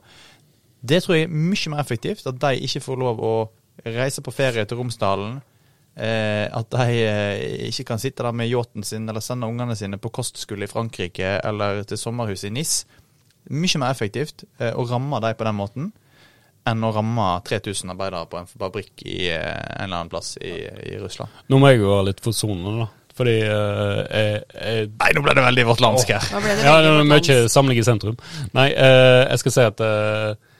Det 0.87 1.03
tror 1.03 1.17
jeg 1.17 1.27
er 1.27 1.35
mye 1.35 1.73
mer 1.73 1.83
effektivt. 1.83 2.25
At 2.29 2.39
de 2.41 2.65
ikke 2.65 2.81
får 2.85 3.01
lov 3.01 3.21
å 3.21 3.35
reise 3.85 4.23
på 4.25 4.33
ferie 4.33 4.65
til 4.65 4.81
Romsdalen. 4.81 5.39
Eh, 5.97 6.45
at 6.49 6.73
de 6.73 7.67
ikke 7.69 7.87
kan 7.91 8.01
sitte 8.01 8.25
der 8.25 8.33
med 8.33 8.49
yachten 8.49 8.85
sin 8.85 9.09
eller 9.09 9.21
sende 9.25 9.49
ungene 9.49 9.77
sine 9.77 10.01
på 10.01 10.13
kostskole 10.13 10.65
i 10.65 10.71
Frankrike 10.71 11.37
eller 11.45 11.83
til 11.89 12.01
sommerhuset 12.01 12.49
i 12.49 12.55
NIS. 12.57 12.81
Mye 13.53 13.79
mer 13.79 13.93
effektivt 13.93 14.43
å 14.59 14.83
ramme 14.89 15.21
dem 15.23 15.37
på 15.37 15.45
den 15.47 15.55
måten 15.55 15.91
enn 16.67 16.85
å 16.85 16.91
ramme 16.95 17.25
3000 17.47 17.93
arbeidere 17.93 18.27
på 18.31 18.39
en 18.39 18.49
fabrikk 18.49 19.03
i 19.07 19.27
eh, 19.31 19.41
en 19.41 19.87
eller 19.87 20.01
annen 20.01 20.11
plass 20.11 20.35
i, 20.41 20.53
i 20.91 20.97
Russland. 21.01 21.43
Nå 21.51 21.59
må 21.61 21.71
jeg 21.71 21.81
jo 21.81 21.91
være 21.93 22.09
litt 22.11 22.23
forsonende, 22.23 22.85
da. 22.85 22.89
Fordi 23.17 23.37
uh, 23.49 24.03
jeg, 24.13 24.41
jeg 24.53 24.89
Nei, 24.91 25.07
nå 25.15 25.23
ble 25.25 25.33
det 25.33 25.45
veldig 25.47 25.63
vårt 25.71 25.81
landsk 25.81 26.11
her. 26.13 26.27
Nå 26.35 26.41
ble 26.43 26.51
det 26.53 26.67
Ja, 26.67 26.75
veldig 26.75 26.91
det 26.93 26.99
er 26.99 27.07
mye 27.09 27.49
samling 27.49 27.79
i 27.81 27.85
sentrum. 27.87 28.19
Nei, 28.53 28.67
uh, 28.77 29.23
jeg 29.23 29.41
skal 29.41 29.55
si 29.55 29.65
at 29.71 29.81
uh, 29.81 30.57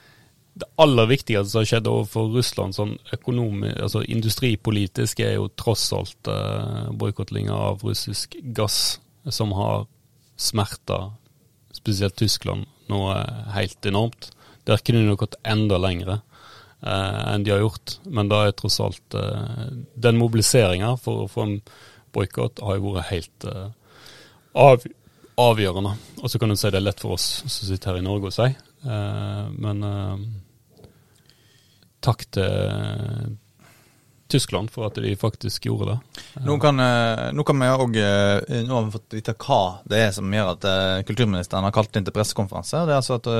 det 0.58 0.66
aller 0.82 1.06
viktigste 1.06 1.52
som 1.52 1.60
har 1.60 1.68
skjedd 1.70 1.90
overfor 1.90 2.32
Russland 2.34 2.74
sånn 2.74 2.96
økonomisk, 3.14 3.76
altså 3.86 4.02
industripolitisk, 4.10 5.22
er 5.22 5.36
jo 5.36 5.46
tross 5.60 5.86
alt 5.94 6.32
uh, 6.32 6.88
boikottlinga 6.98 7.54
av 7.54 7.84
russisk 7.86 8.34
gass, 8.56 8.98
som 9.30 9.54
har 9.54 9.86
smerta 10.38 11.04
spesielt 11.76 12.18
Tyskland 12.18 12.66
noe 12.90 13.14
helt 13.54 13.86
enormt. 13.86 14.32
Der 14.68 14.82
kunne 14.84 15.06
de 15.06 15.16
gått 15.16 15.38
enda 15.48 15.78
lengre 15.80 16.20
eh, 16.84 17.22
enn 17.32 17.44
de 17.44 17.54
har 17.54 17.64
gjort, 17.64 17.98
men 18.04 18.30
da 18.30 18.44
er 18.46 18.56
tross 18.56 18.80
alt 18.84 19.16
eh, 19.16 19.64
Den 19.96 20.20
mobiliseringa 20.20 20.94
for 21.00 21.24
å 21.24 21.30
få 21.32 21.46
en 21.46 21.58
boikott 22.14 22.62
har 22.64 22.78
jo 22.78 22.94
vært 22.94 23.10
helt 23.12 23.48
eh, 23.48 23.68
av, 24.58 24.84
avgjørende. 25.38 25.94
Og 26.22 26.30
så 26.30 26.40
kan 26.40 26.50
du 26.50 26.58
si 26.58 26.70
det 26.70 26.80
er 26.80 26.88
lett 26.88 27.02
for 27.02 27.16
oss 27.18 27.26
som 27.44 27.52
sitter 27.52 27.92
her 27.92 28.00
i 28.00 28.06
Norge 28.06 28.30
å 28.30 28.34
si, 28.34 28.48
eh, 28.48 29.44
men 29.54 29.84
eh, 29.86 30.24
takk 32.04 32.24
til 32.34 33.36
Tyskland 34.28 34.68
for 34.68 34.90
at 34.90 34.98
de 35.00 35.14
faktisk 35.16 35.70
gjorde 35.70 35.94
det. 35.94 36.22
Nå 36.44 36.58
kan, 36.60 36.80
eh, 36.84 37.28
nå 37.32 37.44
kan 37.48 37.62
vi 37.62 37.68
òg 37.72 37.94
Nå 37.96 38.74
har 38.74 38.82
vi 38.84 38.96
fått 38.98 39.16
vite 39.16 39.36
hva 39.40 39.62
det 39.88 40.02
er 40.08 40.10
som 40.16 40.34
gjør 40.34 40.50
at 40.52 40.66
kulturministeren 41.08 41.64
har 41.64 41.72
kalt 41.74 41.96
inn 41.96 42.04
til 42.04 42.16
pressekonferanse. 42.16 42.84
Det 42.84 42.92
er 42.92 43.00
altså 43.00 43.16
at 43.16 43.30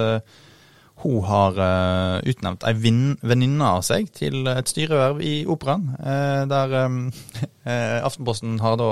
hun 1.02 1.22
har 1.28 1.58
uh, 1.58 2.18
utnevnt 2.26 2.64
ei 2.66 2.74
venninne 2.76 3.70
av 3.78 3.84
seg 3.86 4.10
til 4.16 4.48
et 4.50 4.70
styreverv 4.70 5.22
i 5.22 5.34
Operaen. 5.46 5.88
uh, 5.98 6.44
der 6.50 6.76
um, 6.84 7.00
uh, 7.64 7.98
Aftenposten 8.08 8.58
har 8.62 8.78
da 8.80 8.88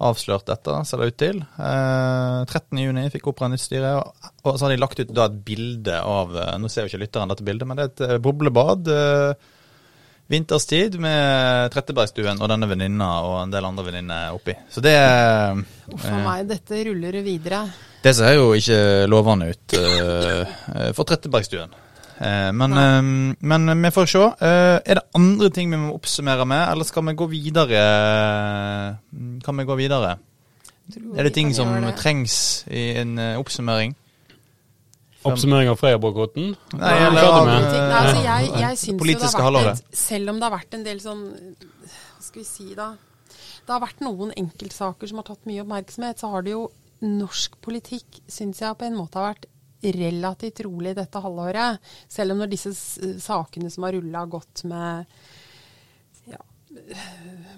avslørt 0.00 0.46
dette, 0.48 0.78
ser 0.88 1.02
det 1.02 1.10
ut 1.10 1.20
til. 1.20 1.40
Uh, 1.58 2.46
13.6 2.48 3.14
fikk 3.16 3.30
Operaen 3.32 3.52
nytt 3.56 3.66
styre, 3.66 3.96
og, 4.00 4.30
og 4.44 4.54
så 4.56 4.66
har 4.66 4.74
de 4.74 4.80
lagt 4.80 5.02
ut 5.02 5.12
da 5.12 5.28
et 5.28 5.40
bilde 5.44 5.98
av 6.00 6.32
Nå 6.60 6.70
ser 6.72 6.86
jo 6.86 6.92
ikke 6.92 7.02
lytteren 7.04 7.32
dette 7.32 7.44
bildet, 7.46 7.68
men 7.68 7.80
det 7.80 7.90
er 7.90 8.14
et 8.16 8.22
boblebad. 8.24 8.88
eh, 8.88 9.50
Vinterstid 10.30 10.94
med 11.02 11.72
Trettebergstuen 11.74 12.38
og 12.38 12.50
denne 12.52 12.68
venninna 12.70 13.08
og 13.26 13.36
en 13.42 13.50
del 13.50 13.66
andre 13.66 13.84
venninner 13.88 14.36
oppi. 14.36 14.54
Så 14.70 14.82
det 14.84 14.94
For 15.90 16.06
eh, 16.06 16.20
meg, 16.22 16.44
dette 16.52 16.82
ruller 16.86 17.18
videre. 17.26 17.64
Det 18.00 18.12
ser 18.14 18.36
jo 18.38 18.52
ikke 18.54 19.08
lovende 19.10 19.50
ut 19.50 19.74
eh, 19.76 20.92
for 20.94 21.08
Trettebergstuen. 21.08 21.74
Eh, 22.20 22.50
men, 22.54 22.78
eh, 22.78 23.10
men 23.42 23.82
vi 23.82 23.90
får 23.96 24.10
se. 24.12 24.22
Er 24.46 25.00
det 25.00 25.08
andre 25.18 25.50
ting 25.50 25.74
vi 25.74 25.80
må 25.82 25.96
oppsummere 25.98 26.46
med, 26.46 26.62
eller 26.62 26.86
skal 26.86 27.08
vi 27.10 27.16
gå 27.18 27.26
videre? 27.32 27.82
Kan 29.44 29.58
vi 29.58 29.66
gå 29.66 29.78
videre? 29.82 30.14
Er 31.16 31.26
det 31.26 31.34
ting 31.34 31.50
som 31.54 31.74
trengs 31.98 32.68
i 32.70 32.92
en 33.02 33.18
oppsummering? 33.34 33.96
Oppsummering 35.28 35.68
av 35.68 35.76
Freia-boikotten? 35.76 36.54
Nei, 36.78 36.94
Ja, 36.96 37.10
eller 37.10 37.44
med. 37.44 37.66
Nei, 37.74 38.00
altså 38.00 38.22
jeg, 38.24 38.50
jeg 38.62 38.78
syns 38.80 38.88
jo 38.88 39.18
det 39.20 39.30
har 39.44 39.52
vært 39.56 39.70
et, 39.74 39.96
Selv 40.00 40.32
om 40.32 40.40
det 40.40 40.46
har 40.48 40.54
vært 40.54 40.76
en 40.78 40.84
del 40.86 41.02
sånn 41.04 41.22
Hva 41.60 42.24
skal 42.24 42.40
vi 42.40 42.46
si 42.48 42.68
da? 42.78 42.90
Det 43.66 43.74
har 43.74 43.82
vært 43.84 44.00
noen 44.04 44.32
enkeltsaker 44.40 45.10
som 45.10 45.20
har 45.20 45.28
tatt 45.28 45.44
mye 45.46 45.62
oppmerksomhet. 45.62 46.18
Så 46.18 46.30
har 46.32 46.42
det 46.46 46.54
jo 46.56 46.64
norsk 47.04 47.58
politikk, 47.64 48.22
syns 48.28 48.60
jeg 48.64 48.78
på 48.80 48.86
en 48.88 48.96
måte 48.98 49.20
har 49.20 49.34
vært 49.34 49.46
relativt 49.96 50.60
rolig 50.66 50.94
dette 50.96 51.20
halvåret. 51.22 51.92
Selv 52.10 52.34
om 52.34 52.42
når 52.42 52.50
disse 52.52 52.72
sakene 53.22 53.70
som 53.72 53.86
har 53.86 53.94
rulla, 53.96 54.24
har 54.24 54.32
gått 54.32 54.64
med 54.68 55.04
ja, 55.04 55.39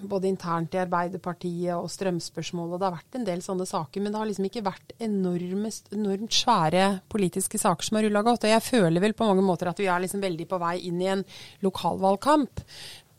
både 0.01 0.27
internt 0.27 0.73
i 0.73 0.79
Arbeiderpartiet 0.81 1.75
og 1.75 1.89
strømspørsmål, 1.91 2.73
og 2.73 2.81
det 2.81 2.87
har 2.87 2.95
vært 2.95 3.17
en 3.19 3.27
del 3.27 3.43
sånne 3.45 3.67
saker, 3.69 4.01
men 4.01 4.13
det 4.13 4.19
har 4.19 4.29
liksom 4.29 4.47
ikke 4.49 4.65
vært 4.65 4.93
enormest, 5.03 5.91
enormt 5.95 6.33
svære 6.33 6.87
politiske 7.13 7.61
saker 7.61 7.87
som 7.87 7.99
har 7.99 8.07
rulla 8.07 8.23
godt. 8.25 8.47
Og 8.47 8.53
jeg 8.55 8.65
føler 8.65 9.03
vel 9.03 9.15
på 9.17 9.27
mange 9.29 9.45
måter 9.45 9.69
at 9.69 9.79
vi 9.79 9.87
er 9.91 10.03
liksom 10.03 10.23
veldig 10.23 10.49
på 10.49 10.59
vei 10.63 10.75
inn 10.89 10.99
i 11.03 11.11
en 11.13 11.23
lokalvalgkamp. 11.65 12.65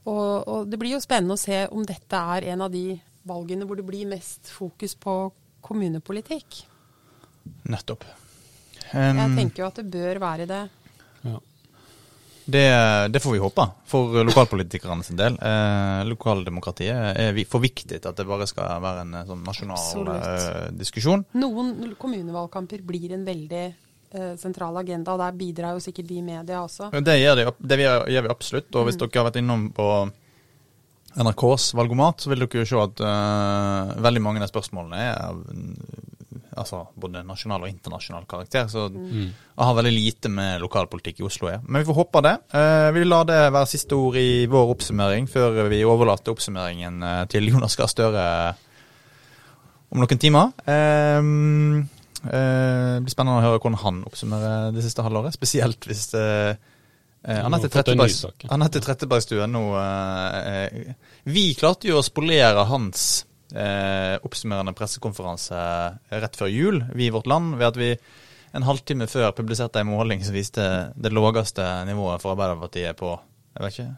Og, 0.05 0.29
og 0.45 0.69
det 0.69 0.81
blir 0.81 0.97
jo 0.97 1.03
spennende 1.05 1.39
å 1.39 1.41
se 1.41 1.65
om 1.73 1.87
dette 1.89 2.21
er 2.37 2.51
en 2.53 2.67
av 2.67 2.75
de 2.75 2.99
valgene 3.25 3.65
hvor 3.65 3.79
det 3.81 3.87
blir 3.89 4.11
mest 4.11 4.51
fokus 4.53 4.99
på 5.01 5.17
kommunepolitikk. 5.65 6.65
Nettopp. 7.71 8.05
Jeg 8.05 8.21
Um, 8.95 9.33
tenker 9.35 9.63
jo 9.63 9.69
at 9.71 9.79
det 9.81 9.91
bør 9.91 10.21
være 10.23 10.45
det. 10.47 10.65
Det, 12.45 12.65
det 13.09 13.21
får 13.25 13.33
vi 13.33 13.41
håpe, 13.41 13.65
for 13.89 14.19
lokalpolitikerne 14.29 15.05
sin 15.07 15.17
del. 15.17 15.39
Eh, 15.41 16.01
lokaldemokratiet 16.11 17.21
er 17.23 17.39
for 17.49 17.65
viktig 17.65 17.97
til 17.97 18.11
at 18.11 18.19
det 18.19 18.27
bare 18.29 18.49
skal 18.51 18.83
være 18.85 19.05
en 19.07 19.15
eh, 19.17 19.25
sånn 19.31 19.47
nasjonal 19.47 19.79
Absolutt. 19.79 20.27
eh, 20.29 20.75
diskusjon. 20.77 21.25
Noen 21.41 21.95
kommunevalgkamper 22.01 22.85
blir 22.85 23.15
en 23.17 23.25
veldig 23.25 23.63
eh, 23.65 24.35
sentral 24.41 24.77
agenda, 24.83 25.15
og 25.15 25.23
der 25.25 25.39
bidrar 25.41 25.79
jo 25.79 25.85
sikkert 25.85 26.11
vi 26.11 26.21
i 26.21 26.27
media 26.27 26.61
også. 26.61 26.91
Det 26.93 27.17
gjør, 27.17 27.41
de, 27.41 27.49
det 27.65 27.81
gjør 27.81 28.29
vi 28.29 28.35
absolutt. 28.37 28.69
Og 28.77 28.91
hvis 28.91 29.01
dere 29.01 29.23
har 29.23 29.29
vært 29.31 29.41
innom 29.41 29.71
på 29.77 29.89
NRKs 31.15 31.71
valgomat, 31.79 32.21
så 32.21 32.33
vil 32.33 32.45
dere 32.45 32.65
jo 32.65 32.69
se 32.69 32.81
at 32.83 33.03
eh, 33.07 33.95
veldig 34.05 34.23
mange 34.25 34.43
av 34.43 34.47
de 34.47 34.53
spørsmålene 34.53 35.01
er 35.01 35.33
mm, 35.33 35.75
altså, 36.57 36.83
både 36.99 37.23
nasjonal 37.27 37.63
og 37.67 37.69
internasjonal 37.71 38.27
karakter. 38.31 38.67
Så 38.69 38.89
Mm. 38.93 39.31
jeg 39.57 39.67
har 39.67 39.75
veldig 39.75 39.93
lite 39.95 40.29
med 40.31 40.61
lokalpolitikk 40.63 41.21
i 41.21 41.25
Oslo 41.27 41.49
å 41.49 41.51
gjøre. 41.53 41.63
Men 41.69 41.83
vi 41.83 41.89
får 41.93 41.99
håpe 42.01 42.23
det. 42.23 42.35
Eh, 42.55 42.91
vi 42.93 43.05
lar 43.05 43.25
det 43.25 43.41
være 43.53 43.67
siste 43.67 43.93
ord 43.97 44.17
i 44.17 44.47
vår 44.47 44.75
oppsummering, 44.75 45.27
før 45.29 45.69
vi 45.69 45.83
overlater 45.85 46.33
oppsummeringen 46.35 47.03
eh, 47.03 47.25
til 47.27 47.49
Jonas 47.53 47.77
Gahr 47.77 47.89
Støre 47.89 48.55
om 49.93 50.01
noen 50.03 50.19
timer. 50.19 50.53
Eh, 50.67 51.19
eh, 52.31 52.95
det 52.97 53.03
blir 53.05 53.13
spennende 53.15 53.41
å 53.41 53.45
høre 53.45 53.61
hvordan 53.61 53.81
han 53.85 54.03
oppsummerer 54.09 54.73
det 54.75 54.83
siste 54.87 55.03
halvåret. 55.07 55.35
Spesielt 55.37 55.87
hvis 55.89 56.09
det... 56.15 56.25
eh, 57.25 57.39
Ja, 57.39 57.47
Anette 58.53 58.81
Trettebergstuen 58.85 59.53
nå 59.55 59.63
eh, 59.81 60.67
eh, 60.69 60.95
Vi 61.25 61.55
klarte 61.57 61.89
jo 61.89 62.01
å 62.01 62.05
spolere 62.05 62.67
hans 62.69 63.25
eh, 63.55 64.19
oppsummerende 64.27 64.75
pressekonferanse 64.75 65.59
rett 66.11 66.37
før 66.37 66.51
jul, 66.53 66.83
vi 66.95 67.07
i 67.07 67.11
Vårt 67.15 67.27
Land, 67.31 67.55
ved 67.57 67.67
at 67.73 67.77
vi 67.77 67.91
en 68.55 68.63
halvtime 68.63 69.07
før 69.11 69.33
publiserte 69.35 69.81
en 69.81 69.89
måling 69.91 70.23
som 70.25 70.35
viste 70.35 70.63
det 70.95 71.11
laveste 71.13 71.65
nivået 71.89 72.21
for 72.23 72.35
Arbeiderpartiet 72.37 72.97
på 72.97 73.15
jeg 73.55 73.63
vet 73.63 73.73
ikke, 73.79 73.93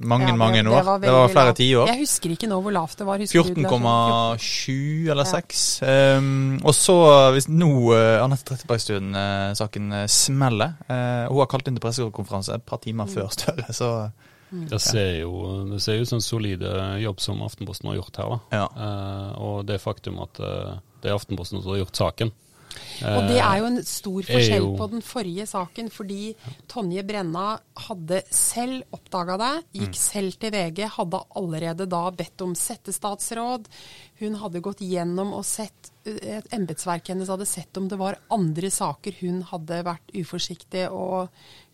mange, 0.00 0.26
Ja, 0.26 0.30
det- 0.32 0.38
mange 0.38 0.62
det 0.62 0.66
år. 0.72 0.82
var 0.84 0.98
Det 1.00 1.10
var 1.10 1.28
flere 1.28 1.52
tiår. 1.54 1.86
Jeg 1.88 1.98
husker 2.02 2.30
ikke 2.30 2.48
nå 2.50 2.60
hvor 2.62 2.72
lavt 2.72 2.98
det 2.98 3.06
var. 3.06 3.18
Husker 3.18 3.42
du 3.42 3.54
det, 3.54 3.62
Lars? 3.62 4.42
14,7 4.42 5.10
eller 5.10 5.24
Ja. 5.24 5.30
6. 5.30 5.82
Um, 6.18 6.60
og 6.64 6.74
så, 6.74 6.96
hvis 7.32 7.48
nå 7.48 7.70
uh, 7.94 8.22
Anette 8.24 8.44
Trettebergstuen-saken 8.44 9.92
uh, 9.92 10.06
smeller 10.06 10.74
uh, 10.90 11.28
Hun 11.30 11.38
har 11.40 11.46
kalt 11.50 11.68
inn 11.68 11.78
til 11.78 11.80
pressekonferanse 11.84 12.54
et 12.54 12.66
par 12.66 12.78
timer 12.78 13.06
Mm. 13.06 13.14
før 13.14 13.28
Støre, 13.32 13.64
så 13.72 14.10
Det 14.50 14.80
ser 14.80 15.20
jo 15.20 15.32
det 15.72 15.80
ser 15.84 16.00
ut 16.00 16.08
som 16.08 16.16
en 16.20 16.24
solid 16.24 16.62
eh, 16.62 16.96
jobb 17.04 17.20
som 17.20 17.42
Aftenposten 17.44 17.90
har 17.90 17.98
gjort 18.00 18.16
her. 18.16 18.34
da. 18.34 18.40
ja. 18.62 18.66
Eh, 18.88 19.32
og 19.44 19.64
det 19.68 19.80
faktum 19.82 20.20
at 20.24 20.40
eh, 20.40 20.76
det 21.02 21.10
er 21.10 21.18
Aftenposten 21.18 21.60
som 21.62 21.72
har 21.74 21.82
gjort 21.84 22.00
saken. 22.04 22.32
Og 23.08 23.24
det 23.30 23.38
er 23.40 23.58
jo 23.58 23.66
en 23.68 23.78
stor 23.86 24.22
forskjell 24.26 24.62
jo- 24.62 24.74
på 24.76 24.86
den 24.92 25.02
forrige 25.02 25.46
saken, 25.48 25.88
fordi 25.90 26.34
Tonje 26.70 27.02
Brenna 27.06 27.58
hadde 27.88 28.20
selv 28.30 28.82
oppdaga 28.94 29.38
det, 29.40 29.52
gikk 29.80 29.96
selv 29.98 30.36
til 30.38 30.52
VG, 30.52 30.82
hadde 30.98 31.20
allerede 31.40 31.86
da 31.90 32.02
bedt 32.14 32.44
om 32.44 32.54
settestatsråd. 32.58 33.66
Hun 34.20 34.34
hadde 34.42 34.60
gått 34.60 34.82
gjennom 34.84 35.32
og 35.38 35.44
sett 35.48 35.92
et 36.08 36.46
Embetsverket 36.54 37.12
hennes 37.14 37.28
hadde 37.28 37.46
sett 37.46 37.76
om 37.76 37.88
det 37.88 37.98
var 38.00 38.16
andre 38.32 38.70
saker 38.72 39.16
hun 39.20 39.42
hadde 39.50 39.82
vært 39.84 40.14
uforsiktig 40.16 40.86
og 40.90 41.28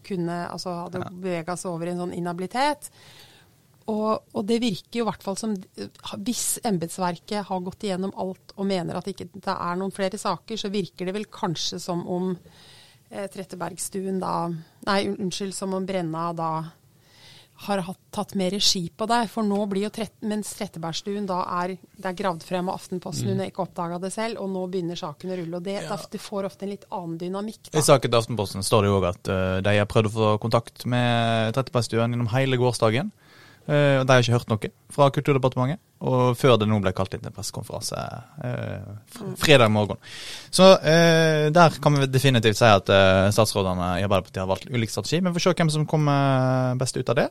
kunne 0.06 0.36
Altså 0.50 0.72
hadde 0.84 1.00
Ja. 1.02 1.10
bevega 1.10 1.56
seg 1.56 1.72
over 1.72 1.86
i 1.88 1.94
en 1.94 2.02
sånn 2.04 2.14
inhabilitet. 2.16 2.90
Og, 3.86 4.22
og 4.32 4.46
det 4.48 4.60
virker 4.62 5.00
jo 5.00 5.04
i 5.04 5.08
hvert 5.10 5.22
fall 5.26 5.36
som 5.36 5.56
Hvis 6.24 6.58
embetsverket 6.64 7.44
har 7.50 7.60
gått 7.66 7.84
igjennom 7.84 8.14
alt 8.16 8.54
og 8.56 8.64
mener 8.70 8.96
at 8.96 9.10
ikke 9.10 9.26
det 9.34 9.44
er 9.52 9.76
noen 9.76 9.92
flere 9.92 10.16
saker, 10.20 10.56
så 10.56 10.70
virker 10.72 11.04
det 11.10 11.12
vel 11.18 11.26
kanskje 11.28 11.80
som 11.82 12.00
om 12.08 12.30
eh, 13.10 13.26
Trettebergstuen 13.28 14.20
da 14.22 14.48
Nei, 14.86 15.02
unnskyld, 15.12 15.52
som 15.56 15.74
om 15.76 15.84
Brenna 15.88 16.30
da 16.32 16.50
har 17.54 17.78
hatt, 17.86 17.98
tatt 18.10 18.34
mer 18.34 18.50
regi 18.50 18.88
på 18.90 19.06
deg. 19.08 19.28
For 19.30 19.46
nå 19.46 19.60
blir 19.70 19.86
jo 19.86 19.92
trett, 19.94 20.14
mens 20.26 20.50
Trettebergstuen 20.58 21.26
da 21.28 21.40
er 21.62 21.76
Det 21.78 22.08
er 22.10 22.16
gravd 22.18 22.42
frem 22.44 22.68
av 22.68 22.80
Aftenposten, 22.80 23.30
hun 23.30 23.42
har 23.42 23.50
ikke 23.50 23.64
oppdaga 23.64 24.00
det 24.02 24.10
selv, 24.14 24.40
og 24.42 24.50
nå 24.50 24.64
begynner 24.72 24.98
saken 24.98 25.30
å 25.30 25.38
rulle. 25.38 25.60
Og 25.60 25.66
det, 25.66 25.78
ja. 25.86 25.98
det 26.10 26.20
får 26.22 26.50
ofte 26.50 26.66
en 26.66 26.74
litt 26.74 26.86
annen 26.90 27.18
dynamikk. 27.20 27.70
I 27.72 27.84
saken 27.84 28.10
til 28.10 28.20
Aftenposten 28.20 28.66
står 28.66 28.84
det 28.84 28.90
jo 28.90 28.98
òg 28.98 29.08
at 29.12 29.30
uh, 29.30 29.58
de 29.64 29.76
har 29.78 29.90
prøvd 29.90 30.10
å 30.10 30.14
få 30.16 30.32
kontakt 30.42 30.86
med 30.90 31.54
Trettebergstuen 31.56 32.16
gjennom 32.16 32.32
hele 32.34 32.58
gårsdagen. 32.60 33.14
Uh, 33.64 34.00
og 34.00 34.06
de 34.06 34.12
har 34.12 34.20
ikke 34.24 34.36
hørt 34.36 34.50
noe 34.52 34.70
fra 34.92 35.10
Kulturdepartementet. 35.14 35.80
Og 36.04 36.34
før 36.36 36.58
det 36.60 36.68
nå 36.68 36.78
ble 36.84 36.92
kalt 36.92 37.14
inn 37.16 37.22
til 37.24 37.32
pressekonferanse 37.32 38.00
uh, 38.44 39.28
fredag 39.40 39.72
morgen. 39.72 40.00
Så 40.52 40.66
uh, 40.76 41.46
der 41.54 41.78
kan 41.80 41.96
vi 41.96 42.10
definitivt 42.12 42.60
si 42.60 42.68
at 42.68 42.90
uh, 42.92 43.30
statsrådene 43.32 43.94
i 44.00 44.04
Arbeiderpartiet 44.04 44.42
har 44.44 44.50
valgt 44.50 44.68
ulik 44.68 44.92
strategi. 44.92 45.22
Men 45.24 45.32
vi 45.32 45.40
får 45.40 45.48
se 45.48 45.56
hvem 45.62 45.72
som 45.78 45.88
kommer 45.88 46.76
best 46.80 47.00
ut 47.00 47.14
av 47.14 47.22
det. 47.22 47.30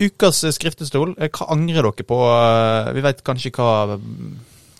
Ukas 0.00 0.44
eh, 0.44 0.52
skriftestol, 0.56 1.12
eh, 1.20 1.28
hva 1.28 1.50
angrer 1.52 1.84
dere 1.84 2.06
på? 2.08 2.18
Eh, 2.24 2.92
Vi 2.96 3.02
vet 3.04 3.18
kanskje 3.26 3.52
hva 3.52 3.98
mm, 4.00 4.30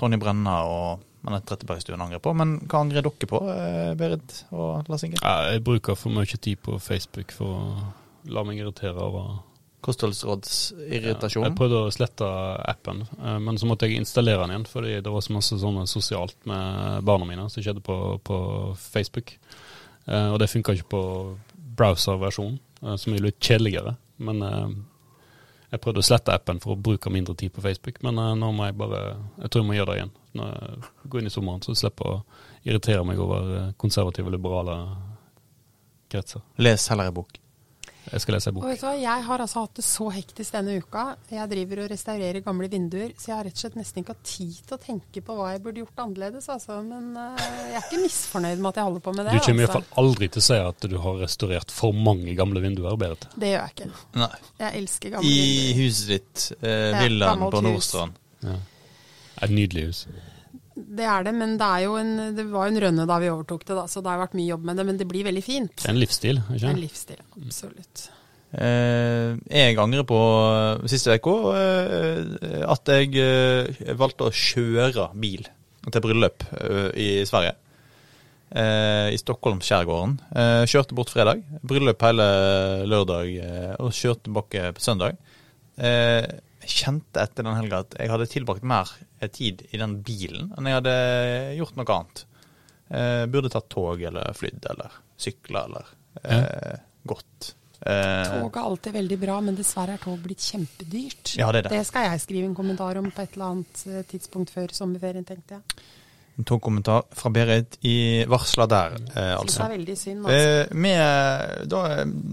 Tonje 0.00 0.16
Brenna 0.20 0.62
og 0.64 1.02
Anette 1.28 1.50
Trettebergstuen 1.50 2.00
angrer 2.00 2.22
på, 2.24 2.32
men 2.32 2.54
hva 2.64 2.80
angrer 2.80 3.04
dere 3.04 3.28
på, 3.28 3.40
eh, 3.52 3.90
Berit 4.00 4.38
og 4.56 4.88
Lars 4.88 5.04
Inge? 5.04 5.20
Ja, 5.20 5.50
jeg 5.52 5.64
bruker 5.66 5.98
for 6.00 6.16
mye 6.16 6.40
tid 6.40 6.62
på 6.64 6.78
Facebook 6.80 7.34
for 7.36 7.52
å 7.52 8.32
la 8.32 8.44
meg 8.48 8.62
irritere 8.62 8.96
over 8.96 9.42
Kostholdsrådsirritasjon? 9.80 11.44
Ja, 11.44 11.48
jeg 11.48 11.56
prøvde 11.56 11.78
å 11.86 11.92
slette 11.94 12.26
appen, 12.68 13.06
eh, 13.16 13.38
men 13.40 13.56
så 13.58 13.68
måtte 13.68 13.88
jeg 13.88 14.02
installere 14.02 14.42
den 14.44 14.52
igjen 14.54 14.68
fordi 14.68 14.98
det 15.00 15.12
var 15.14 15.24
så 15.24 15.32
masse 15.36 15.56
sånne 15.62 15.86
sosialt 15.88 16.36
med 16.48 17.06
barna 17.08 17.28
mine 17.28 17.46
som 17.48 17.64
skjedde 17.64 17.84
på, 17.84 17.96
på 18.24 18.40
Facebook. 18.76 19.32
Eh, 20.04 20.28
og 20.28 20.38
det 20.42 20.50
funka 20.52 20.76
ikke 20.76 20.92
på 20.92 21.02
browser-versjonen, 21.80 22.60
eh, 22.84 22.96
som 23.00 23.16
er 23.16 23.24
litt 23.24 23.40
kjedeligere. 23.40 23.96
Men 24.20 24.44
jeg 25.70 25.80
prøvde 25.80 26.02
å 26.02 26.04
slette 26.04 26.34
appen 26.36 26.58
for 26.60 26.74
å 26.74 26.82
bruke 26.90 27.08
mindre 27.08 27.32
tid 27.40 27.54
på 27.56 27.62
Facebook, 27.64 28.02
men 28.04 28.18
nå 28.36 28.50
må 28.52 28.66
jeg 28.66 28.76
bare 28.76 28.98
Jeg 29.40 29.48
tror 29.48 29.62
jeg 29.62 29.68
må 29.70 29.76
gjøre 29.78 29.94
det 29.94 29.96
igjen. 29.96 30.12
Når 30.36 30.50
jeg 30.50 31.08
går 31.08 31.22
inn 31.22 31.30
i 31.30 31.32
sommeren, 31.32 31.62
så 31.64 31.72
slipper 31.78 32.04
jeg 32.04 32.18
å 32.18 32.24
irritere 32.68 33.06
meg 33.08 33.22
over 33.24 33.72
konservative, 33.80 34.28
liberale 34.28 34.76
kretser. 36.12 36.44
Les 36.60 36.88
heller 36.92 37.08
en 37.08 37.16
bok. 37.22 37.39
Jeg 38.10 38.22
skal 38.24 38.34
lese 38.34 38.52
bok. 38.54 38.64
Og 38.64 38.72
vet 38.72 38.80
du 38.80 38.86
hva, 38.88 38.92
Jeg 38.98 39.24
har 39.26 39.42
altså 39.44 39.62
hatt 39.64 39.78
det 39.78 39.84
så 39.86 40.06
hektisk 40.10 40.54
denne 40.56 40.76
uka. 40.82 41.04
Jeg 41.30 41.50
driver 41.52 41.82
og 41.84 41.90
restaurerer 41.92 42.42
gamle 42.44 42.70
vinduer, 42.72 43.12
så 43.14 43.30
jeg 43.30 43.36
har 43.36 43.46
rett 43.46 43.58
og 43.58 43.62
slett 43.64 43.76
nesten 43.78 44.02
ikke 44.02 44.16
hatt 44.16 44.24
tid 44.26 44.56
til 44.66 44.76
å 44.76 44.80
tenke 44.82 45.22
på 45.26 45.36
hva 45.38 45.52
jeg 45.54 45.62
burde 45.64 45.84
gjort 45.84 46.02
annerledes. 46.04 46.48
Altså. 46.50 46.80
Men 46.86 47.12
uh, 47.14 47.44
jeg 47.70 47.78
er 47.78 47.86
ikke 47.86 48.02
misfornøyd 48.02 48.64
med 48.64 48.70
at 48.72 48.80
jeg 48.80 48.88
holder 48.88 49.04
på 49.06 49.14
med 49.14 49.28
det. 49.28 49.36
Du 49.36 49.46
kommer 49.46 49.68
altså. 49.68 49.78
iallfall 49.78 50.04
aldri 50.04 50.30
til 50.30 50.42
å 50.42 50.46
si 50.48 50.58
at 50.70 50.88
du 50.90 50.98
har 51.06 51.22
restaurert 51.22 51.76
for 51.76 52.02
mange 52.08 52.34
gamle 52.38 52.64
vinduer, 52.64 52.98
Berit. 53.00 53.28
Det 53.36 53.52
gjør 53.54 53.62
jeg 53.62 53.76
ikke. 53.76 53.90
Nei. 54.24 54.32
Jeg 54.64 54.82
elsker 54.82 55.14
gamle 55.14 55.30
I 55.30 55.38
vinduer. 55.38 55.80
huset 55.84 56.12
ditt, 56.16 56.48
eh, 56.58 56.98
villaen 57.04 57.46
på. 57.46 57.62
Nordstrand. 57.64 58.18
Ja. 58.42 58.58
Et 59.44 59.54
nydelig 59.54 59.86
hus. 59.90 60.04
Det 60.86 61.06
er 61.06 61.26
det, 61.26 61.34
men 61.36 61.56
det, 61.60 61.66
er 61.66 61.84
jo 61.86 61.98
en, 62.00 62.14
det 62.36 62.46
var 62.50 62.68
jo 62.68 62.74
en 62.74 62.82
rønne 62.86 63.06
da 63.08 63.18
vi 63.22 63.30
overtok 63.32 63.66
det, 63.66 63.76
da, 63.76 63.84
så 63.90 64.02
det 64.04 64.12
har 64.12 64.22
vært 64.22 64.38
mye 64.38 64.50
jobb 64.52 64.64
med 64.68 64.80
det. 64.80 64.86
Men 64.88 65.00
det 65.00 65.08
blir 65.10 65.26
veldig 65.28 65.44
fint. 65.44 65.74
Det 65.76 65.86
er 65.88 65.94
en 65.94 66.00
livsstil, 66.00 66.42
ikke 66.56 66.72
En 66.72 66.82
livsstil, 66.82 67.22
absolutt. 67.40 68.08
Eh, 68.50 69.36
jeg 69.46 69.78
angrer 69.78 70.02
på 70.08 70.18
eh, 70.18 70.86
siste 70.90 71.14
uke 71.14 71.34
eh, 71.54 72.64
at 72.66 72.90
jeg 72.90 73.12
eh, 73.22 73.82
valgte 73.94 74.26
å 74.26 74.34
kjøre 74.34 75.12
bil 75.22 75.46
til 75.86 76.02
bryllup 76.02 76.46
eh, 76.58 76.88
i 76.98 77.10
Sverige. 77.28 77.54
Eh, 78.50 79.14
I 79.14 79.18
Stockholm, 79.22 79.60
skjærgården. 79.62 80.16
Eh, 80.34 80.64
kjørte 80.66 80.96
bort 80.98 81.12
fredag. 81.14 81.44
Bryllup 81.62 82.02
hele 82.02 82.26
lørdag 82.90 83.30
eh, 83.38 83.74
og 83.78 83.94
kjørte 83.94 84.26
tilbake 84.26 84.72
på 84.74 84.82
søndag. 84.82 85.20
Eh, 85.78 86.26
kjente 86.66 87.22
etter 87.22 87.46
den 87.46 87.56
helga 87.56 87.82
at 87.84 87.94
jeg 87.98 88.10
hadde 88.12 88.28
tilbrakt 88.30 88.66
mer 88.66 88.90
tid 89.32 89.64
i 89.70 89.80
den 89.80 90.00
bilen 90.06 90.50
enn 90.56 90.68
jeg 90.68 90.78
hadde 90.80 90.96
gjort 91.58 91.78
noe 91.78 91.94
annet. 91.96 92.24
Eh, 92.90 93.24
burde 93.30 93.52
tatt 93.52 93.68
tog 93.70 94.02
eller 94.02 94.34
flydd 94.36 94.66
eller 94.72 95.00
sykla 95.20 95.64
eller 95.68 95.90
eh, 96.24 96.78
gått. 97.06 97.54
Eh, 97.80 98.40
Tog 98.40 98.56
er 98.56 98.66
alltid 98.66 98.92
veldig 98.92 99.18
bra, 99.22 99.38
men 99.44 99.56
dessverre 99.56 99.94
er 99.96 100.02
tog 100.02 100.18
blitt 100.20 100.42
kjempedyrt. 100.44 101.36
Ja, 101.40 101.48
det 101.52 101.62
er 101.62 101.68
det. 101.68 101.78
Det 101.78 101.86
skal 101.88 102.10
jeg 102.10 102.20
skrive 102.26 102.50
en 102.50 102.56
kommentar 102.58 102.98
om 103.00 103.08
på 103.14 103.22
et 103.24 103.38
eller 103.38 103.54
annet 103.54 103.84
eh, 103.88 104.02
tidspunkt 104.10 104.52
før 104.52 104.74
sommerferien, 104.76 105.24
tenkte 105.28 105.58
jeg. 105.60 105.86
En 106.40 106.44
togkommentar 106.48 107.02
fra 107.12 107.28
Berit 107.28 107.76
i 107.84 108.24
varsla 108.24 108.64
der, 108.70 108.94
eh, 108.96 108.96
altså. 108.96 109.12
det 109.12 109.40
altså. 109.40 109.62
er 109.62 109.72
veldig 109.74 109.96
synd. 109.98 110.26
Altså. 110.26 110.36
Eh, 110.38 110.76
vi, 110.84 110.92
da, 111.68 111.80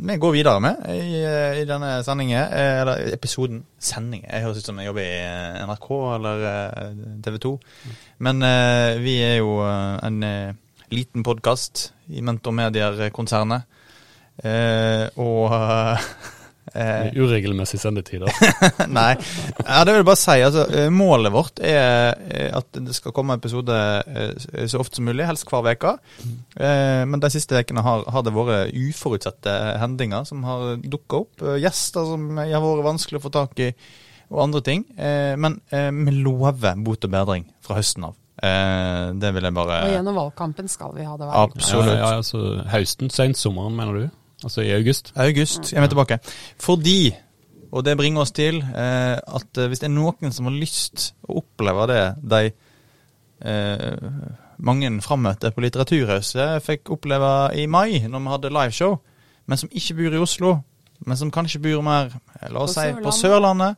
vi 0.08 0.16
går 0.24 0.32
videre 0.32 0.62
med 0.64 0.86
i, 0.93 1.18
eh, 1.28 1.58
i 1.60 1.66
denne 1.68 1.89
sendingen, 2.08 2.39
eh, 2.39 2.82
eller 2.86 3.01
episoden 3.12 3.66
Sending. 3.80 4.24
Jeg 4.24 4.45
høres 4.45 4.62
ut 4.62 4.70
som 4.70 4.80
jeg 4.80 4.88
jobber 4.88 5.03
i 5.03 5.18
eh, 5.26 5.60
NRK 5.68 5.89
eller 6.16 6.45
eh, 6.53 6.93
TV 7.26 7.39
2. 7.49 7.51
Men 8.24 8.47
eh, 8.47 9.01
vi 9.03 9.18
er 9.26 9.36
jo 9.41 9.60
eh, 9.66 9.99
en 10.08 10.24
eh, 10.24 10.55
liten 10.95 11.28
podkast 11.28 11.89
i 12.08 12.24
Mentor 12.24 12.55
Medier-konsernet. 12.55 13.68
Eh, 14.39 15.03
og 15.20 15.51
eh, 16.78 17.09
Uregelmessig 17.17 17.80
sendetider. 17.82 18.30
Nei. 18.99 19.15
Ja, 19.65 19.82
det 19.84 19.93
vil 19.95 19.99
jeg 20.01 20.07
bare 20.09 20.19
si. 20.21 20.36
Altså, 20.45 20.65
eh, 20.78 20.89
målet 20.93 21.34
vårt 21.34 21.61
er 21.65 22.13
eh, 22.30 22.49
at 22.57 22.69
det 22.78 22.95
skal 22.97 23.15
komme 23.17 23.38
episode 23.39 23.78
så 24.69 24.82
ofte 24.82 24.99
som 25.01 25.07
mulig, 25.09 25.25
helst 25.28 25.47
hver 25.49 25.67
uke. 25.73 25.95
Eh, 26.59 27.03
Men 27.09 27.23
de 27.23 27.32
siste 27.34 27.57
ukene 27.59 27.84
har, 27.86 28.05
har 28.13 28.25
det 28.28 28.36
vært 28.36 28.75
uforutsette 28.78 29.55
hendinger 29.82 30.28
som 30.30 30.43
har 30.47 30.78
dukka 30.84 31.23
opp. 31.25 31.47
Gjester 31.61 32.05
som 32.13 32.30
har 32.39 32.61
vært 32.63 32.86
vanskelig 32.91 33.21
å 33.21 33.25
få 33.28 33.34
tak 33.34 33.59
i, 33.65 33.71
og 34.32 34.43
andre 34.47 34.61
ting. 34.65 34.86
Eh, 34.99 35.34
Men 35.39 35.59
vi 35.71 36.15
lover 36.21 36.78
bot 36.84 37.05
og 37.09 37.13
bedring 37.13 37.49
fra 37.65 37.80
høsten 37.82 38.07
av. 38.11 38.15
Eh, 38.38 39.13
Det 39.17 39.32
vil 39.34 39.47
jeg 39.47 39.53
bare 39.57 39.78
Og 39.88 39.93
gjennom 39.95 40.17
valgkampen 40.19 40.67
skal 40.69 40.91
vi 40.93 41.05
ha 41.07 41.15
det. 41.17 41.25
Absolutt. 41.34 41.88
Ja, 41.89 41.95
ja, 42.03 42.09
altså 42.19 42.41
høsten, 42.69 43.09
sensommeren, 43.09 43.73
mener 43.80 43.93
du? 44.03 44.09
Altså 44.43 44.61
i 44.61 44.73
august? 44.75 45.13
August 45.15 45.73
er 45.73 45.81
vi 45.81 45.88
tilbake. 45.88 46.19
Fordi 46.59 47.15
Og 47.71 47.83
det 47.83 47.97
bringer 47.97 48.21
oss 48.21 48.31
til 48.31 48.61
eh, 48.63 49.17
at 49.17 49.57
eh, 49.59 49.67
hvis 49.67 49.81
det 49.81 49.89
er 49.89 49.91
noen 49.91 50.31
som 50.31 50.47
har 50.47 50.55
lyst 50.55 51.09
å 51.27 51.41
oppleve 51.41 51.88
det 51.91 52.03
de 52.23 52.39
eh, 53.43 53.97
mange 54.57 54.89
frammøtte 55.03 55.51
på 55.51 55.61
Litteraturhuset 55.65 56.63
fikk 56.63 56.93
oppleve 56.95 57.31
i 57.59 57.65
mai, 57.67 57.99
når 58.07 58.23
vi 58.23 58.31
hadde 58.33 58.53
liveshow, 58.55 58.95
men 59.45 59.59
som 59.59 59.69
ikke 59.71 59.97
bor 59.99 60.15
i 60.15 60.21
Oslo, 60.23 60.53
men 61.05 61.19
som 61.19 61.31
kanskje 61.31 61.61
bor 61.65 61.83
mer 61.83 62.15
eh, 62.39 62.47
la 62.49 62.63
oss 62.63 62.77
På 62.77 62.85
si, 62.85 62.93
på 63.03 63.13
Sørlandet, 63.19 63.75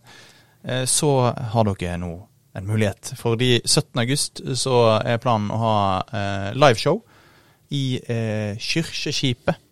eh, 0.63 0.85
så 0.85 1.33
har 1.33 1.71
dere 1.71 1.97
nå 1.97 2.11
en 2.59 2.67
mulighet. 2.67 3.13
Fordi 3.17 3.55
17. 3.65 3.99
august 4.03 4.43
så 4.53 4.77
er 5.01 5.17
planen 5.17 5.49
å 5.49 5.59
ha 5.63 5.75
eh, 6.13 6.51
liveshow 6.53 7.01
i 7.73 7.83
eh, 8.05 8.53
Kyrkjeskipet 8.53 9.65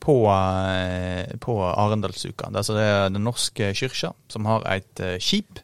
på, 0.00 0.16
eh, 0.32 1.36
på 1.40 1.56
Arendalsuka. 1.68 2.50
Det 2.50 2.62
altså 2.62 2.76
det 2.76 2.86
er 2.86 3.10
Den 3.12 3.24
norske 3.24 3.72
kyrkja 3.76 4.14
som 4.28 4.48
har 4.48 4.64
et 4.72 5.00
eh, 5.04 5.18
skip 5.20 5.60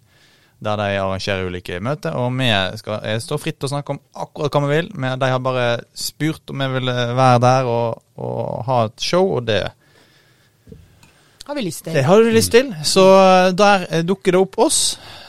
der 0.58 0.76
de 0.80 0.98
arrangerer 1.00 1.50
ulike 1.50 1.80
møter. 1.84 2.14
Og 2.16 2.30
vi 2.32 2.48
skal, 2.80 3.20
står 3.20 3.40
fritt 3.42 3.58
til 3.60 3.68
å 3.68 3.74
snakke 3.74 3.92
om 3.92 4.00
akkurat 4.16 4.54
hva 4.54 4.62
vi 4.64 4.76
vil. 4.78 4.88
Men 4.96 5.18
de 5.20 5.28
har 5.28 5.42
bare 5.44 5.66
spurt 5.92 6.48
om 6.50 6.62
vi 6.64 6.68
ville 6.78 6.94
være 7.16 7.42
der 7.44 7.68
og, 7.68 8.02
og 8.16 8.62
ha 8.68 8.78
et 8.86 9.04
show, 9.04 9.36
og 9.36 9.44
det, 9.50 9.60
Har 11.46 11.54
vi 11.54 11.62
lyst 11.62 11.84
til. 11.84 11.94
det 11.94 12.04
har 12.04 12.22
du 12.22 12.30
lyst 12.32 12.50
til. 12.50 12.72
Så 12.84 13.04
der 13.52 13.86
eh, 13.90 14.02
dukker 14.02 14.32
det 14.32 14.40
opp 14.40 14.56
oss 14.58 14.98
eh, 14.98 15.25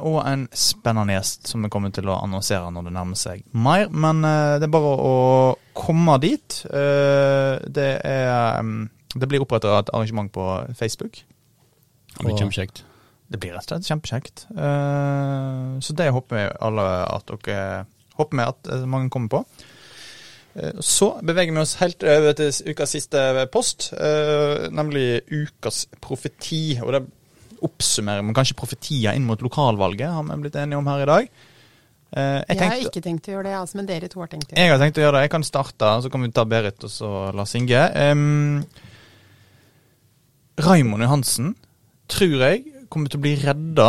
og 0.00 0.20
en 0.26 0.46
spennende 0.56 1.12
gjest 1.16 1.50
som 1.50 1.64
vi 1.64 1.68
kommer 1.72 1.92
til 1.92 2.08
å 2.08 2.14
annonsere 2.22 2.70
når 2.72 2.86
det 2.88 2.92
nærmer 2.96 3.18
seg 3.20 3.42
mer. 3.52 3.88
Men 3.92 4.22
eh, 4.24 4.54
det 4.62 4.68
er 4.68 4.72
bare 4.72 4.92
å 4.96 5.16
komme 5.76 6.14
dit. 6.22 6.62
Eh, 6.70 7.58
det 7.68 7.90
er 8.08 8.62
mm, 8.62 8.88
Det 9.12 9.28
blir 9.28 9.44
oppretta 9.44 9.74
et 9.82 9.92
arrangement 9.92 10.32
på 10.32 10.46
Facebook. 10.78 11.20
Det 12.16 12.24
blir 12.24 12.38
kjempekjekt. 12.40 12.84
Det 13.32 13.40
blir 13.40 13.52
rett 13.56 13.64
og 13.68 13.76
slett 13.76 13.88
kjempekjekt. 13.92 14.46
Eh, 14.52 15.68
så 15.84 15.96
det 15.96 16.10
håper 16.12 16.36
vi 16.38 16.48
alle 16.68 16.88
at 17.08 17.32
dere 17.44 17.86
Håper 18.18 18.36
vi 18.36 18.44
at 18.44 18.68
eh, 18.72 18.82
mange 18.88 19.08
kommer 19.12 19.28
på. 19.32 19.44
Eh, 20.54 20.80
Så 20.84 21.14
beveger 21.24 21.52
vi 21.56 21.62
oss 21.62 21.78
helt 21.80 22.04
over 22.04 22.34
til 22.36 22.52
ukas 22.72 22.92
siste 22.92 23.46
post, 23.52 23.92
eh, 23.96 24.68
nemlig 24.68 25.22
ukas 25.32 25.86
profeti. 26.04 26.78
Og 26.84 26.92
det 26.92 27.06
oppsummerer 27.68 28.24
vi 28.26 28.34
kanskje 28.36 28.58
profetier 28.58 29.16
inn 29.16 29.26
mot 29.28 29.40
lokalvalget, 29.42 30.10
har 30.12 30.26
vi 30.28 30.38
blitt 30.44 30.58
enige 30.60 30.78
om 30.80 30.88
her 30.90 31.02
i 31.04 31.10
dag. 31.10 31.28
Eh, 32.12 32.22
Jeg, 32.22 32.58
Jeg 32.58 32.68
har 32.68 32.80
ikke 32.86 33.04
tenkt 33.04 33.28
å 33.28 33.34
gjøre 33.36 33.48
det, 33.48 33.56
altså, 33.56 33.78
men 33.80 33.88
dere 33.88 34.08
to 34.12 34.20
har 34.20 34.28
tenkt 34.28 34.50
å 34.50 34.52
gjøre 34.52 34.58
det. 34.58 34.64
jeg 34.66 34.72
har 34.74 34.82
tenkt 34.82 34.98
å 34.98 35.04
gjøre 35.06 35.16
det. 35.16 35.22
Jeg 35.26 35.34
kan 35.34 35.46
starte, 35.48 35.92
så 36.04 36.10
kan 36.12 36.22
vi 36.22 36.32
ta 36.36 36.44
Berit 36.44 36.84
og 36.84 36.92
så 36.92 37.12
Lars 37.32 37.54
Inge. 37.56 37.82
Um, 38.12 38.64
Raimond 40.62 41.02
Johansen 41.02 41.54
tror 42.12 42.34
jeg 42.44 42.64
kommer 42.92 43.08
til 43.08 43.20
å 43.22 43.24
bli 43.24 43.34
redda 43.40 43.88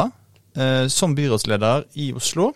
uh, 0.55 0.85
som 0.87 1.15
byrådsleder 1.17 1.89
i 1.99 2.13
Oslo 2.15 2.53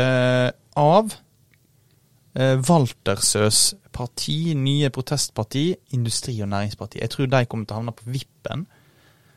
uh, 0.00 0.48
av 0.80 1.12
uh, 1.12 2.56
Waltersøs 2.64 3.74
parti, 3.96 4.54
nye 4.56 4.88
protestparti, 4.92 5.70
Industri- 5.96 6.40
og 6.44 6.50
Næringsparti. 6.52 7.00
Jeg 7.04 7.12
tror 7.12 7.28
de 7.32 7.44
kommer 7.48 7.68
til 7.68 7.76
å 7.76 7.80
havne 7.82 7.96
på 7.96 8.08
vippen 8.12 8.64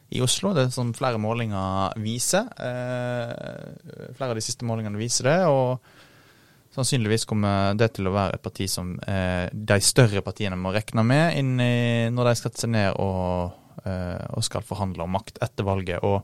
i 0.09 0.21
Oslo, 0.25 0.53
det 0.57 0.69
som 0.73 0.93
flere 0.97 1.19
målinger 1.21 1.97
viser. 2.01 2.47
Eh, 2.57 4.13
flere 4.17 4.31
av 4.31 4.37
de 4.37 4.43
siste 4.43 4.65
målingene 4.65 4.97
viser 4.97 5.29
det. 5.29 5.39
og 5.45 5.79
Sannsynligvis 6.73 7.25
kommer 7.29 7.73
det 7.77 7.91
til 7.97 8.09
å 8.09 8.13
være 8.13 8.37
et 8.37 8.45
parti 8.45 8.67
som 8.69 8.93
eh, 9.09 9.49
de 9.53 9.77
større 9.81 10.21
partiene 10.25 10.57
må 10.57 10.73
regne 10.73 11.05
med 11.05 11.37
i, 11.37 11.45
når 12.13 12.29
de 12.29 12.35
skal 12.37 12.53
seg 12.57 12.73
ned 12.75 12.99
og, 13.01 13.55
eh, 13.85 14.25
og 14.37 14.45
skal 14.45 14.65
forhandle 14.65 15.05
om 15.05 15.17
makt 15.17 15.41
etter 15.45 15.65
valget. 15.65 16.05
Og 16.05 16.21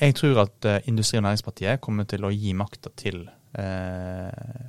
jeg 0.00 0.16
tror 0.16 0.44
at 0.44 0.68
eh, 0.68 0.88
Industri- 0.92 1.20
og 1.20 1.26
Næringspartiet 1.26 1.80
kommer 1.84 2.08
til 2.08 2.24
å 2.24 2.32
gi 2.32 2.52
makta 2.56 2.92
til 2.96 3.22
eh, 3.56 4.60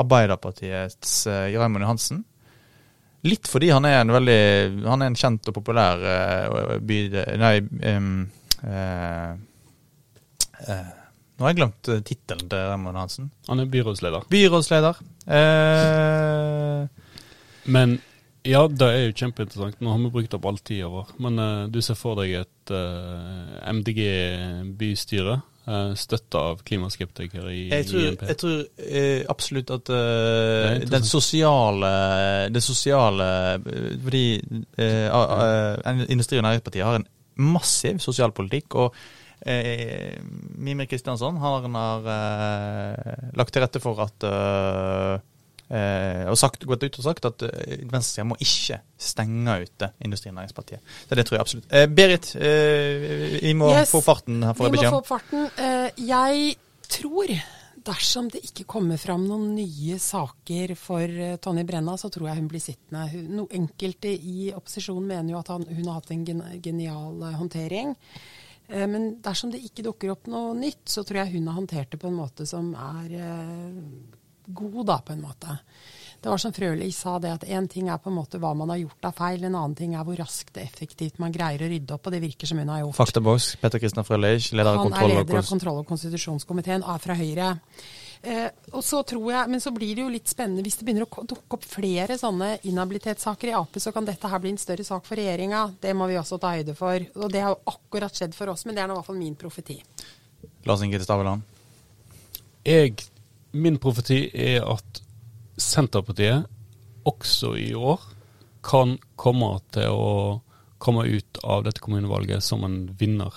Arbeiderpartiets 0.00 1.16
eh, 1.28 1.56
Raymond 1.56 1.84
Johansen. 1.84 2.22
Litt 3.26 3.48
fordi 3.50 3.68
han 3.68 3.84
er 3.84 3.98
en 4.00 4.12
veldig 4.14 4.40
Han 4.86 5.02
er 5.02 5.10
en 5.10 5.18
kjent 5.18 5.48
og 5.50 5.56
populær 5.58 6.00
uh, 6.00 6.78
by... 6.80 7.00
Nei 7.40 7.54
um, 7.92 8.14
uh, 8.64 9.34
uh, 10.64 10.88
Nå 11.36 11.44
har 11.44 11.52
jeg 11.52 11.58
glemt 11.60 11.90
tittelen 12.04 12.48
til 12.52 12.66
Raymond 12.68 13.00
Hansen. 13.00 13.30
Han 13.48 13.62
er 13.62 13.68
byrådsleder. 13.72 14.26
Byrådsleder. 14.28 14.98
Men 17.64 17.94
ja, 18.44 18.66
det 18.68 18.88
er 18.90 19.06
jo 19.06 19.14
kjempeinteressant. 19.22 19.80
Nå 19.80 19.88
har 19.88 20.02
vi 20.02 20.10
brukt 20.12 20.36
opp 20.36 20.50
all 20.50 20.60
tida 20.60 20.90
vår. 20.92 21.14
Men 21.24 21.40
du 21.72 21.80
ser 21.80 21.96
for 21.96 22.20
deg 22.20 22.42
et 22.42 22.74
MDG-bystyre 23.72 25.38
støtta 25.94 26.38
av 26.50 26.62
klimaskeptikere 26.66 27.52
i 27.52 27.68
jeg 27.68 27.86
tror, 27.86 28.00
INP. 28.08 28.22
jeg 28.28 28.38
tror 28.40 28.60
eh, 28.88 29.24
absolutt 29.28 29.70
at 29.70 29.90
eh, 29.92 30.00
interessant. 30.00 30.90
den 30.90 31.04
sosiale 31.04 31.90
Det 32.54 32.62
sosiale 32.64 33.26
eh, 33.54 33.96
Fordi 34.02 34.24
eh, 34.78 35.06
a- 35.12 35.94
Industri- 36.08 36.38
og 36.40 36.46
Næringspartiet 36.48 36.84
har 36.84 36.94
en 37.00 37.06
massiv 37.36 37.98
sosialpolitikk. 38.02 38.74
og 38.74 38.94
eh, 39.46 40.18
Mimir 40.58 40.86
Kristiansson 40.90 41.36
har, 41.40 41.62
han 41.62 41.74
har 41.74 42.10
eh, 42.16 43.30
lagt 43.36 43.52
til 43.54 43.62
rette 43.62 43.80
for 43.80 44.00
at 44.04 44.26
eh, 45.70 46.24
og 46.30 46.36
sagt, 46.40 46.64
gått 46.68 46.82
ut 46.84 46.98
og 46.98 47.04
sagt 47.06 47.24
at 47.30 47.42
eh, 47.46 47.84
venstresida 47.86 48.26
må 48.26 48.36
ikke 48.42 48.80
stenge 49.00 49.54
ute 49.62 49.92
Industrinæringspartiet. 50.04 50.82
Så 51.08 51.16
det 51.18 51.24
tror 51.28 51.38
jeg 51.38 51.46
absolutt. 51.46 51.70
Eh, 51.72 51.86
Berit, 51.86 52.32
eh, 52.36 53.38
vi 53.40 53.54
må 53.54 53.70
Yes. 53.72 53.90
få 53.94 54.02
farten 54.04 54.42
her, 54.42 54.52
får 54.54 54.66
jeg 54.66 54.72
Vi 54.72 54.76
må 54.76 54.80
beskjed 54.80 54.94
få 54.96 55.00
opp 55.04 55.10
farten. 55.14 55.48
Eh, 55.56 56.04
jeg 56.10 56.56
tror, 56.90 57.34
dersom 57.86 58.26
det 58.30 58.42
ikke 58.44 58.66
kommer 58.68 58.98
fram 59.00 59.22
noen 59.24 59.54
nye 59.56 59.96
saker 59.98 60.74
for 60.76 61.00
eh, 61.00 61.36
Tonje 61.40 61.64
Brenna, 61.64 61.94
så 61.96 62.10
tror 62.12 62.28
jeg 62.28 62.36
hun 62.42 62.48
blir 62.50 62.60
sittende. 62.60 63.06
Hun, 63.14 63.46
enkelte 63.62 64.10
i 64.12 64.50
opposisjonen 64.52 65.06
mener 65.08 65.32
jo 65.32 65.38
at 65.40 65.48
han, 65.54 65.64
hun 65.70 65.86
har 65.88 66.00
hatt 66.02 66.10
en 66.12 66.26
gen, 66.28 66.42
genial 66.62 67.22
håndtering. 67.38 67.94
Eh, 68.68 68.86
men 68.86 69.14
dersom 69.24 69.50
det 69.50 69.62
ikke 69.64 69.82
dukker 69.86 70.12
opp 70.12 70.26
noe 70.30 70.52
nytt, 70.58 70.84
så 70.92 71.02
tror 71.06 71.22
jeg 71.24 71.38
hun 71.38 71.48
har 71.48 71.56
håndtert 71.56 71.90
det 71.94 71.98
på 72.02 72.10
en 72.10 72.18
måte 72.20 72.46
som 72.46 72.74
er 72.74 73.16
god, 74.54 74.84
da, 74.92 74.98
på 75.04 75.14
en 75.16 75.24
måte. 75.24 75.58
Det 76.20 76.28
var 76.28 76.40
som 76.42 76.52
Frølich 76.52 76.92
sa, 76.92 77.14
det 77.18 77.30
at 77.32 77.46
én 77.48 77.64
ting 77.70 77.88
er 77.88 78.00
på 78.02 78.10
en 78.10 78.18
måte 78.18 78.36
hva 78.40 78.50
man 78.56 78.68
har 78.68 78.82
gjort 78.82 79.06
av 79.08 79.16
feil, 79.16 79.46
en 79.46 79.54
annen 79.54 79.76
ting 79.76 79.94
er 79.96 80.04
hvor 80.04 80.18
raskt 80.20 80.52
og 80.58 80.62
effektivt 80.62 81.16
man 81.22 81.32
greier 81.32 81.64
å 81.64 81.70
rydde 81.70 81.96
opp, 81.96 82.04
og 82.06 82.12
det 82.12 82.20
virker 82.20 82.50
som 82.50 82.60
hun 82.60 82.68
har 82.68 82.82
gjort. 82.82 82.98
Faktaboks, 82.98 83.54
Petter 83.62 83.80
Kristian 83.80 84.04
Frølich, 84.04 84.50
leder 84.52 84.74
av 84.74 84.82
er 84.82 84.90
kontroll- 84.90 85.16
og 85.16 85.34
av 85.40 85.48
kontroll- 85.48 85.80
og 85.80 85.88
konstitusjonskomiteen, 85.88 86.84
er 86.84 87.00
fra 87.00 87.16
Høyre. 87.16 87.54
Eh, 88.20 88.50
og 88.76 88.84
så 88.84 89.00
tror 89.08 89.30
jeg, 89.32 89.48
Men 89.48 89.62
så 89.64 89.70
blir 89.72 89.94
det 89.96 90.02
jo 90.02 90.10
litt 90.12 90.28
spennende 90.28 90.60
hvis 90.60 90.76
det 90.76 90.84
begynner 90.84 91.06
å 91.08 91.24
dukke 91.24 91.56
opp 91.56 91.64
flere 91.64 92.18
sånne 92.20 92.58
inhabilitetssaker 92.68 93.48
i 93.48 93.54
Ap, 93.56 93.78
så 93.80 93.92
kan 93.96 94.04
dette 94.04 94.28
her 94.28 94.42
bli 94.42 94.52
en 94.52 94.60
større 94.60 94.84
sak 94.84 95.06
for 95.08 95.16
regjeringa. 95.16 95.62
Det 95.80 95.94
må 95.96 96.10
vi 96.10 96.18
også 96.20 96.36
ta 96.40 96.52
høyde 96.52 96.74
for. 96.76 97.00
Og 97.16 97.32
det 97.32 97.40
har 97.40 97.54
jo 97.54 97.72
akkurat 97.72 98.12
skjedd 98.12 98.36
for 98.36 98.52
oss, 98.52 98.66
men 98.66 98.76
det 98.76 98.84
er 98.84 98.90
nå 98.90 98.98
i 98.98 99.00
hvert 99.00 99.08
fall 99.08 99.22
min 99.22 99.38
profeti. 99.40 99.78
Lars 100.68 100.84
Inge 100.84 101.00
Staveland. 101.00 101.48
Jeg, 102.66 102.98
min 103.52 103.78
profeti 103.82 104.24
er 104.34 104.64
at 104.68 105.02
Senterpartiet 105.60 106.46
også 107.08 107.54
i 107.60 107.72
år 107.74 108.00
kan 108.64 108.96
komme 109.16 109.52
til 109.74 109.92
å 109.92 110.40
komme 110.80 111.04
ut 111.08 111.40
av 111.44 111.64
dette 111.66 111.82
kommunevalget 111.84 112.44
som 112.44 112.64
en 112.64 112.82
vinner. 112.96 113.34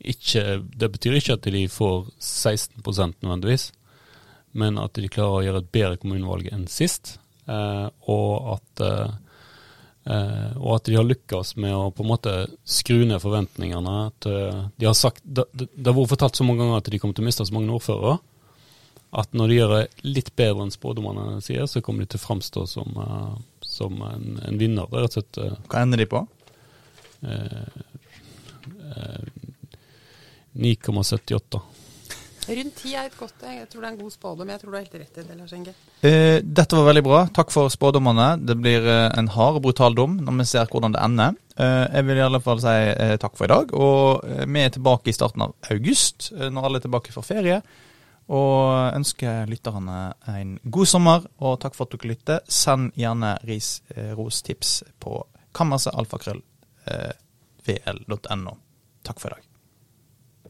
Ikke, 0.00 0.60
det 0.60 0.88
betyr 0.92 1.18
ikke 1.18 1.36
at 1.36 1.48
de 1.52 1.64
får 1.68 2.10
16% 2.16 3.20
nødvendigvis, 3.20 3.70
men 4.56 4.80
at 4.80 4.96
de 4.96 5.08
klarer 5.12 5.38
å 5.38 5.42
gjøre 5.46 5.64
et 5.64 5.72
bedre 5.72 6.00
kommunevalg 6.00 6.48
enn 6.52 6.66
sist. 6.72 7.18
Eh, 7.48 7.86
og, 8.12 8.30
at, 8.56 8.84
eh, 8.84 9.12
eh, 10.12 10.56
og 10.56 10.72
at 10.78 10.88
de 10.88 10.96
har 10.96 11.08
lykkes 11.08 11.54
med 11.60 11.76
å 11.76 11.90
på 11.94 12.04
en 12.04 12.10
måte 12.12 12.34
skru 12.64 13.04
ned 13.04 13.20
forventningene. 13.22 13.96
Eh, 14.28 14.62
de 14.80 14.88
har 14.88 14.96
sagt, 14.96 15.24
det, 15.24 15.48
det 15.52 15.86
har 15.86 15.96
vært 15.96 16.14
fortalt 16.16 16.40
så 16.40 16.48
mange 16.48 16.64
ganger 16.64 16.80
at 16.80 16.92
de 16.92 17.00
kommer 17.00 17.16
til 17.16 17.24
å 17.24 17.30
miste 17.30 17.48
så 17.48 17.56
mange 17.56 17.72
ordførere, 17.76 18.18
at 19.10 19.32
når 19.34 19.48
de 19.50 19.54
gjør 19.56 19.72
det 19.74 19.84
litt 20.06 20.28
bedre 20.38 20.62
enn 20.66 20.70
spådommene 20.74 21.40
sier, 21.42 21.66
så 21.66 21.82
kommer 21.82 22.04
de 22.04 22.12
til 22.12 22.20
å 22.20 22.26
framstå 22.28 22.66
som, 22.70 22.92
uh, 22.94 23.34
som 23.66 23.96
en, 24.06 24.36
en 24.46 24.58
vinner. 24.60 24.86
Det 24.86 24.98
er 25.00 25.06
rett 25.06 25.16
og 25.16 25.18
slett 25.18 25.40
eh, 25.42 25.56
Hva 25.70 25.82
ender 25.82 25.98
de 26.02 26.06
på? 26.10 26.20
eh, 27.26 27.66
eh, 28.96 29.26
9,78. 30.52 31.60
Rundt 32.50 32.78
10 32.82 32.94
er 32.96 33.04
et 33.06 33.14
godt 33.14 33.42
Jeg 33.44 33.66
tror 33.70 33.82
det 33.84 33.86
er 33.86 33.92
en 33.92 33.98
god 34.00 34.12
spådom. 34.14 34.48
Jeg 34.50 34.60
tror 34.60 34.72
du 34.72 34.76
har 34.76 34.82
helt 34.82 34.94
rett 34.98 35.18
i 35.20 35.24
det, 35.28 35.36
Lars 35.38 35.52
Inge. 35.54 35.74
Eh, 36.02 36.38
dette 36.42 36.78
var 36.78 36.88
veldig 36.88 37.02
bra. 37.06 37.20
Takk 37.36 37.52
for 37.54 37.70
spådommene. 37.70 38.30
Det 38.42 38.56
blir 38.58 38.88
en 38.90 39.28
hard 39.36 39.60
og 39.60 39.66
brutal 39.68 39.94
dom 39.94 40.16
når 40.24 40.40
vi 40.40 40.48
ser 40.50 40.70
hvordan 40.72 40.96
det 40.96 41.04
ender. 41.04 41.36
Eh, 41.60 41.84
jeg 41.98 42.08
vil 42.08 42.18
i 42.18 42.24
alle 42.24 42.40
fall 42.42 42.62
si 42.64 42.74
takk 43.22 43.36
for 43.38 43.46
i 43.46 43.52
dag. 43.52 43.76
Og 43.76 44.24
vi 44.50 44.64
er 44.64 44.74
tilbake 44.74 45.12
i 45.12 45.14
starten 45.14 45.46
av 45.46 45.54
august, 45.70 46.32
når 46.34 46.66
alle 46.66 46.80
er 46.80 46.86
tilbake 46.88 47.14
fra 47.14 47.22
ferie. 47.26 47.60
Og 48.30 48.94
ønsker 48.94 49.48
lytterne 49.50 50.12
en 50.30 50.54
god 50.62 50.86
sommer, 50.86 51.26
og 51.42 51.58
takk 51.62 51.74
for 51.74 51.88
at 51.88 51.96
dere 51.96 52.12
lytter. 52.12 52.40
Send 52.46 52.92
gjerne 52.98 53.34
ris, 53.48 53.80
eh, 53.96 54.12
ros, 54.14 54.42
tips 54.46 54.82
på 55.02 55.18
kammerset 55.56 55.96
alfakrøll. 55.98 56.42
Eh. 56.86 57.12
Takk 59.02 59.20
for 59.20 59.30
i 59.30 59.34
dag. 59.34 59.49